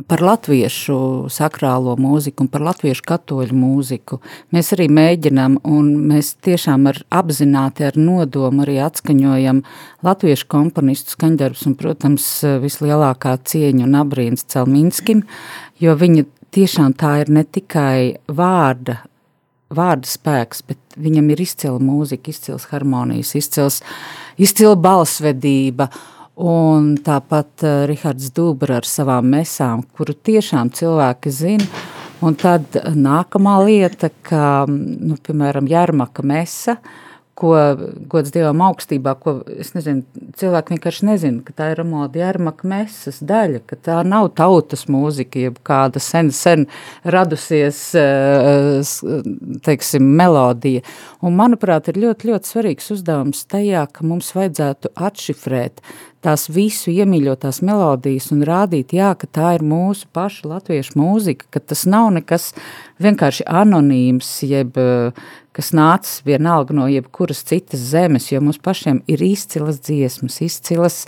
par 0.04 0.20
latviešu 0.20 0.96
sakrālo 1.32 1.94
mūziku 2.00 2.44
un 2.44 2.50
par 2.52 2.64
latviešu 2.66 3.04
katoļu 3.08 3.56
mūziku 3.56 4.18
mēs 4.52 4.74
arī 4.76 4.90
mēģinām, 4.92 5.58
un 5.64 5.88
mēs 6.10 6.34
tiešām 6.44 6.88
ar 6.90 7.00
apzināti, 7.08 7.86
ar 7.88 7.96
nodomu 7.96 8.66
arī 8.66 8.76
atskaņojam 8.84 9.62
latviešu 10.04 10.48
komponistu 10.52 11.16
skaņdarbus, 11.16 11.64
un, 11.70 11.76
protams, 11.80 12.28
vislielākā 12.64 13.38
cieņa 13.40 13.86
un 13.88 13.98
abrīns 14.02 14.44
Celminskim, 14.52 15.24
jo 15.80 15.96
viņa 15.96 16.26
tiešām 16.56 16.96
tā 17.00 17.18
ir 17.24 17.32
ne 17.32 17.44
tikai 17.44 18.16
vārda 18.28 19.00
vārda 19.74 20.08
spēks, 20.08 20.62
bet 20.66 20.98
viņam 21.00 21.30
ir 21.34 21.42
izcila 21.42 21.80
mūzika, 21.82 22.30
izcils 22.30 22.68
harmonijas, 22.70 23.34
izcils, 23.38 23.80
izcila 24.38 24.76
balsvedība. 24.78 25.90
Un 26.36 26.98
tāpat 27.00 27.64
uh, 27.64 27.86
Rihards 27.88 28.28
Dubra 28.36 28.82
ar 28.82 28.84
savām 28.84 29.30
mesām, 29.32 29.86
kuru 29.96 30.12
tiešām 30.12 30.68
cilvēki 30.76 31.32
zina. 31.32 31.64
Un 32.24 32.36
tad 32.36 32.76
nākamā 32.92 33.54
lieta, 33.64 34.10
ka, 34.24 34.66
nu, 34.68 35.16
piemēram, 35.24 35.68
Jārmaka 35.72 36.24
mesa, 36.24 36.76
uh, 36.76 37.05
ko 37.36 37.52
gods 38.08 38.32
Dievam 38.32 38.62
augstībā, 38.64 39.12
ko 39.20 39.34
nezinu, 39.76 40.04
cilvēki 40.40 40.72
vienkārši 40.72 41.08
nezina, 41.08 41.42
ka 41.44 41.52
tā 41.58 41.68
ir 41.72 41.82
Ramoda 41.82 42.22
Jārmaka 42.22 42.68
mesas 42.70 43.20
daļa, 43.20 43.60
ka 43.68 43.76
tā 43.88 43.98
nav 44.08 44.30
tautas 44.38 44.86
mūzika, 44.92 45.42
jeb 45.48 45.60
kāda 45.66 46.00
sen, 46.00 46.32
sen 46.32 46.64
radusies, 47.04 47.82
eh, 48.00 48.80
teiksim, 49.68 50.08
melodija. 50.16 50.84
Un, 51.20 51.36
manuprāt, 51.36 51.92
ir 51.92 52.00
ļoti, 52.06 52.32
ļoti 52.32 52.52
svarīgs 52.54 52.92
uzdevums 52.96 53.44
tajā, 53.52 53.84
ka 53.92 54.08
mums 54.08 54.32
vajadzētu 54.36 54.94
atšifrēt 54.96 55.84
tās 56.26 56.48
visu 56.50 56.90
iemīļotās 56.90 57.60
melodijas 57.66 58.30
un 58.34 58.42
rādīt, 58.46 58.94
jā, 58.96 59.12
ka 59.18 59.28
tā 59.30 59.52
ir 59.58 59.64
mūsu 59.66 60.08
paša 60.16 60.50
latviešu 60.56 60.96
mūzika, 60.98 61.46
ka 61.54 61.62
tas 61.62 61.84
nav 61.86 62.10
nekas 62.16 62.50
vienkārši 63.02 63.46
anonīms, 63.46 64.30
jeb 64.48 64.78
kas 65.56 65.72
nācis 65.76 66.20
vienalga 66.26 66.74
no 66.76 66.88
jebkuras 66.90 67.40
citas 67.48 67.80
zemes, 67.92 68.28
jo 68.32 68.42
mums 68.44 68.60
pašiem 68.62 69.00
ir 69.10 69.22
izcilas 69.24 69.80
dziesmas, 69.86 70.38
izcilas, 70.44 71.00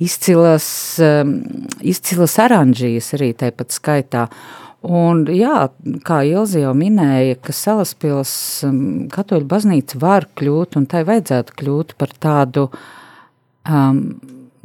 izcilas, 0.00 0.70
um, 1.04 1.36
izcilas 1.84 2.38
oranžijas 2.40 3.12
arī 3.18 3.34
tāpat 3.44 3.76
skaitā. 3.76 4.26
Un, 4.80 5.26
jā, 5.28 5.66
kā 6.08 6.22
Ilzi 6.24 6.62
jau 6.62 6.72
minēja, 6.72 7.36
ka 7.44 7.52
Salaspils 7.52 8.32
um, 8.64 8.80
katoļu 9.12 9.44
baznīca 9.50 10.00
var 10.00 10.24
kļūt, 10.40 10.80
un 10.80 10.88
tai 10.88 11.04
vajadzētu 11.08 11.58
kļūt 11.60 11.96
par 12.00 12.14
tādu 12.16 12.70
um, 13.68 14.00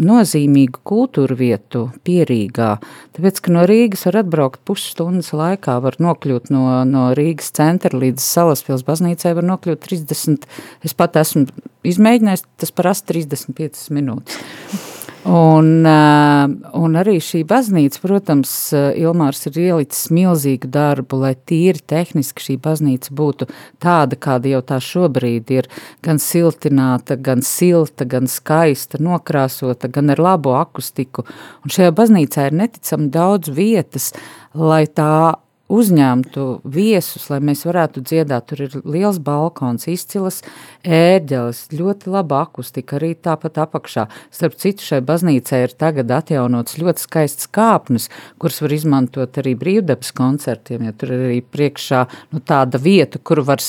nozīmīgu 0.02 0.82
kultūra 0.88 1.38
vietu 1.40 1.86
pierīgā. 2.08 2.72
Tāpēc, 3.16 3.42
ka 3.46 3.54
no 3.56 3.66
Rīgas 3.70 4.06
var 4.10 4.20
atbraukt 4.24 4.64
pusstundas 4.68 5.32
laikā, 5.36 5.78
var 5.84 6.00
nokļūt 6.04 6.52
no, 6.54 6.66
no 6.90 7.06
Rīgas 7.18 7.54
centra 7.56 7.96
līdz 7.96 8.24
Salaspils 8.24 8.86
baznīcai, 8.88 9.36
var 9.38 9.48
nokļūt 9.54 9.86
30, 9.88 10.50
es 10.86 10.98
pat 10.98 11.16
esmu 11.22 11.48
izmēģinājis, 11.88 12.46
tas 12.60 12.76
prasa 12.76 13.08
35 13.14 13.88
minūtes. 13.96 14.94
Un, 15.26 15.86
eh, 15.86 16.48
un 16.78 16.98
arī 17.00 17.16
šī 17.18 17.40
baznīca, 17.50 17.98
protams, 18.04 18.52
eh, 18.78 18.94
Ilmārs 19.02 19.48
ir 19.50 19.58
ielicis 19.58 20.12
milzīgu 20.14 20.70
darbu, 20.70 21.18
lai 21.18 21.34
tīri 21.34 21.82
tehniski 21.82 22.44
šī 22.46 22.58
baznīca 22.62 23.10
būtu 23.10 23.48
tāda, 23.82 24.20
kāda 24.22 24.52
jau 24.54 24.62
tā 24.62 24.78
šobrīd 24.78 25.50
ir, 25.50 25.68
gan 26.04 26.22
siltināta, 26.22 27.18
gan 27.20 27.42
silta, 27.42 28.06
gan 28.06 28.30
skaista, 28.30 29.02
nokrāsota, 29.02 29.90
gan 29.90 30.12
ar 30.12 30.18
labu 30.22 30.54
akustiku. 30.54 31.26
Un 31.64 31.74
šajā 31.74 31.92
baznīcā 31.92 32.46
ir 32.46 32.60
neticami 32.62 33.10
daudz 33.10 33.50
vietas, 33.50 34.14
lai 34.54 34.86
tā 34.86 35.34
uzņemtu 35.72 36.46
viesus, 36.70 37.26
lai 37.32 37.40
mēs 37.44 37.64
varētu 37.66 38.04
dziedāt. 38.06 38.46
Tur 38.50 38.66
ir 38.68 38.76
liels 38.86 39.18
balkons, 39.24 39.88
izcils 39.90 40.42
ērģeles, 40.86 41.64
ļoti 41.74 42.12
laba 42.14 42.44
akustika 42.46 43.00
arī 43.00 43.14
tāpat 43.18 43.58
apakšā. 43.64 44.06
Starp 44.34 44.58
citu, 44.62 44.86
šai 44.86 45.02
baznīcai 45.06 45.64
ir 45.66 45.74
tagad 45.78 46.14
atjaunots 46.14 46.78
ļoti 46.82 47.06
skaists 47.08 47.50
kāpnes, 47.56 48.10
kuras 48.42 48.62
var 48.62 48.76
izmantot 48.78 49.42
arī 49.42 49.56
brīvdabas 49.58 50.14
koncertiem, 50.16 50.86
ja 50.86 50.94
tur 50.94 51.16
ir 51.16 51.26
arī 51.32 51.40
priekšā 51.42 52.06
nu, 52.36 52.44
tāda 52.46 52.82
vieta, 52.82 53.22
kur 53.22 53.42
var, 53.48 53.64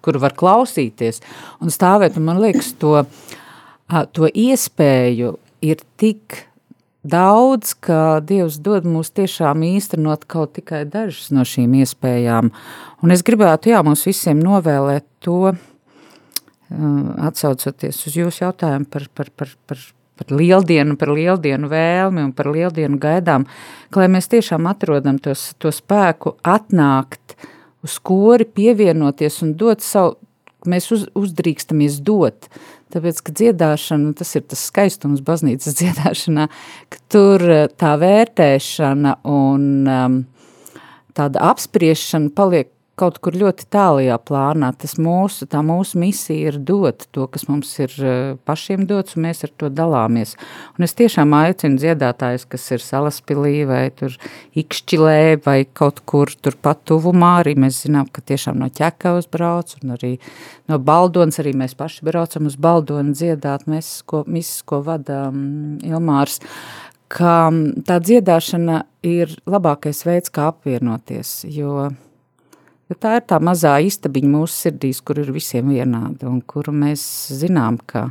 kur 0.00 0.20
var 0.22 0.36
klausīties 0.38 1.20
un 1.60 1.74
stāvēt. 1.74 2.16
Un 2.16 2.30
man 2.30 2.40
liekas, 2.40 2.72
to, 2.80 3.02
to 4.16 4.32
iespēju 4.32 5.36
ir 5.62 5.84
tik 6.00 6.46
daudz, 7.02 7.74
ka 7.74 8.20
Dievs 8.22 8.60
dod 8.62 8.86
mums 8.86 9.10
tiešām 9.14 9.64
īstenot 9.66 10.26
kaut 10.30 10.54
tikai 10.58 10.84
dažas 10.88 11.32
no 11.34 11.44
šīm 11.46 11.74
iespējām. 11.82 12.52
Un 13.02 13.14
es 13.14 13.24
gribētu, 13.26 13.72
jā, 13.74 13.82
mums 13.86 14.06
visiem 14.06 14.40
novēlēt 14.42 15.06
to, 15.22 15.54
atsaucoties 17.22 17.98
uz 18.06 18.16
jūsu 18.16 18.46
jautājumu 18.46 18.88
par, 18.90 19.08
par, 19.14 19.30
par, 19.36 19.50
par, 19.68 19.80
par 20.18 20.32
lieldienu, 20.32 20.96
par 21.00 21.12
lieldienu 21.12 21.70
vēlmi 21.72 22.26
un 22.28 22.32
par 22.36 22.50
lieldienu 22.52 23.00
gaidām, 23.02 23.46
ka 23.90 24.02
lai 24.02 24.08
mēs 24.12 24.30
tiešām 24.32 24.68
atrodam 24.70 25.18
tos, 25.22 25.50
to 25.60 25.72
spēku 25.74 26.36
atnākt 26.46 27.36
uz 27.82 27.98
kori, 27.98 28.46
pievienoties 28.46 29.40
un 29.44 29.56
dot 29.58 29.84
savu, 29.84 30.16
mēs 30.68 30.88
uz, 30.94 31.08
uzdrīkstamies 31.18 31.98
dot 32.06 32.48
Tāpēc, 32.92 33.22
ka 33.24 33.32
dziedāšana, 33.38 34.12
tas 34.18 34.34
ir 34.36 34.44
tas 34.50 34.66
skaistums 34.68 35.22
baznīcas 35.24 35.76
dziedāšanā, 35.80 36.48
ka 36.92 37.02
tur 37.12 37.46
eh, 37.48 37.64
tā 37.80 37.94
vērtēšana 38.02 39.16
un 39.28 39.66
um, 39.88 40.20
tāda 41.16 41.48
apspriešana 41.52 42.32
paliek 42.36 42.72
kaut 43.00 43.16
kur 43.24 43.34
ļoti 43.38 43.66
tālajā 43.72 44.18
plānā. 44.26 44.68
Tas 44.78 44.94
mūsu, 45.00 45.46
tā 45.50 45.62
mūsu 45.64 46.00
misija 46.00 46.52
ir 46.52 46.58
dot 46.60 47.06
to, 47.14 47.26
kas 47.32 47.46
mums 47.48 47.70
ir 47.80 47.94
eh, 47.98 48.34
pašiem 48.48 48.84
dots, 48.88 49.16
un 49.16 49.26
mēs 49.26 49.42
ar 49.46 49.52
to 49.60 49.70
dalāmies. 49.72 50.34
Un 50.76 50.86
es 50.86 50.94
tiešām 50.98 51.32
aicinu 51.38 51.80
dziedātājus, 51.80 52.44
kas 52.52 52.68
ir 52.76 52.84
salaspilī 52.84 53.54
vai 53.68 53.82
tur 53.96 54.18
ikšķilē 54.58 55.40
vai 55.46 55.58
kaut 55.64 56.02
kur 56.08 56.32
turpat 56.44 56.84
tuvumā, 56.88 57.38
arī 57.40 57.56
mēs 57.64 57.82
zinām, 57.86 58.10
ka 58.12 58.24
tiešām 58.28 58.60
no 58.60 58.68
ķekavas 58.72 59.30
brauc, 59.32 59.74
un 59.80 59.96
arī 59.96 60.14
no 60.70 60.78
baldonas, 60.82 61.40
arī 61.42 61.56
mēs 61.56 61.76
paši 61.78 62.04
braucam 62.06 62.48
uz 62.50 62.60
baldonu 62.60 63.16
dziedāt, 63.16 63.66
mēs, 63.70 64.00
ko, 64.06 64.24
misas, 64.28 64.60
ko 64.68 64.82
vada 64.84 65.26
um, 65.30 65.78
Ilmārs, 65.86 66.42
ka 67.12 67.50
tā 67.88 67.98
dziedāšana 68.04 68.84
ir 69.04 69.32
labākais 69.48 70.04
veids, 70.06 70.32
kā 70.32 70.48
apvienoties, 70.52 71.42
jo 71.48 71.90
Jo 72.92 72.98
tā 73.00 73.14
ir 73.16 73.22
tā 73.24 73.38
mazā 73.40 73.78
istabiņa 73.80 74.28
mūsu 74.28 74.66
sirdīs, 74.66 74.98
kur 75.00 75.16
ir 75.22 75.30
visiem 75.32 75.70
vienāda 75.72 76.26
un 76.28 76.42
kuru 76.44 76.74
mēs 76.76 77.00
zinām, 77.32 77.78
ka 77.88 78.10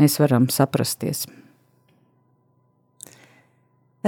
mēs 0.00 0.16
varam 0.16 0.46
saprasties. 0.48 1.26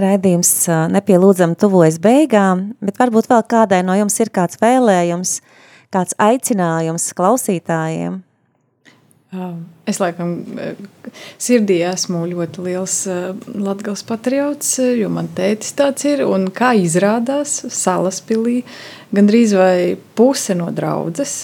Raidījums 0.00 0.54
nepielūdzam 0.94 1.52
tuvojas 1.60 2.00
beigām, 2.00 2.70
bet 2.80 2.96
varbūt 2.96 3.28
vēl 3.28 3.44
kādai 3.44 3.82
no 3.84 3.92
jums 4.00 4.16
ir 4.24 4.32
kāds 4.32 4.56
vēlējums, 4.62 5.34
kāds 5.92 6.16
aicinājums 6.16 7.10
klausītājiem? 7.20 8.22
Es 9.86 9.98
laikam 9.98 10.36
sirdī 11.42 11.80
esmu 11.82 12.22
ļoti 12.30 12.62
liels 12.62 12.94
latgals 13.58 14.04
patriots, 14.06 14.76
jo 14.78 15.08
man 15.10 15.26
tētis 15.34 15.74
tāds 15.76 16.06
ir, 16.06 16.22
un 16.30 16.46
kā 16.54 16.70
izrādās 16.78 17.56
Salaspilī, 17.74 18.60
gandrīz 19.16 19.56
vai 19.58 19.96
puse 20.18 20.54
no 20.54 20.70
draudzes 20.74 21.34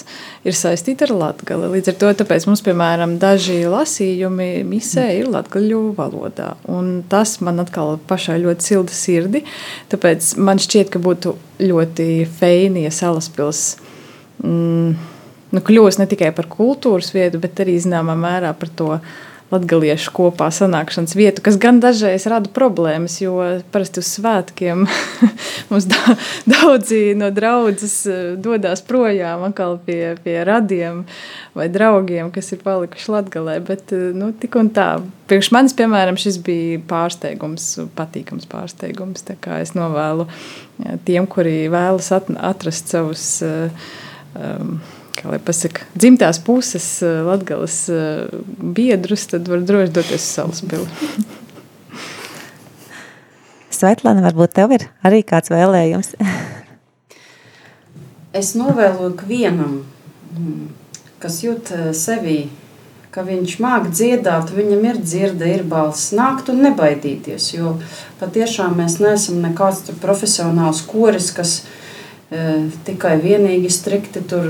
ir 0.47 0.55
saistīta 0.55 1.09
ar 1.09 1.13
latgali. 1.25 1.73
Līdz 1.75 1.91
ar 1.91 1.99
to, 1.99 2.15
tāpēc 2.23 2.47
mums, 2.47 2.63
piemēram, 2.63 3.17
daži 3.19 3.61
lasījumi 3.67 4.49
misē 4.67 5.09
ir 5.19 5.31
latgaļu 5.35 5.83
valodā, 5.99 6.53
un 6.71 7.01
tas 7.11 7.35
man 7.43 7.59
atkal 7.63 7.97
pašai 8.07 8.39
ļoti 8.45 8.71
silda 8.71 8.95
sirdi, 8.95 9.43
tāpēc 9.91 10.37
man 10.39 10.63
šķiet, 10.63 10.91
ka 10.95 11.03
būtu 11.03 11.35
ļoti 11.59 12.11
feini, 12.39 12.87
ja 12.87 12.95
Salaspils 12.95 13.73
mm, 14.39 15.12
nu, 15.53 15.61
kļūst 15.61 16.01
ne 16.01 16.09
tikai 16.09 16.33
par 16.35 16.49
kultūras 16.51 17.13
vietu, 17.15 17.41
bet 17.43 17.61
arī 17.63 17.77
zināmā 17.81 18.17
mērā 18.19 18.55
par 18.57 18.73
to 18.73 18.97
latgaliešu 19.53 20.13
kopā 20.15 20.47
sanākšanas 20.53 21.13
vietu, 21.17 21.43
kas 21.45 21.57
gan 21.61 21.77
dažreiz 21.83 22.25
rada 22.31 22.49
problēmas, 22.53 23.19
jo 23.21 23.35
parasti 23.73 24.01
uz 24.01 24.09
svētkiem 24.15 24.85
mums 25.69 25.87
da 25.89 26.15
daudzi 26.49 27.13
no 27.19 27.29
draudzes 27.33 27.95
eh, 28.09 28.23
dodas 28.39 28.81
projām 28.87 29.45
atkal 29.49 29.77
pie, 29.85 30.15
pie 30.23 30.39
radiem 30.47 31.03
vai 31.57 31.67
draugiem, 31.71 32.31
kas 32.33 32.53
ir 32.55 32.63
palikuši 32.65 33.13
latgalē, 33.13 33.59
bet 33.67 33.93
eh, 33.93 34.09
nu, 34.17 34.31
tik 34.33 34.57
un 34.59 34.71
tā. 34.73 34.89
Priekš 35.29 35.51
manis, 35.55 35.77
piemēram, 35.77 36.17
šis 36.19 36.39
bija 36.43 36.81
pārsteigums, 36.89 37.67
patīkams 37.97 38.49
pārsteigums, 38.49 39.23
tā 39.27 39.37
kā 39.39 39.61
es 39.63 39.71
novēlu 39.77 40.27
tiem, 41.07 41.29
kuri 41.29 41.69
vēlas 41.71 42.09
atrast 42.13 42.91
savus 42.91 43.27
um, 43.45 44.75
kā 45.17 45.29
lai 45.31 45.39
pasaka, 45.43 45.85
dzimtās 45.95 46.39
puses 46.43 46.87
latgales 47.03 47.77
biedrus, 48.57 49.27
tad 49.31 49.47
var 49.51 49.63
droši 49.65 49.93
doties 49.93 50.23
uz 50.23 50.29
Salaspili. 50.37 50.87
Svetlana, 53.73 54.23
varbūt 54.25 54.53
tev 54.57 54.73
ir 54.77 54.87
arī 55.05 55.23
kāds 55.27 55.51
vēlējums? 55.53 56.13
es 58.41 58.53
novēlu 58.57 59.11
ikvienam, 59.13 59.79
mm, 60.33 60.65
kas 61.23 61.41
jūt 61.43 61.73
sevī, 61.97 62.39
ka 63.13 63.21
viņš 63.27 63.59
māk 63.61 63.91
dziedāt, 63.93 64.49
viņam 64.55 64.89
ir 64.89 64.99
dzirde, 65.03 65.45
ir 65.45 65.63
balss, 65.69 66.13
nākt 66.17 66.49
un 66.49 66.63
nebaidīties, 66.65 67.51
jo 67.53 67.75
patiešām 68.21 68.73
mēs 68.79 68.97
neesam 69.03 69.43
nekāds 69.43 69.93
profesionāls 70.01 70.81
koris, 70.89 71.29
kas 71.35 71.59
ir 71.61 71.82
tikai 72.87 73.17
vienīgi 73.21 73.69
strikti 73.71 74.23
tur 74.29 74.47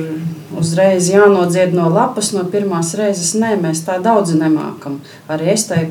uzreiz 0.59 1.09
jānodzied 1.11 1.73
no 1.75 1.89
lapas 1.91 2.31
no 2.35 2.45
pirmās 2.49 2.93
reizes. 2.99 3.33
Nē, 3.39 3.55
mēs 3.61 3.83
tā 3.87 3.99
daudz 4.03 4.35
nemākam. 4.37 4.99
Arī 5.31 5.51
es 5.55 5.67
tai, 5.69 5.87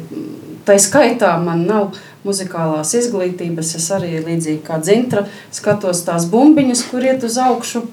tai 0.66 0.78
skaitā 0.82 1.34
man 1.42 1.66
nav 1.68 1.98
muzikālās 2.26 2.94
izglītības. 2.98 3.74
Es 3.78 3.90
arī 3.94 4.22
līdzīgi 4.22 4.62
kā 4.66 4.78
dzintra 4.82 5.26
skatos 5.52 6.04
tās 6.06 6.28
bumbiņas, 6.32 6.84
kur 6.90 7.04
iet 7.04 7.26
uz 7.26 7.38
augšu 7.42 7.84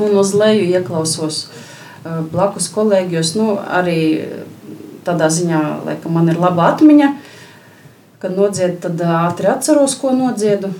un 0.00 0.18
uz 0.18 0.34
leju 0.34 0.70
ieklausos 0.72 1.44
blakus 2.32 2.70
kolēģos. 2.72 3.34
Nu, 3.38 3.54
arī 3.60 4.00
tādā 5.06 5.30
ziņā, 5.32 5.64
laikam, 5.86 6.16
man 6.16 6.32
ir 6.32 6.40
laba 6.40 6.70
atmiņa. 6.74 7.14
Kad 8.20 8.36
nodziedu, 8.36 8.76
tad 8.84 9.00
ātri 9.00 9.48
atceros, 9.48 9.94
ko 10.00 10.12
nodziedu. 10.16 10.74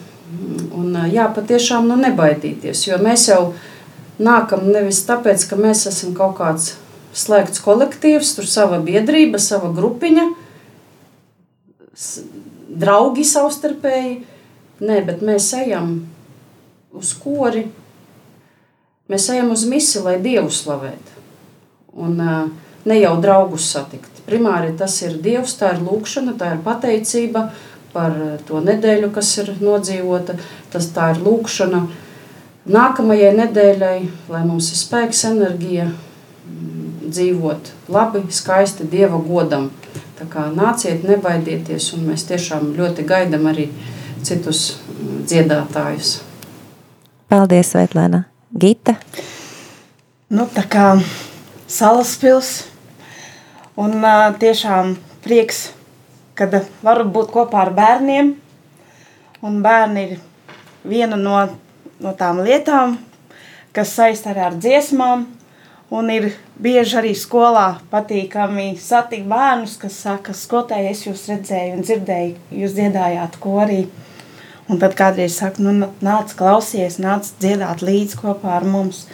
Un, 0.77 0.95
jā, 1.11 1.27
patiešām 1.35 1.89
nu, 1.91 1.97
nebaidīties, 1.99 2.85
jo 2.87 2.99
mēs 3.03 3.27
jau 3.31 3.41
nākam 4.23 4.69
nevis 4.71 5.03
tāpēc, 5.09 5.47
ka 5.51 5.59
mēs 5.59 5.87
esam 5.91 6.15
kaut 6.15 6.37
kāds 6.39 6.75
slēgts 7.17 7.63
kolektīvs, 7.65 8.37
tur 8.37 8.47
sava 8.47 8.79
biedrība, 8.85 9.41
sava 9.43 9.73
grupiņa, 9.75 10.29
draugi 12.81 13.27
savstarpēji. 13.27 14.21
Nē, 14.81 15.03
bet 15.05 15.21
mēs 15.27 15.51
ejam 15.59 15.91
uz 16.97 17.11
kori, 17.21 17.67
mēs 19.11 19.27
ejam 19.35 19.51
uz 19.53 19.67
misiju, 19.69 20.07
lai 20.07 20.17
Dievu 20.23 20.49
slavētu. 20.55 21.19
Un 22.01 22.17
ne 22.87 22.97
jau 22.97 23.17
draugus 23.21 23.67
satikt. 23.75 24.23
Primāri 24.31 24.73
tas 24.79 24.95
ir 25.03 25.19
Dievs, 25.21 25.57
tā 25.59 25.75
ir 25.75 25.83
lūkšana, 25.85 26.37
tā 26.39 26.55
ir 26.55 26.63
pateicība 26.65 27.49
par 27.93 28.15
eh, 28.15 28.37
to 28.47 28.61
nedēļu, 28.65 29.11
kas 29.15 29.33
ir 29.43 29.53
nodzīvota. 29.61 30.37
Tas 30.73 30.91
tā 30.95 31.11
ir 31.15 31.23
lūkšana 31.25 31.83
nākamajai 32.71 33.33
nedēļai, 33.41 33.99
lai 34.31 34.43
mums 34.47 34.71
ir 34.73 34.81
spēks, 34.81 35.25
enerģija 35.31 35.89
mm, 35.91 37.11
dzīvot 37.11 37.73
labi, 37.93 38.25
skaisti 38.31 38.89
Dieva 38.91 39.21
godam. 39.25 39.71
Tā 40.21 40.29
kā 40.31 40.47
nāciet, 40.53 41.07
nebaidieties, 41.09 41.93
un 41.97 42.05
mēs 42.11 42.27
tiešām 42.29 42.75
ļoti 42.77 43.07
gaidām 43.09 43.49
arī 43.51 43.71
citus 44.27 44.77
mm, 44.77 45.23
dziedātājus. 45.31 46.19
Paldies, 47.31 47.73
Svetlēna. 47.73 48.25
Gita? 48.51 48.97
Nu, 50.31 50.47
tā 50.51 50.65
kā 50.71 50.87
salaspils, 51.71 52.65
un 53.79 53.97
uh, 54.03 54.31
tiešām 54.39 54.97
prieks 55.25 55.69
kad 56.41 56.57
varu 56.81 57.05
būt 57.13 57.33
kopā 57.35 57.67
ar 57.67 57.75
bērniem. 57.77 58.33
Un 59.45 59.61
bērni 59.65 60.07
ir 60.07 60.17
viena 60.89 61.19
no, 61.21 61.37
no 62.01 62.13
tām 62.17 62.41
lietām, 62.45 62.97
kas 63.77 63.93
arī 64.01 64.47
ar 64.49 64.57
dziesmām. 64.57 65.27
Un 65.91 66.07
ir 66.15 66.29
bieži 66.63 67.01
arī 67.01 67.17
skolā 67.19 67.81
patīkami 67.91 68.77
satikt 68.79 69.27
bērnus, 69.29 69.75
kas 69.81 69.97
saka, 70.05 70.35
skolotāji, 70.39 70.93
es 70.93 71.03
jūs 71.03 71.25
redzēju 71.33 71.75
un 71.75 71.83
dzirdēju, 71.83 72.37
jūs 72.63 72.77
dziedājāt 72.77 73.41
korī. 73.43 73.81
Un 74.71 74.79
tad 74.79 74.95
kādreiz 74.95 75.41
saka, 75.41 75.65
nu, 75.67 75.91
nāc, 75.99 76.37
klausies, 76.39 77.01
nāc 77.03 77.33
dziedāt 77.43 77.83
līdzi 77.83 78.21
kopā 78.23 78.55
ar 78.61 78.69
mums. 78.71 79.09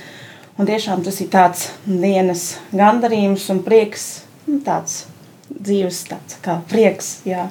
Un 0.61 0.68
tiešām 0.68 1.01
tas 1.05 1.16
ir 1.24 1.33
tāds 1.33 1.70
dienas 1.89 2.59
gandarījums 2.77 3.49
un 3.55 3.64
prieks, 3.64 4.09
nu, 4.45 4.61
tāds 4.64 5.07
dzīves 5.51 6.03
tāds 6.11 6.38
kā 6.44 6.59
prieks, 6.70 7.20
jā, 7.28 7.49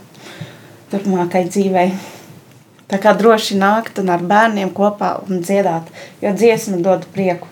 turpmākai 0.91 1.46
dzīvei. 1.50 1.89
Tā 2.91 3.00
kā 3.02 3.16
droši 3.18 3.58
nākt 3.58 3.98
un 4.02 4.12
ar 4.14 4.22
bērniem 4.22 4.70
kopā 4.76 5.16
un 5.26 5.41
dziedāt, 5.41 5.89
jo 6.22 6.34
dziesma 6.38 6.78
dod 6.86 7.08
prieku. 7.16 7.50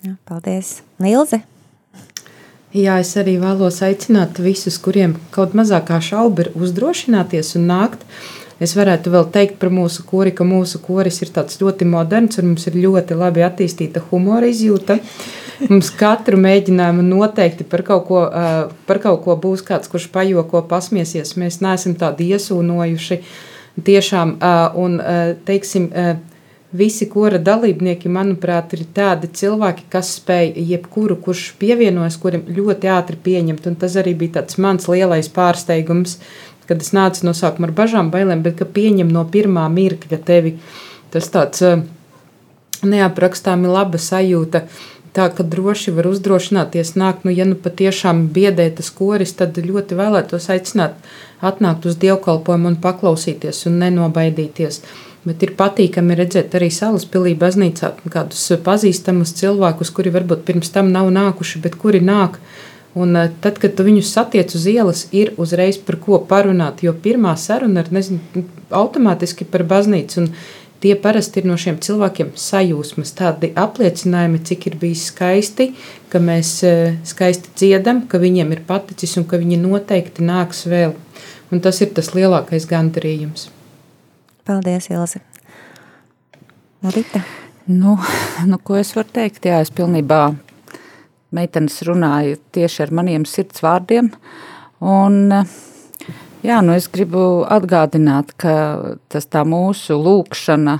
Jā, 0.00 0.14
paldies. 0.24 0.78
Nilze? 1.02 1.42
Jā, 2.70 3.00
es 3.02 3.10
arī 3.18 3.34
vēlos 3.42 3.80
aicināt 3.82 4.38
visus, 4.40 4.78
kuriem 4.78 5.16
kaut 5.34 5.56
mazākā 5.58 5.98
šauba 6.00 6.46
ir 6.46 6.52
uzdrošināties 6.54 7.56
un 7.58 7.66
nākt. 7.68 8.06
Es 8.62 8.76
varētu 8.76 9.10
vēl 9.10 9.26
teikt 9.34 9.58
par 9.60 9.72
mūsu 9.74 10.04
kori, 10.06 10.30
ka 10.36 10.44
mūsu 10.44 10.78
koris 10.84 11.18
ir 11.24 11.32
tāds 11.34 11.58
ļoti 11.60 11.88
moderns 11.88 12.38
un 12.38 12.52
mums 12.52 12.68
ir 12.70 12.78
ļoti 12.78 13.16
labi 13.18 13.42
attīstīta 13.42 14.04
humora 14.10 14.48
izjūta. 14.52 15.00
Mums 15.68 15.90
katru 15.92 16.38
mēģinājumu 16.40 17.02
noteikti 17.04 17.66
par 17.68 17.82
kaut, 17.84 18.06
ko, 18.08 18.24
par 18.88 19.00
kaut 19.02 19.20
ko 19.26 19.36
būs 19.36 19.60
kāds, 19.66 19.90
kurš 19.92 20.08
pajoko, 20.14 20.62
pasmiesies. 20.70 21.34
Mēs 21.40 21.60
neesam 21.60 21.96
tādi 22.00 22.30
iesūnojuši. 22.32 23.20
Tiešām, 23.84 24.32
un 24.80 24.96
teiksim, 25.46 25.90
visi 26.76 27.06
kora 27.12 27.38
dalībnieki, 27.42 28.10
manuprāt, 28.12 28.74
ir 28.76 28.86
tādi 28.96 29.30
cilvēki, 29.40 29.86
kas 29.92 30.14
spēj 30.18 30.52
jebkuru, 30.70 31.18
kurš 31.22 31.50
pievienojas, 31.60 32.18
kurim 32.22 32.46
ļoti 32.48 32.90
ātri 32.96 33.20
pieņemt. 33.20 33.68
Un 33.70 33.78
tas 33.80 33.96
arī 34.00 34.16
bija 34.18 34.46
mans 34.62 34.88
lielais 34.90 35.28
pārsteigums, 35.34 36.18
kad 36.70 36.82
es 36.82 36.92
nācu 36.96 37.26
no 37.26 37.34
sākuma 37.36 37.68
ar 37.68 37.76
bažām, 37.76 38.12
bailēm, 38.14 38.44
bet 38.46 38.60
ka 38.60 38.68
pieņem 38.68 39.10
no 39.12 39.26
pirmā 39.28 39.66
mirkļa 39.72 40.20
tevi. 40.24 40.56
Tas 41.10 41.26
tāds 41.32 41.64
neaprakstāmi 42.86 43.68
laba 43.68 43.98
sajūta. 44.00 44.64
Tā 45.16 45.26
ka 45.34 45.42
droši 45.42 45.90
var 45.96 46.06
uzdrošināties 46.06 46.94
nākt, 46.94 47.24
nu, 47.26 47.32
ja 47.34 47.46
nu 47.48 47.56
patiešām 47.58 48.28
biedē 48.34 48.68
tas 48.78 48.92
koris, 48.94 49.32
tad 49.34 49.58
ļoti 49.58 49.98
vēlētos 49.98 50.46
aicināt 50.54 50.98
atnākt 51.42 51.88
uz 51.90 51.96
dievkalpojumu 51.98 52.70
un 52.70 52.76
paklausīties 52.84 53.64
un 53.66 53.80
nenobaidīties. 53.82 54.82
Bet 55.26 55.42
ir 55.44 55.56
patīkami 55.58 56.14
redzēt 56.16 56.54
arī 56.56 56.70
salas 56.72 57.04
pilī 57.10 57.34
baznīcā 57.36 57.90
kādus 58.12 58.46
pazīstamus 58.64 59.34
cilvēkus, 59.40 59.90
kuri 59.92 60.14
varbūt 60.14 60.46
pirms 60.46 60.70
tam 60.72 60.94
nav 60.94 61.10
nākuši, 61.12 61.60
bet 61.64 61.76
kuri 61.80 62.00
nāk. 62.00 62.38
Un 62.94 63.14
eh, 63.16 63.28
tad, 63.42 63.58
kad 63.62 63.76
tu 63.78 63.84
viņus 63.86 64.14
satiec 64.14 64.54
uz 64.56 64.64
ielas, 64.66 65.04
ir 65.14 65.34
uzreiz 65.38 65.78
par 65.78 66.00
ko 66.02 66.18
parunāt, 66.30 66.82
jo 66.82 66.94
pirmā 67.04 67.36
saruna 67.38 67.84
ir 67.84 67.92
nezinu, 67.94 68.46
automātiski 68.74 69.46
par 69.46 69.62
baznīcu. 69.68 70.24
Un 70.24 70.32
Tie 70.80 70.94
parasti 70.96 71.42
ir 71.42 71.48
no 71.50 71.58
šiem 71.60 71.76
cilvēkiem 71.84 72.30
sajūsmas, 72.40 73.12
tādi 73.18 73.50
apliecinājumi, 73.58 74.40
cik 74.48 74.66
ir 74.70 74.76
bijis 74.80 75.10
skaisti, 75.10 75.66
ka 76.08 76.22
mēs 76.24 76.54
e, 76.64 76.74
skaisti 77.04 77.52
dziedam, 77.60 78.06
ka 78.08 78.20
viņiem 78.22 78.54
ir 78.56 78.62
paticis 78.68 79.18
un 79.20 79.26
ka 79.28 79.40
viņi 79.42 79.60
noteikti 79.60 80.24
nāks 80.24 80.64
vēl. 80.70 80.94
Un 81.52 81.60
tas 81.60 81.82
ir 81.84 81.92
tas 81.92 82.12
lielākais 82.16 82.64
gandarījums. 82.70 83.50
Paldies, 84.48 84.88
Ilze. 84.88 85.20
Rita. 86.94 87.20
Nu, 87.68 87.98
nu, 88.46 88.58
ko 88.64 88.78
es 88.80 88.94
varu 88.96 89.12
teikt? 89.12 89.44
Jā, 89.44 89.60
es 89.60 89.68
pilnībā 89.70 90.30
meitenes 91.36 91.76
runāju 91.86 92.38
tieši 92.54 92.86
ar 92.86 92.94
maniem 92.96 93.26
sirds 93.28 93.60
vārdiem. 93.62 94.08
Un, 94.80 95.34
jā, 96.46 96.60
nu 96.64 96.74
es 96.76 96.88
gribu 96.92 97.44
atgādināt, 97.48 98.34
ka 98.40 98.54
tas 99.12 99.28
tā 99.30 99.44
mūsu 99.48 99.98
lūkšana, 100.00 100.78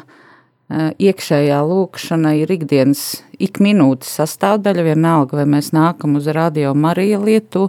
iekšējā 1.03 1.59
lūkšana 1.67 2.37
ir 2.43 2.53
ikdienas, 2.55 3.25
ik 3.43 3.59
minūtes 3.63 4.13
sastāvdaļa, 4.21 4.87
vienalga, 4.93 5.41
vai 5.41 5.49
mēs 5.57 5.73
nākam 5.75 6.15
uz 6.21 6.31
radio 6.31 6.75
Marija 6.79 7.19
lietu, 7.23 7.69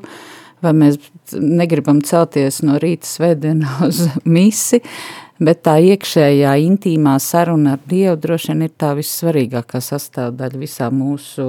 vai 0.61 0.75
mēs 0.77 0.99
negribam 1.33 2.03
celties 2.05 2.61
no 2.65 2.77
rīta 2.81 3.09
svētdienā 3.09 3.79
uz 3.87 4.05
misi, 4.25 4.81
bet 5.41 5.63
tā 5.65 5.79
iekšējā 5.81 6.53
intīmā 6.67 7.17
saruna 7.23 7.75
ar 7.77 7.85
Dievu 7.89 8.19
droši 8.21 8.53
vien 8.53 8.65
ir 8.67 8.73
tā 8.77 8.93
vissvarīgākā 8.97 9.81
sastāvdaļa 9.81 10.61
visā 10.61 10.91
mūsu, 10.93 11.47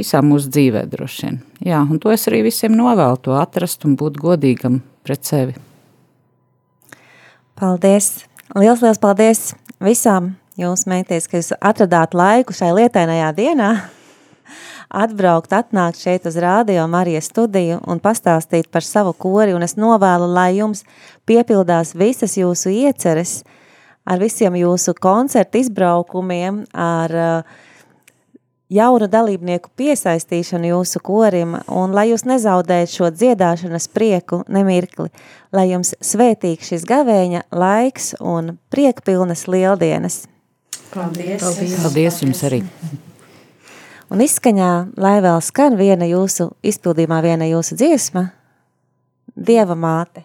visā 0.00 0.22
mūsu 0.24 0.52
dzīvē 0.54 0.86
droši 0.88 1.26
vien. 1.26 1.42
Jā, 1.68 1.82
un 1.84 2.00
to 2.00 2.14
es 2.14 2.24
arī 2.30 2.46
visiem 2.48 2.76
novēlu, 2.78 3.20
to 3.20 3.36
atrast 3.36 3.84
un 3.84 3.98
būt 4.00 4.16
godīgam 4.22 4.80
pret 5.08 5.24
sevi. 5.24 5.56
Paldies! 7.58 8.26
Liels, 8.56 8.82
liels 8.84 9.00
paldies 9.00 9.40
visām 9.84 10.34
jums, 10.60 10.84
meities, 10.88 11.28
ka 11.28 11.40
jūs 11.40 11.54
atradāt 11.58 12.16
laiku 12.16 12.54
šai 12.56 12.70
lietainajā 12.76 13.30
dienā 13.36 13.70
atbraukt, 15.04 15.54
atnākt 15.56 16.00
šeit 16.00 16.28
uz 16.28 16.36
Rādio 16.40 16.84
Marijas 16.92 17.30
studiju 17.32 17.80
un 17.88 18.02
pastāstīt 18.04 18.68
par 18.72 18.84
savu 18.84 19.14
kori, 19.16 19.56
un 19.56 19.64
es 19.64 19.78
novēlu, 19.80 20.28
lai 20.28 20.50
jums 20.58 20.84
piepildās 21.28 21.94
visas 21.96 22.36
jūsu 22.36 22.72
ieceres 22.72 23.40
ar 24.08 24.20
visiem 24.20 24.56
jūsu 24.60 24.94
koncertu 25.00 25.60
izbraukumiem, 25.60 26.62
ar 26.72 27.16
uh, 27.16 27.58
jaunu 28.70 29.08
dalībnieku 29.10 29.70
piesaistīšanu 29.76 30.72
jūsu 30.72 31.00
korim, 31.04 31.56
un 31.72 31.94
lai 31.96 32.08
jūs 32.10 32.26
nezaudējat 32.28 32.92
šo 32.92 33.10
dziedāšanas 33.14 33.88
prieku 33.92 34.42
nemirkli, 34.48 35.08
lai 35.52 35.68
jums 35.72 35.94
svētīgs 36.04 36.72
šis 36.72 36.86
gavēņa 36.88 37.46
laiks 37.52 38.14
un 38.20 38.56
priekpilnas 38.72 39.46
lieldienas. 39.48 40.26
Paldies! 40.92 41.42
Paldies, 41.42 41.76
Paldies 41.82 42.22
jums 42.24 42.42
arī! 42.48 42.62
Un 44.08 44.24
izskaņā, 44.24 44.72
lai 44.96 45.18
vēl 45.20 45.42
skan 45.44 45.76
viena 45.76 46.08
jūsu 46.08 46.48
izpildījumā, 46.64 47.20
viena 47.24 47.48
jūsu 47.48 47.76
dziesma, 47.76 48.30
Dieva 49.38 49.76
māte. 49.78 50.24